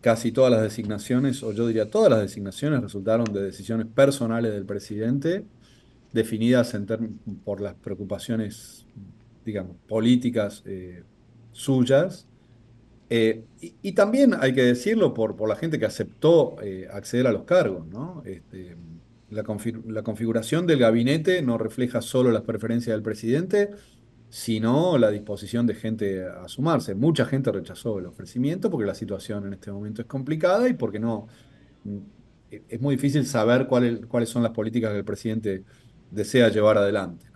[0.00, 4.64] Casi todas las designaciones, o yo diría todas las designaciones, resultaron de decisiones personales del
[4.64, 5.44] presidente
[6.12, 6.86] definidas en
[7.44, 8.86] por las preocupaciones,
[9.44, 11.04] digamos, políticas eh,
[11.52, 12.26] suyas.
[13.10, 17.32] Eh, y, también hay que decirlo por, por la gente que aceptó eh, acceder a
[17.32, 18.22] los cargos, ¿no?
[18.24, 18.76] Este,
[19.30, 23.70] la, confi- la configuración del gabinete no refleja solo las preferencias del presidente,
[24.28, 26.94] sino la disposición de gente a sumarse.
[26.94, 31.00] Mucha gente rechazó el ofrecimiento porque la situación en este momento es complicada y porque
[31.00, 31.26] no,
[31.84, 31.98] mm,
[32.68, 35.64] es muy difícil saber cuál- cuáles son las políticas que el presidente
[36.10, 37.26] desea llevar adelante.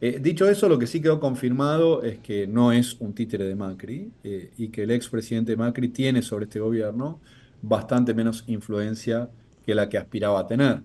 [0.00, 3.54] Eh, dicho eso, lo que sí quedó confirmado es que no es un títere de
[3.54, 7.22] Macri eh, y que el expresidente Macri tiene sobre este gobierno
[7.62, 9.30] bastante menos influencia
[9.64, 10.84] que la que aspiraba a tener.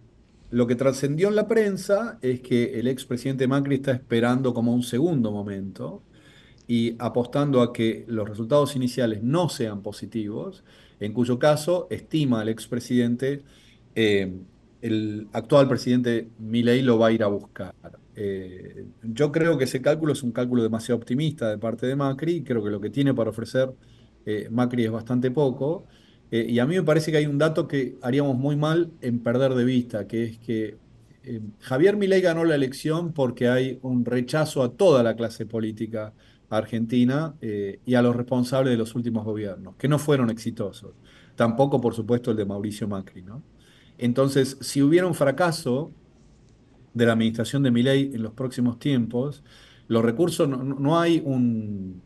[0.51, 4.81] Lo que trascendió en la prensa es que el expresidente Macri está esperando como un
[4.81, 6.01] segundo momento
[6.67, 10.63] y apostando a que los resultados iniciales no sean positivos,
[10.99, 13.43] en cuyo caso estima el expresidente,
[13.95, 14.39] eh,
[14.81, 17.76] el actual presidente Milei lo va a ir a buscar.
[18.15, 22.43] Eh, yo creo que ese cálculo es un cálculo demasiado optimista de parte de Macri,
[22.43, 23.71] creo que lo que tiene para ofrecer
[24.26, 25.85] eh, Macri es bastante poco,
[26.31, 29.19] eh, y a mí me parece que hay un dato que haríamos muy mal en
[29.19, 30.77] perder de vista, que es que
[31.23, 36.14] eh, Javier Milei ganó la elección porque hay un rechazo a toda la clase política
[36.49, 40.93] argentina eh, y a los responsables de los últimos gobiernos, que no fueron exitosos.
[41.35, 43.43] Tampoco, por supuesto, el de Mauricio Macri, ¿no?
[43.97, 45.91] Entonces, si hubiera un fracaso
[46.93, 49.43] de la administración de Milei en los próximos tiempos,
[49.88, 52.01] los recursos, no, hay un,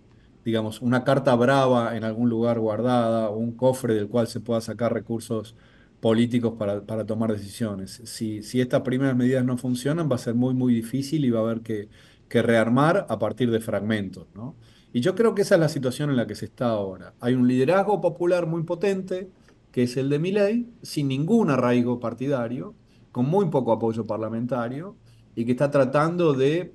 [0.45, 4.61] digamos, una carta brava en algún lugar guardada o un cofre del cual se pueda
[4.61, 5.55] sacar recursos
[5.99, 8.01] políticos para, para tomar decisiones.
[8.03, 11.39] Si, si estas primeras medidas no funcionan, va a ser muy, muy difícil y va
[11.39, 11.87] a haber que,
[12.27, 14.55] que rearmar a partir de fragmentos, ¿no?
[14.91, 17.15] Y yo creo que esa es la situación en la que se está ahora.
[17.19, 19.27] Hay un liderazgo popular muy potente,
[19.71, 22.75] que es el de Milei, sin ningún arraigo partidario,
[23.11, 24.95] con muy poco apoyo parlamentario,
[25.35, 26.73] y que está tratando de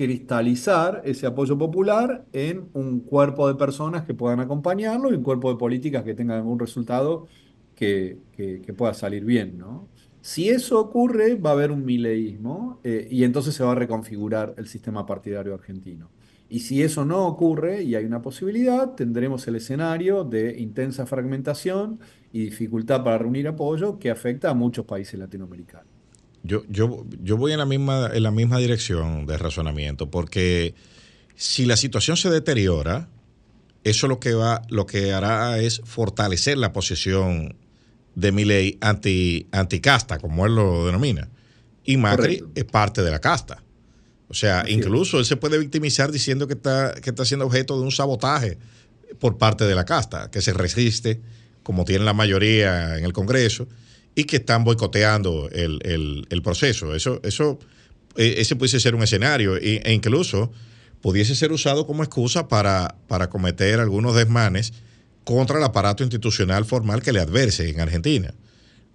[0.00, 5.52] cristalizar ese apoyo popular en un cuerpo de personas que puedan acompañarlo y un cuerpo
[5.52, 7.26] de políticas que tengan algún resultado
[7.74, 8.16] que,
[8.78, 9.88] pueda salir bien, ¿no?
[10.22, 14.54] Si eso ocurre, va a haber un mileísmo eh, y entonces se va a reconfigurar
[14.56, 16.08] el sistema partidario argentino.
[16.48, 22.00] Y si eso no ocurre y hay una posibilidad, tendremos el escenario de intensa fragmentación
[22.32, 25.99] y dificultad para reunir apoyo que afecta a muchos países latinoamericanos.
[26.42, 30.74] Yo, yo, yo voy en la, misma, en la misma dirección de razonamiento, porque
[31.36, 33.08] si la situación se deteriora,
[33.84, 37.56] eso lo que va, lo que hará es fortalecer la posición
[38.14, 41.28] de Milei anti, anticasta, como él lo denomina.
[41.84, 42.50] Y Macri Correcto.
[42.54, 43.62] es parte de la casta.
[44.28, 44.78] O sea, Así es.
[44.78, 48.58] incluso él se puede victimizar diciendo que está, que está siendo objeto de un sabotaje
[49.18, 51.20] por parte de la casta, que se resiste,
[51.62, 53.66] como tiene la mayoría en el Congreso,
[54.20, 56.94] y que están boicoteando el, el- el proceso.
[56.94, 57.58] Eso, eso,
[58.16, 60.50] eh, ese pudiese ser un escenario, e, e incluso
[61.00, 64.72] pudiese ser usado como excusa para, para cometer algunos desmanes
[65.24, 68.34] contra el aparato institucional formal que le adverse en Argentina.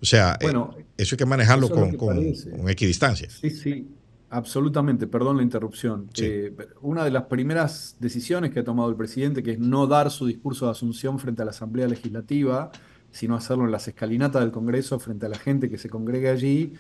[0.02, 3.28] O sea, eh, Bueno, eso hay que manejarlo con, que con, con equidistancia.
[3.30, 3.88] Sí, sí,
[4.30, 5.08] absolutamente.
[5.08, 6.10] Perdón la interrupción.
[6.14, 6.26] Sí.
[6.26, 10.12] Eh, una de las primeras decisiones que ha tomado el presidente, que es no dar
[10.12, 12.72] su discurso de asunción frente a la Asamblea Legislativa,
[13.16, 16.74] sino hacerlo en las escalinatas del Congreso frente a la gente que se congregue allí,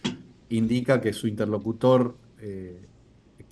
[0.49, 2.88] indica que su interlocutor, eh,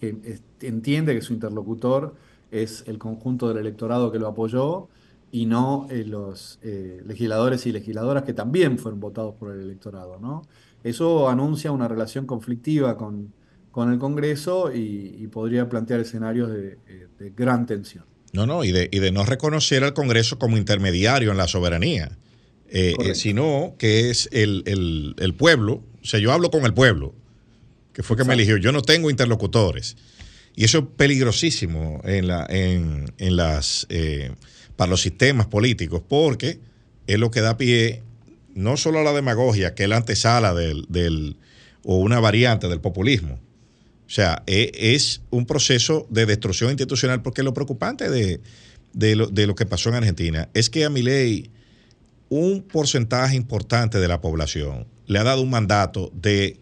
[0.02, 2.14] que entiende que su interlocutor
[2.52, 4.90] es el conjunto del electorado que lo apoyó
[5.32, 10.20] y no eh, los eh, legisladores y legisladoras que también fueron votados por el electorado.
[10.20, 10.42] ¿no?
[10.84, 13.32] Eso anuncia una relación conflictiva con,
[13.72, 16.78] con el Congreso y, podría plantear escenarios de,
[17.18, 18.04] de, gran tensión.
[18.34, 22.18] No, no, y de, y de no reconocer al Congreso como intermediario en la soberanía,
[23.14, 27.14] sino que es el, el, el, pueblo, o sea, yo hablo con el pueblo,
[27.94, 29.96] que fue que me eligió, yo no tengo interlocutores.
[30.56, 34.32] Y eso es peligrosísimo en, la, en, en las, eh,
[34.76, 36.60] para los sistemas políticos, porque
[37.08, 38.04] es lo que da pie
[38.54, 41.38] no solo a la demagogia, que es la antesala del, del
[41.84, 43.40] o una variante del populismo.
[44.06, 48.42] O sea, es, es, un proceso de destrucción institucional, porque lo preocupante de,
[48.94, 51.50] de, lo, de lo que pasó en Argentina es que a mi ley
[52.30, 56.58] un porcentaje importante de la población le ha dado un mandato de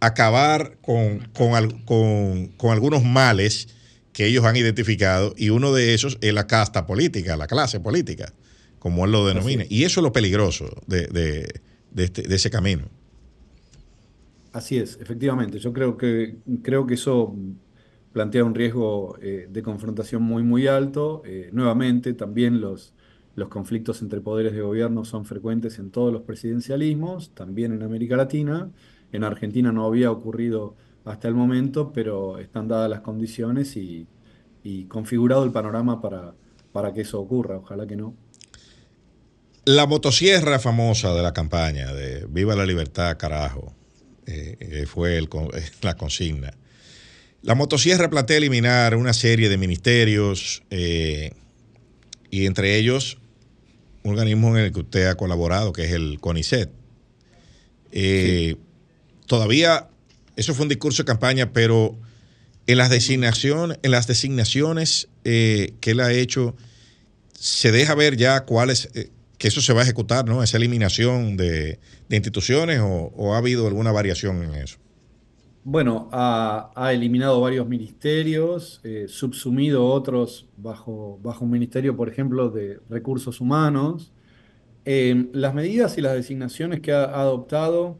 [0.00, 3.68] acabar con, con, algunos males
[4.12, 8.32] que ellos han identificado y uno de esos es la casta política, la clase política,
[8.78, 9.64] como él lo denomina.
[9.68, 11.52] Y eso es lo peligroso de,
[11.96, 12.88] este, de, ese camino.
[14.52, 15.58] Así es, efectivamente.
[15.60, 17.34] Yo creo que, creo que eso
[18.12, 21.22] plantea un riesgo eh, de confrontación muy, muy alto.
[21.24, 22.92] Eh, nuevamente, también los,
[23.34, 28.16] los conflictos entre poderes de gobierno son frecuentes en todos los presidencialismos, también en América
[28.16, 28.70] Latina.
[29.10, 34.06] En Argentina no había ocurrido hasta el momento, pero están dadas las condiciones y,
[34.88, 36.34] configurado el panorama para,
[36.72, 37.56] para que eso ocurra.
[37.56, 38.14] Ojalá que no.
[39.64, 43.74] La motosierra famosa de la campaña de Viva la Libertad, carajo,
[44.26, 45.28] eh, eh, fue el,
[45.82, 46.52] la consigna.
[47.42, 51.32] La motosierra plantea eliminar una serie de ministerios eh,
[52.30, 53.18] y entre ellos
[54.04, 56.70] organismo en el que usted ha colaborado, que es el CONICET.
[57.92, 58.56] Sí
[59.32, 59.88] todavía,
[60.36, 61.96] eso fue un discurso de campaña, pero
[62.66, 66.54] en las designaciones, en las designaciones eh, que él ha hecho,
[67.32, 70.42] se deja ver ya cuáles, eh, que eso se va a ejecutar, ¿no?
[70.42, 71.78] Esa eliminación de,
[72.10, 74.76] instituciones o, ha habido alguna variación en eso.
[75.64, 82.80] Bueno, ha, eliminado varios ministerios, eh, subsumido otros bajo, bajo un ministerio, por ejemplo, de
[82.90, 84.12] recursos humanos.
[84.84, 87.98] las medidas y las designaciones que ha adoptado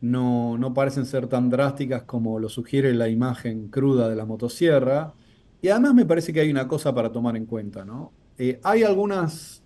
[0.00, 5.14] no, no parecen ser tan drásticas como lo sugiere la imagen cruda de la motosierra.
[5.62, 8.12] Y además me parece que hay una cosa para tomar en cuenta, ¿no?
[8.38, 9.62] Eh, hay algunas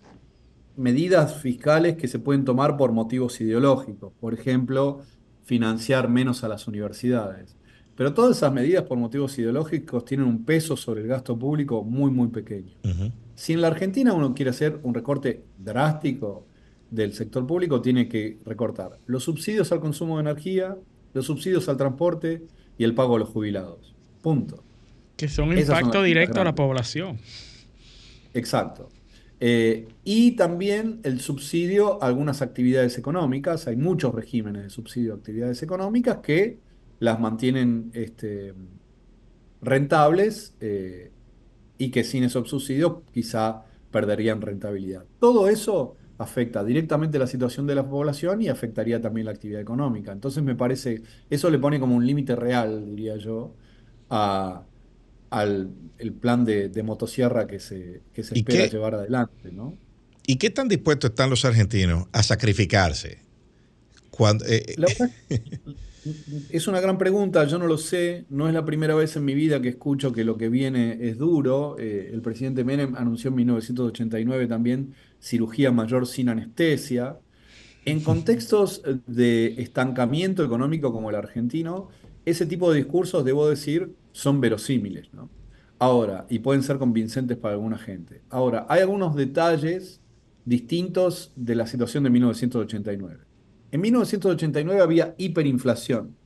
[0.77, 5.01] medidas fiscales que se pueden tomar por motivos ideológicos, por ejemplo,
[5.51, 7.57] financiar menos a las universidades.
[7.97, 12.13] Pero todas esas medidas por motivos ideológicos tienen un peso sobre el gasto público muy,
[12.13, 12.71] muy pequeño.
[13.35, 16.47] Si en la Argentina uno quiere hacer un recorte drástico
[16.89, 20.77] del sector público tiene que recortar los subsidios al consumo de energía,
[21.15, 22.45] los subsidios al transporte
[22.79, 23.93] y el pago a los jubilados.
[24.23, 24.63] Punto.
[25.17, 27.19] Que son impacto directo a la población.
[28.35, 28.89] Exacto.
[29.43, 33.67] Eh, y también el subsidio a algunas actividades económicas.
[33.67, 36.59] Hay muchos regímenes de subsidio a actividades económicas que
[36.99, 38.55] las mantienen este,
[39.63, 41.11] rentables eh,
[41.79, 45.07] y que sin esos subsidios quizá perderían rentabilidad.
[45.19, 50.13] Todo eso afecta directamente la situación de la población y afectaría también la actividad económica.
[50.13, 53.55] Entonces me parece, eso le pone como un límite real, diría yo,
[55.31, 55.71] al
[56.01, 59.53] el plan de, motosierra que se, que se espera llevar adelante.
[59.53, 59.77] ¿no?
[60.27, 63.19] ¿Y qué tan dispuestos están los argentinos a sacrificarse?
[64.11, 64.77] Cuando, eh,
[66.49, 69.35] Es una gran pregunta, yo no lo sé, no es la primera vez en mi
[69.35, 71.77] vida que escucho que lo que viene es duro.
[71.79, 77.19] Eh, el presidente Menem anunció en 1989 también cirugía mayor sin anestesia.
[77.85, 81.89] En contextos de estancamiento económico como el argentino,
[82.25, 85.31] ese tipo de discursos, debo decir, son verosímiles, ¿no?
[85.79, 88.23] Ahora, y pueden ser convincentes para alguna gente.
[88.29, 90.01] Ahora, hay algunos detalles
[90.45, 93.21] distintos de la situación de 1989.
[93.73, 96.17] En 1989 había hiperinflación.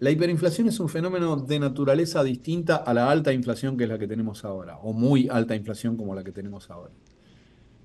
[0.00, 3.98] La hiperinflación es un fenómeno de naturaleza distinta a la alta inflación que es la
[3.98, 6.90] que tenemos ahora, o muy alta inflación como la que tenemos ahora.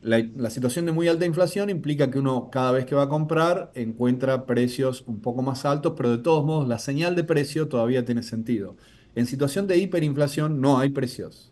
[0.01, 3.71] La, situación de muy alta inflación implica que uno cada vez que va a comprar
[3.73, 8.05] encuentra precios un poco más altos, pero de todos modos la señal de precio todavía
[8.05, 8.77] tiene sentido.
[9.15, 11.51] En situación de hiperinflación no hay precios.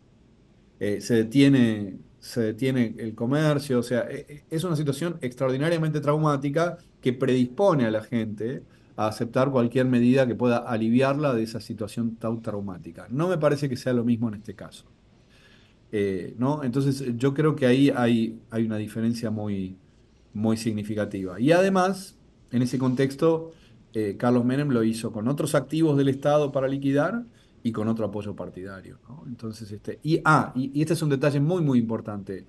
[0.80, 6.00] Eh, se detiene se detiene el comercio, o sea, e, e, es una situación extraordinariamente
[6.00, 8.64] traumática que predispone a la gente
[8.96, 13.08] a aceptar cualquier medida que pueda aliviarla de esa situación tan traumática.
[13.10, 14.86] No me parece que sea lo mismo en este caso.
[15.92, 16.64] Eh, ¿no?
[16.64, 19.76] Entonces yo creo que ahí hay, hay una diferencia muy,
[20.34, 21.42] muy significativa.
[21.42, 22.18] Y además,
[22.52, 23.52] en ese contexto,
[23.94, 27.26] eh, Carlos Menem lo hizo con otros activos del Estado para liquidar
[27.64, 29.00] y con otro apoyo partidario.
[29.08, 29.24] ¿no?
[29.28, 32.46] Entonces, este, y, ah, y, y este es un detalle muy, muy importante.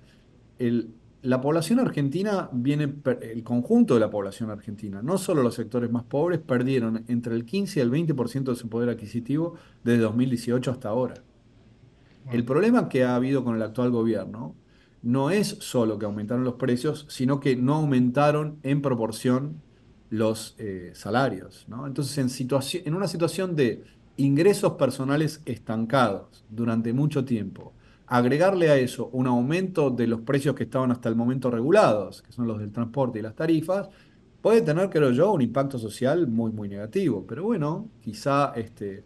[0.59, 5.55] El, la población argentina viene, per- el conjunto de la población argentina, no solo los
[5.55, 10.01] sectores más pobres, perdieron entre el 15 y el 20% de su poder adquisitivo desde
[10.03, 11.15] 2018 hasta ahora.
[12.31, 14.55] El problema que ha habido con el actual gobierno
[15.01, 19.61] no es solo que aumentaron los precios, sino que no aumentaron en proporción
[20.09, 21.85] los eh, salarios, ¿no?
[21.85, 22.49] Entonces, en,
[22.85, 23.83] en una situación de
[24.17, 27.73] ingresos personales estancados durante mucho tiempo,
[28.07, 32.31] agregarle a eso un aumento de los precios que estaban hasta el momento regulados, que
[32.31, 33.89] son los del transporte y las tarifas,
[34.41, 37.25] puede tener, creo yo, un impacto social muy, muy negativo.
[37.27, 39.03] Pero bueno, quizá este,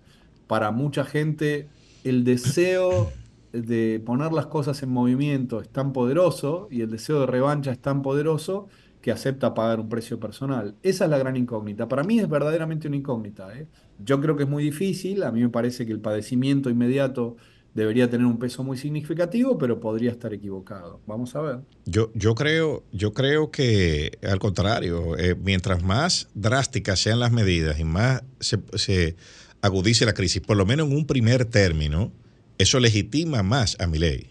[0.47, 1.69] para mucha gente
[2.03, 3.09] el deseo
[3.53, 7.79] de poner las cosas en movimiento es tan poderoso y el deseo de revancha es
[7.79, 8.67] tan poderoso
[9.01, 10.75] que acepta pagar un precio personal.
[10.83, 11.87] Esa es la gran incógnita.
[11.87, 13.57] Para mí es verdaderamente una incógnita.
[13.57, 13.67] ¿eh?
[14.03, 15.23] Yo creo que es muy difícil.
[15.23, 17.37] A mí me parece que el padecimiento inmediato
[17.73, 20.99] debería tener un peso muy significativo, pero podría estar equivocado.
[21.07, 21.59] Vamos a ver.
[21.85, 27.79] Yo, yo, creo, yo creo que al contrario, eh, mientras más drásticas sean las medidas
[27.79, 29.15] y más se, se,
[29.61, 32.11] agudice la crisis, por lo menos en un primer término,
[32.57, 34.29] eso legitima más a Milei.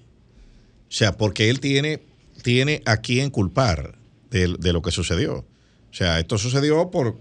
[0.89, 2.03] O sea, porque él tiene,
[2.43, 3.99] tiene a quien culpar
[4.31, 5.45] de, de, lo que sucedió.
[5.91, 7.17] O sea, esto sucedió por,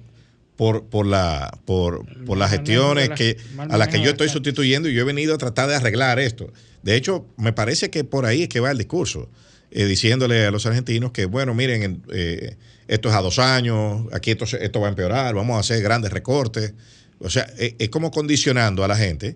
[0.56, 4.94] por, por, la, por, por las gestiones que, a las que yo estoy sustituyendo y
[4.94, 6.52] yo he venido a tratar de arreglar esto.
[6.84, 9.30] De hecho, me parece que por ahí es que va el discurso,
[9.72, 12.56] eh, diciéndole a los argentinos que, bueno, miren, eh,
[12.88, 16.12] esto es a dos años, aquí esto, esto va a empeorar, vamos a hacer grandes
[16.12, 16.74] recortes.
[17.20, 19.36] O sea, es, es como condicionando a la gente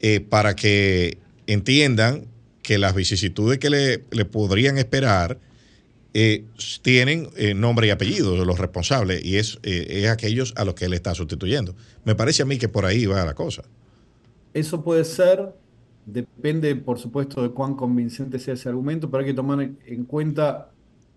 [0.00, 2.26] eh, para que entiendan
[2.62, 5.38] que las vicisitudes que le, le podrían esperar
[6.12, 6.44] eh,
[6.82, 10.74] tienen eh, nombre y apellido de los responsables y es, eh, es aquellos a los
[10.74, 11.74] que él está sustituyendo.
[12.04, 13.62] Me parece a mí que por ahí va la cosa.
[14.52, 15.54] Eso puede ser,
[16.06, 20.72] depende por supuesto de cuán convincente sea ese argumento, pero hay que tomar en cuenta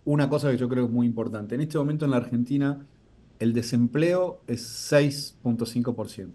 [0.05, 1.55] una cosa que yo creo que es muy importante.
[1.55, 2.85] En este momento en la Argentina
[3.39, 6.29] el desempleo es 6.5%.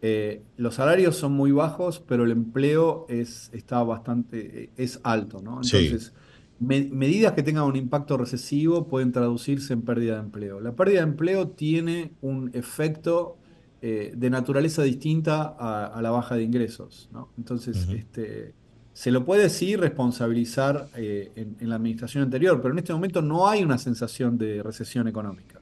[0.00, 5.60] Eh, los salarios son muy bajos, pero el empleo es, está bastante, es alto, ¿no?
[5.62, 6.12] Entonces, Sí.
[6.60, 10.60] Me- medidas que tengan un impacto recesivo pueden traducirse en pérdida de empleo.
[10.60, 13.36] La pérdida de empleo tiene un efecto
[13.80, 17.28] eh, de naturaleza distinta a, a la baja de ingresos, ¿no?
[17.38, 17.92] Entonces, Ujú.
[17.92, 18.54] este,
[18.92, 23.22] se lo puede sí responsabilizar eh, en, en la administración anterior, pero en este momento
[23.22, 25.60] no hay una sensación de recesión económica.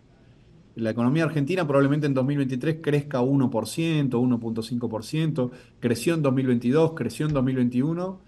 [0.76, 5.50] La economía argentina probablemente en 2023 crezca 1%, 1.5%,
[5.80, 8.20] creció en 2022, creció en 2021,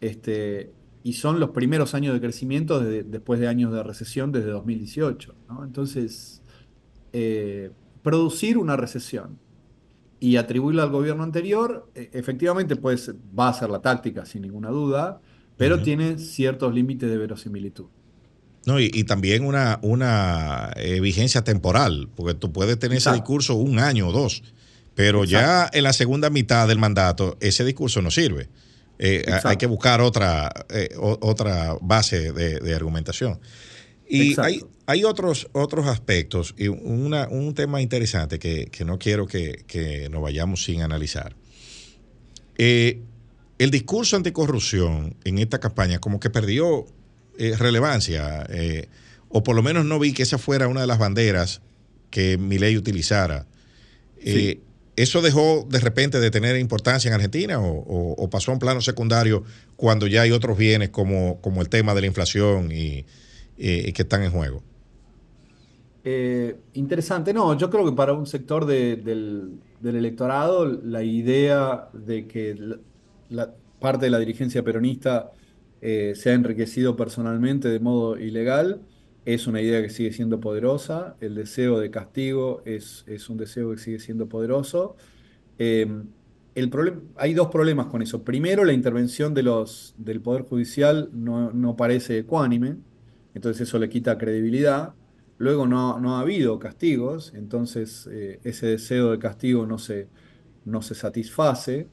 [0.00, 5.34] este, y son los primeros años de crecimiento después de años de recesión desde 2018.
[5.48, 5.64] ¿no?
[5.64, 6.42] Entonces,
[7.12, 7.70] eh,
[8.02, 9.38] producir una recesión
[10.18, 14.42] y atribuirla al gobierno anterior, eh, efectivamente puede ser- va a ser la táctica, sin
[14.42, 15.20] ninguna duda,
[15.56, 17.86] pero tiene ciertos límites de verosimilitud.
[18.66, 23.54] No, y, y también una, una eh, vigencia temporal, porque tú puedes tener ese discurso
[23.54, 24.42] un año o dos,
[24.94, 28.48] pero ya en la segunda mitad del mandato ese discurso no sirve.
[29.02, 33.40] Eh, hay que buscar otra, eh, otra base de, de argumentación.
[34.06, 34.42] Y Exacto.
[34.42, 39.64] hay, hay otros, otros aspectos y una- un tema interesante que, que no quiero que,
[39.66, 41.34] que nos vayamos sin analizar.
[42.58, 43.00] Eh,
[43.58, 46.86] el discurso anticorrupción en esta campaña como que perdió
[47.38, 48.88] eh, relevancia, eh,
[49.30, 51.62] o por lo menos no vi que esa fuera una de las banderas
[52.10, 53.46] que Milei utilizara.
[54.22, 54.60] Sí.
[55.02, 59.44] ¿Eso dejó de repente de tener importancia en Argentina o, pasó a un plano secundario
[59.76, 63.06] cuando ya hay otros bienes como, como el tema de la inflación y,
[63.56, 64.62] y que están en juego?
[66.02, 72.26] Eh, interesante, no, yo creo que para un sector de- del, electorado la idea de
[72.26, 72.56] que
[73.28, 75.32] la parte de la dirigencia peronista
[75.82, 78.80] eh, se ha enriquecido personalmente de modo ilegal
[79.34, 83.70] es una idea que sigue siendo poderosa, el deseo de castigo es, es un deseo
[83.72, 84.96] que sigue siendo poderoso.
[85.58, 85.86] Eh,
[86.54, 86.70] el
[87.16, 88.24] hay dos problemas con eso.
[88.24, 92.76] Primero, la intervención de los, del Poder Judicial no, no parece ecuánime,
[93.34, 94.94] entonces eso le quita credibilidad.
[95.38, 100.08] Luego no, no ha habido castigos, entonces eh, ese deseo de castigo no se,
[100.64, 101.88] no se satisface.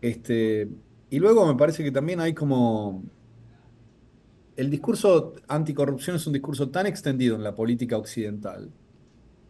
[0.00, 0.68] Este,
[1.10, 3.04] y luego me parece que también hay como...
[4.56, 8.70] El discurso anticorrupción es un discurso tan extendido en la política occidental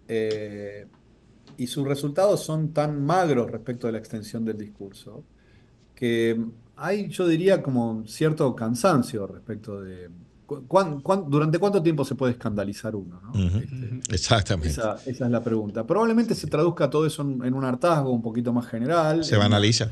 [0.08, 0.86] eh,
[1.56, 5.24] y sus resultados son tan magros respecto de la extensión del discurso
[5.94, 6.38] que
[6.76, 10.10] hay, yo diría, como cierto cansancio respecto de,
[10.68, 13.18] ¿cuán- cuán- durante cuánto tiempo se puede escandalizar uno?
[13.22, 13.32] ¿no?
[13.58, 14.68] Este, Exactamente.
[14.68, 15.86] esa, esa es la pregunta.
[15.86, 19.24] Probablemente se traduzca todo eso en, en un hartazgo un poquito más general.
[19.24, 19.90] Se una- banaliza.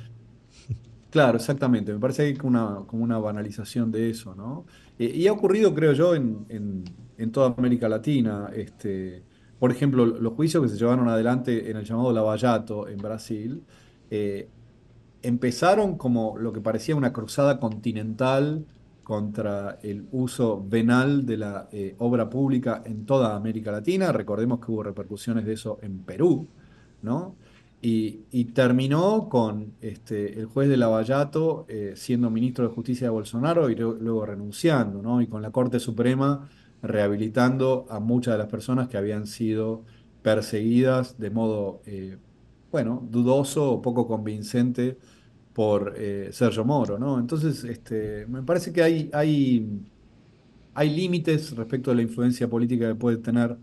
[1.11, 1.93] Claro, exactamente.
[1.93, 4.67] Me parece que hay una, como una banalización de eso, ¿no?
[4.99, 6.85] Eh, y ha ocurrido, creo yo, en, en-
[7.17, 8.51] en toda América Latina.
[8.55, 9.25] Este,
[9.59, 13.65] por ejemplo, los juicios que se llevaron adelante en el llamado Lavallato en Brasil
[14.11, 14.51] eh,
[15.23, 18.67] empezaron como lo que parecía una cruzada continental
[19.03, 24.13] contra el uso venal de la eh, obra pública en toda América Latina.
[24.13, 26.49] Recordemos que hubo repercusiones de eso en Perú,
[27.03, 27.37] ¿no?
[27.87, 33.69] Y, terminó con este, el juez de Lavallato eh, siendo ministro de Justicia de Bolsonaro
[33.69, 35.21] y luego, luego renunciando, ¿no?
[35.21, 36.49] Y con la Corte Suprema
[36.83, 39.85] rehabilitando a muchas de las personas que habían sido
[40.23, 42.17] perseguidas de modo, eh,
[42.73, 44.97] bueno, dudoso o poco convincente
[45.53, 47.21] por eh, Sergio Moro, ¿no?
[47.21, 49.69] Entonces, este, me parece que hay, hay,
[50.73, 53.59] hay límites respecto a la influencia política que puede tener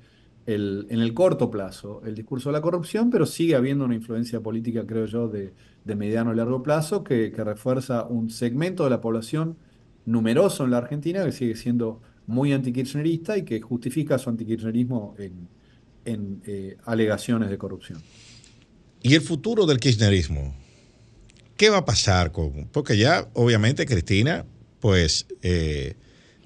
[0.46, 4.40] el, en el corto plazo el discurso de la corrupción, pero sigue habiendo una influencia
[4.42, 5.54] política, creo yo, de,
[5.86, 9.58] de mediano y largo plazo que, refuerza un segmento de la población
[10.06, 15.48] numeroso en la Argentina que sigue siendo muy antikirchnerista y que justifica su antikirchnerismo en,
[16.06, 18.02] en eh, alegaciones de corrupción.
[19.04, 20.56] ¿Y el futuro del kirchnerismo?
[21.58, 22.68] ¿Qué va a pasar con...?
[22.72, 24.46] Porque ya, obviamente, Cristina,
[24.80, 25.96] pues, eh,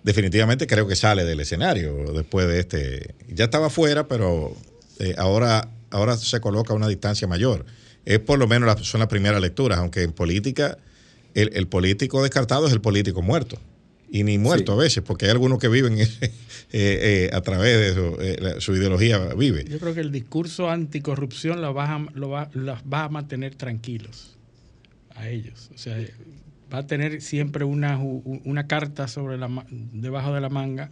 [0.05, 3.15] definitivamente creo que sale del escenario después de este...
[3.27, 4.55] Ya estaba fuera, pero
[4.99, 7.65] eh, ahora, ahora se coloca a una distancia mayor.
[8.05, 10.77] Es por lo menos la- son las primeras lecturas, aunque en política
[11.33, 13.57] el, el político descartado es el político muerto.
[14.11, 14.79] Y ni muerto Sí.
[14.79, 16.07] a veces, porque hay algunos que viven eh,
[16.71, 19.65] eh, a través de su, eh, la- su ideología, vive.
[19.67, 23.55] Yo creo que el discurso anticorrupción lo va a, lo va, los va a mantener
[23.55, 24.37] tranquilos
[25.15, 25.71] a ellos.
[25.73, 25.97] O sea,
[26.73, 30.91] va a tener siempre una, una carta sobre la, debajo de la manga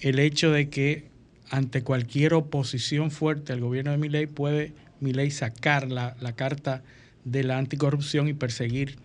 [0.00, 1.08] el hecho de que
[1.50, 6.82] ante cualquier oposición fuerte al gobierno de Milei puede Milei sacar la, la carta
[7.24, 8.96] de la anticorrupción y perseguir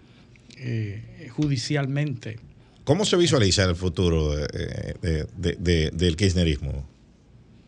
[0.57, 2.39] eh, judicialmente.
[2.83, 6.85] ¿Cómo se visualiza el futuro de- de- de- de- del kirchnerismo?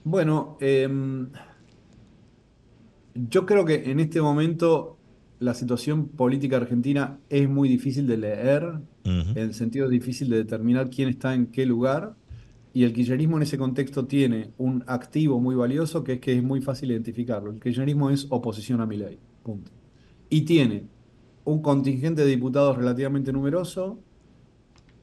[0.04, 1.30] Bueno, em,
[3.16, 4.98] yo creo que en este momento
[5.40, 10.90] la situación política argentina es muy difícil de leer, en el sentido difícil de determinar
[10.90, 12.16] quién está en qué lugar,
[12.74, 16.44] y el kirchnerismo en ese contexto tiene un activo muy valioso que es que es
[16.44, 17.52] muy fácil identificarlo.
[17.52, 19.72] El kirchnerismo es oposición a Milei, punto.
[20.30, 20.88] Y tiene
[21.44, 24.00] un contingente de diputados relativamente numeroso,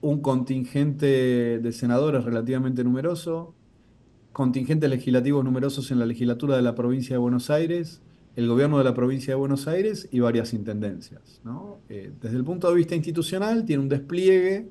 [0.01, 3.55] un contingente de senadores relativamente numeroso,
[4.33, 8.03] contingentes legislativos numerosos en la legislatura de la provincia de Buenos Aires,
[8.37, 11.41] el gobierno de la provincia de Buenos Aires y varias intendencias.
[11.89, 14.69] Eh, desde el punto de vista institucional, tiene un despliegue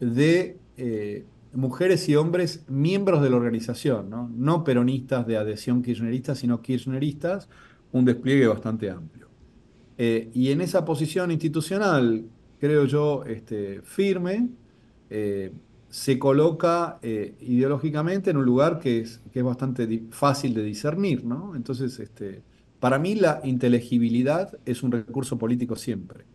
[0.00, 4.64] de eh, mujeres y hombres miembros de la organización, ¿no?
[4.64, 7.48] peronistas de adhesión kirchnerista, sino kirchneristas,
[7.92, 9.28] un despliegue bastante amplio.
[9.96, 12.24] Eh, y en esa posición institucional,
[12.60, 14.48] creo yo, este, firme,
[15.88, 21.24] se coloca ideológicamente en un lugar que es, que es bastante fácil de discernir.
[21.54, 22.42] Entonces, este,
[22.80, 26.26] para mí la inteligibilidad es un recurso político siempre.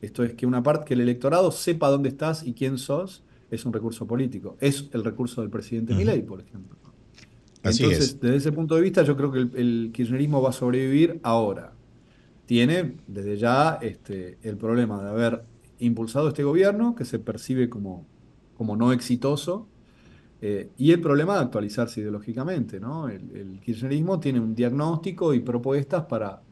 [0.00, 3.64] Esto es que una parte, que el electorado sepa dónde estás y quién sos, es
[3.64, 4.56] un recurso político.
[4.60, 6.00] Es el recurso del presidente Ujú.
[6.00, 6.78] Milei, por ejemplo.
[7.62, 8.20] Así Entonces, es.
[8.20, 11.74] desde ese punto de vista, yo creo que el, el kirchnerismo va a sobrevivir ahora.
[12.46, 15.44] Tiene desde ya este, el problema de haber
[15.78, 18.06] impulsado este gobierno, que se percibe como,
[18.54, 19.68] como no exitoso,
[20.44, 22.78] eh, y el problema de actualizarse ideológicamente.
[22.78, 26.42] El, kirchnerismo tiene un diagnóstico y propuestas para,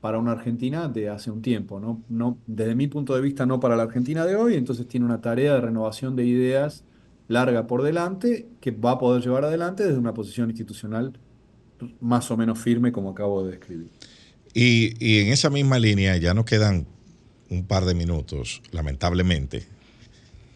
[0.00, 2.38] para una Argentina de hace un tiempo, ¿no?
[2.46, 5.54] Desde mi punto de vista, no para la Argentina de hoy, entonces tiene una tarea
[5.54, 6.84] de renovación de ideas
[7.28, 11.18] larga por delante que va a poder llevar adelante desde una posición institucional
[12.00, 13.90] más o menos firme, como acabo de describir.
[14.54, 16.86] Y, y en esa misma línea, ya nos quedan
[17.50, 19.66] un par de minutos, lamentablemente.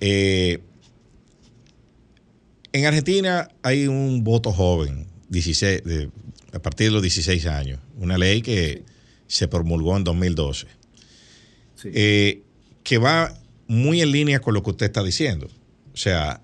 [0.01, 0.61] Eh,
[2.73, 6.11] en Argentina hay un voto joven, 16, de-
[6.53, 8.83] a partir de los 16 años, una ley que
[9.27, 10.67] se promulgó en 2012,
[11.77, 11.91] Sí.
[11.95, 12.43] eh,
[12.83, 13.35] que va
[13.67, 15.49] muy en línea con lo que usted está diciendo.
[15.93, 16.41] O sea,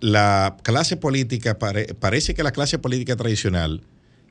[0.00, 3.82] la clase política, pare- parece que la clase política tradicional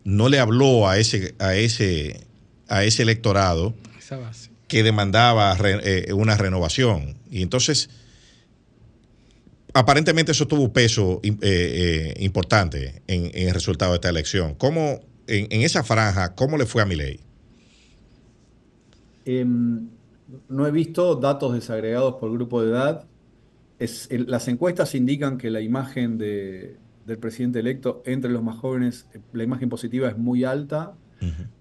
[0.03, 2.21] no le habló a ese, a ese,
[2.67, 4.51] a ese electorado Esa base.
[4.67, 7.17] que demandaba re- eh, una renovación.
[7.31, 7.89] Y entonces,
[9.75, 14.55] aparentemente eso tuvo peso im- eh, eh, importante en, en el resultado de esta elección.
[14.55, 17.19] ¿Cómo, en, en esa franja, cómo le fue a Milei?
[19.25, 19.87] Em,
[20.49, 23.05] no he visto datos desagregados por grupo de edad,
[23.79, 28.57] es, el- las encuestas indican que la imagen de- del presidente electo entre los más
[28.57, 30.93] jóvenes, eh, la imagen positiva es muy alta.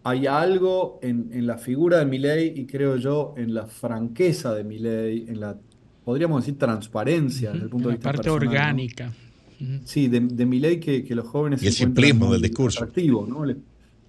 [0.03, 4.63] Hay algo en, en la figura de Milei y creo yo en la franqueza de
[4.63, 5.57] Milei, en la,
[6.05, 8.51] podríamos decir, transparencia desde el punto de la vista parte personal, ¿no?
[8.51, 9.13] orgánica.
[9.61, 9.81] Ujú.
[9.85, 12.81] Sí, de, de Milei que, que los jóvenes Y el simplismo del discurso.
[12.81, 13.45] atractivo, ¿no?
[13.45, 13.57] Le,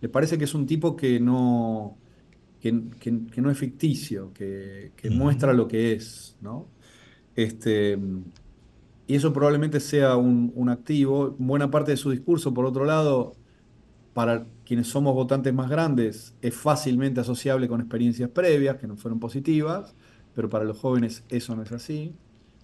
[0.02, 1.98] le parece que es un tipo que no,
[2.60, 6.68] que, que- que no es ficticio, que, que muestra lo que es, ¿no?
[7.36, 7.98] Este,
[9.08, 11.36] y eso probablemente sea un, un activo.
[11.38, 13.34] Buena parte de su discurso, por otro lado,
[14.14, 19.20] para quienes somos votantes más grandes, es fácilmente asociable con experiencias previas que no fueron
[19.20, 19.96] positivas,
[20.36, 22.14] pero para los jóvenes eso no es así.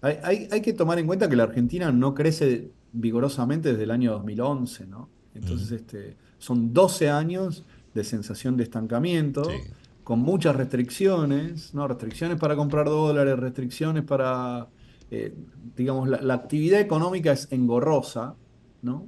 [0.01, 3.91] Hay, hay- hay que tomar en cuenta que la Argentina no crece vigorosamente desde el
[3.91, 5.09] año 2011, ¿no?
[5.33, 9.57] Entonces, este, son 12 años de sensación de estancamiento, Sí.
[10.03, 11.87] con muchas restricciones, ¿no?
[11.87, 14.67] Restricciones para comprar dólares, restricciones para,
[15.09, 15.33] eh,
[15.77, 18.35] digamos, la, la actividad económica es engorrosa,
[18.81, 19.05] ¿no?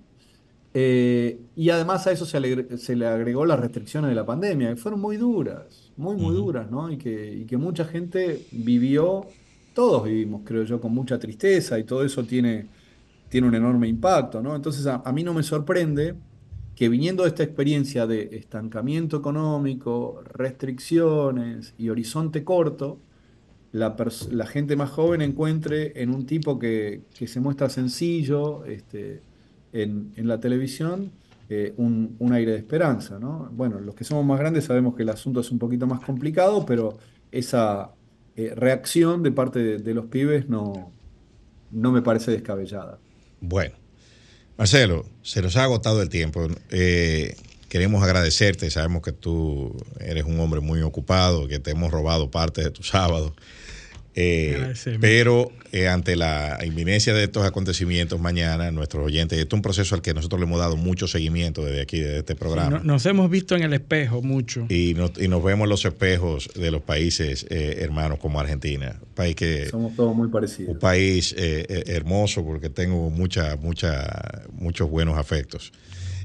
[0.76, 4.76] Eh, y además a eso se se le agregó las restricciones de la pandemia, que
[4.76, 6.92] fueron muy duras, muy, muy duras, ¿no?
[6.92, 9.28] Y que, y que mucha gente vivió,
[9.74, 12.68] todos vivimos, creo yo, con mucha tristeza y todo eso tiene,
[13.30, 14.56] tiene un enorme impacto, ¿no?
[14.56, 16.16] Entonces a, a mí no me sorprende
[16.76, 23.00] que viniendo de esta experiencia de estancamiento económico, restricciones y horizonte corto,
[23.72, 23.96] la,
[24.32, 29.24] la gente más joven encuentre en un tipo que, que se muestra sencillo este,
[29.72, 31.12] en, en la televisión
[31.56, 33.50] eh, un, un aire de esperanza, ¿no?
[33.52, 36.66] Bueno, los que somos más grandes sabemos que el asunto es un poquito más complicado,
[36.66, 36.98] pero
[37.32, 37.92] esa
[38.36, 40.92] eh, reacción de parte de, de los pibes no,
[41.72, 42.98] no me parece descabellada.
[43.40, 43.76] Bueno,
[44.58, 46.48] Marcelo, se nos ha agotado el tiempo.
[46.70, 47.36] Eh,
[47.70, 48.70] queremos agradecerte.
[48.70, 52.84] Sabemos que tú eres un hombre muy ocupado, que te hemos robado parte de tu
[52.84, 53.36] sábado.
[54.16, 55.00] Eh, Agradecemos.
[55.02, 59.96] pero eh, ante la inminencia de estos acontecimientos mañana, nuestros oyentes, esto es un proceso
[59.96, 62.78] al que nosotros le hemos dado mucho seguimiento desde aquí, desde este programa.
[62.78, 64.68] No- nos hemos visto en el espejo mucho.
[64.70, 69.00] y, nos, y nos vemos en los espejos de los países eh, hermanos como Argentina,
[69.02, 70.74] un país que Somos todos muy parecidos.
[70.74, 75.72] un país hermoso porque tengo mucha, mucha, muchos buenos afectos.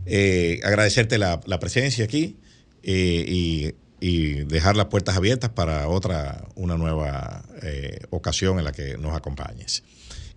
[0.05, 2.37] Eh, agradecerte la, la presencia aquí
[2.83, 8.73] eh, y, y dejar las puertas abiertas para otra, una nueva eh, ocasión en la
[8.73, 9.83] que nos acompañes.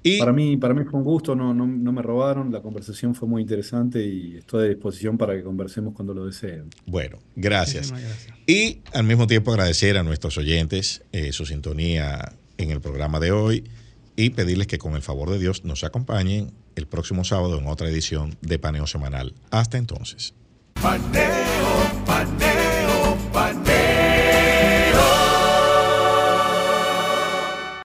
[0.04, 3.14] Y Para mí, para mí fue un gusto, no, no, no me robaron, la conversación
[3.14, 6.70] fue muy interesante y estoy a disposición para que conversemos cuando lo deseen.
[6.88, 7.94] bueno, gracias.
[8.48, 13.32] Y al mismo tiempo agradecer a nuestros oyentes eh, su sintonía en el programa de
[13.32, 13.64] hoy
[14.16, 17.88] y pedirles que con el favor de Dios nos acompañen el próximo sábado en otra
[17.88, 19.36] edición de Paneo Semanal.
[19.52, 20.34] Hasta entonces.
[20.82, 21.22] Paneo,
[22.08, 22.51] paneo,
[23.42, 23.71] paneo.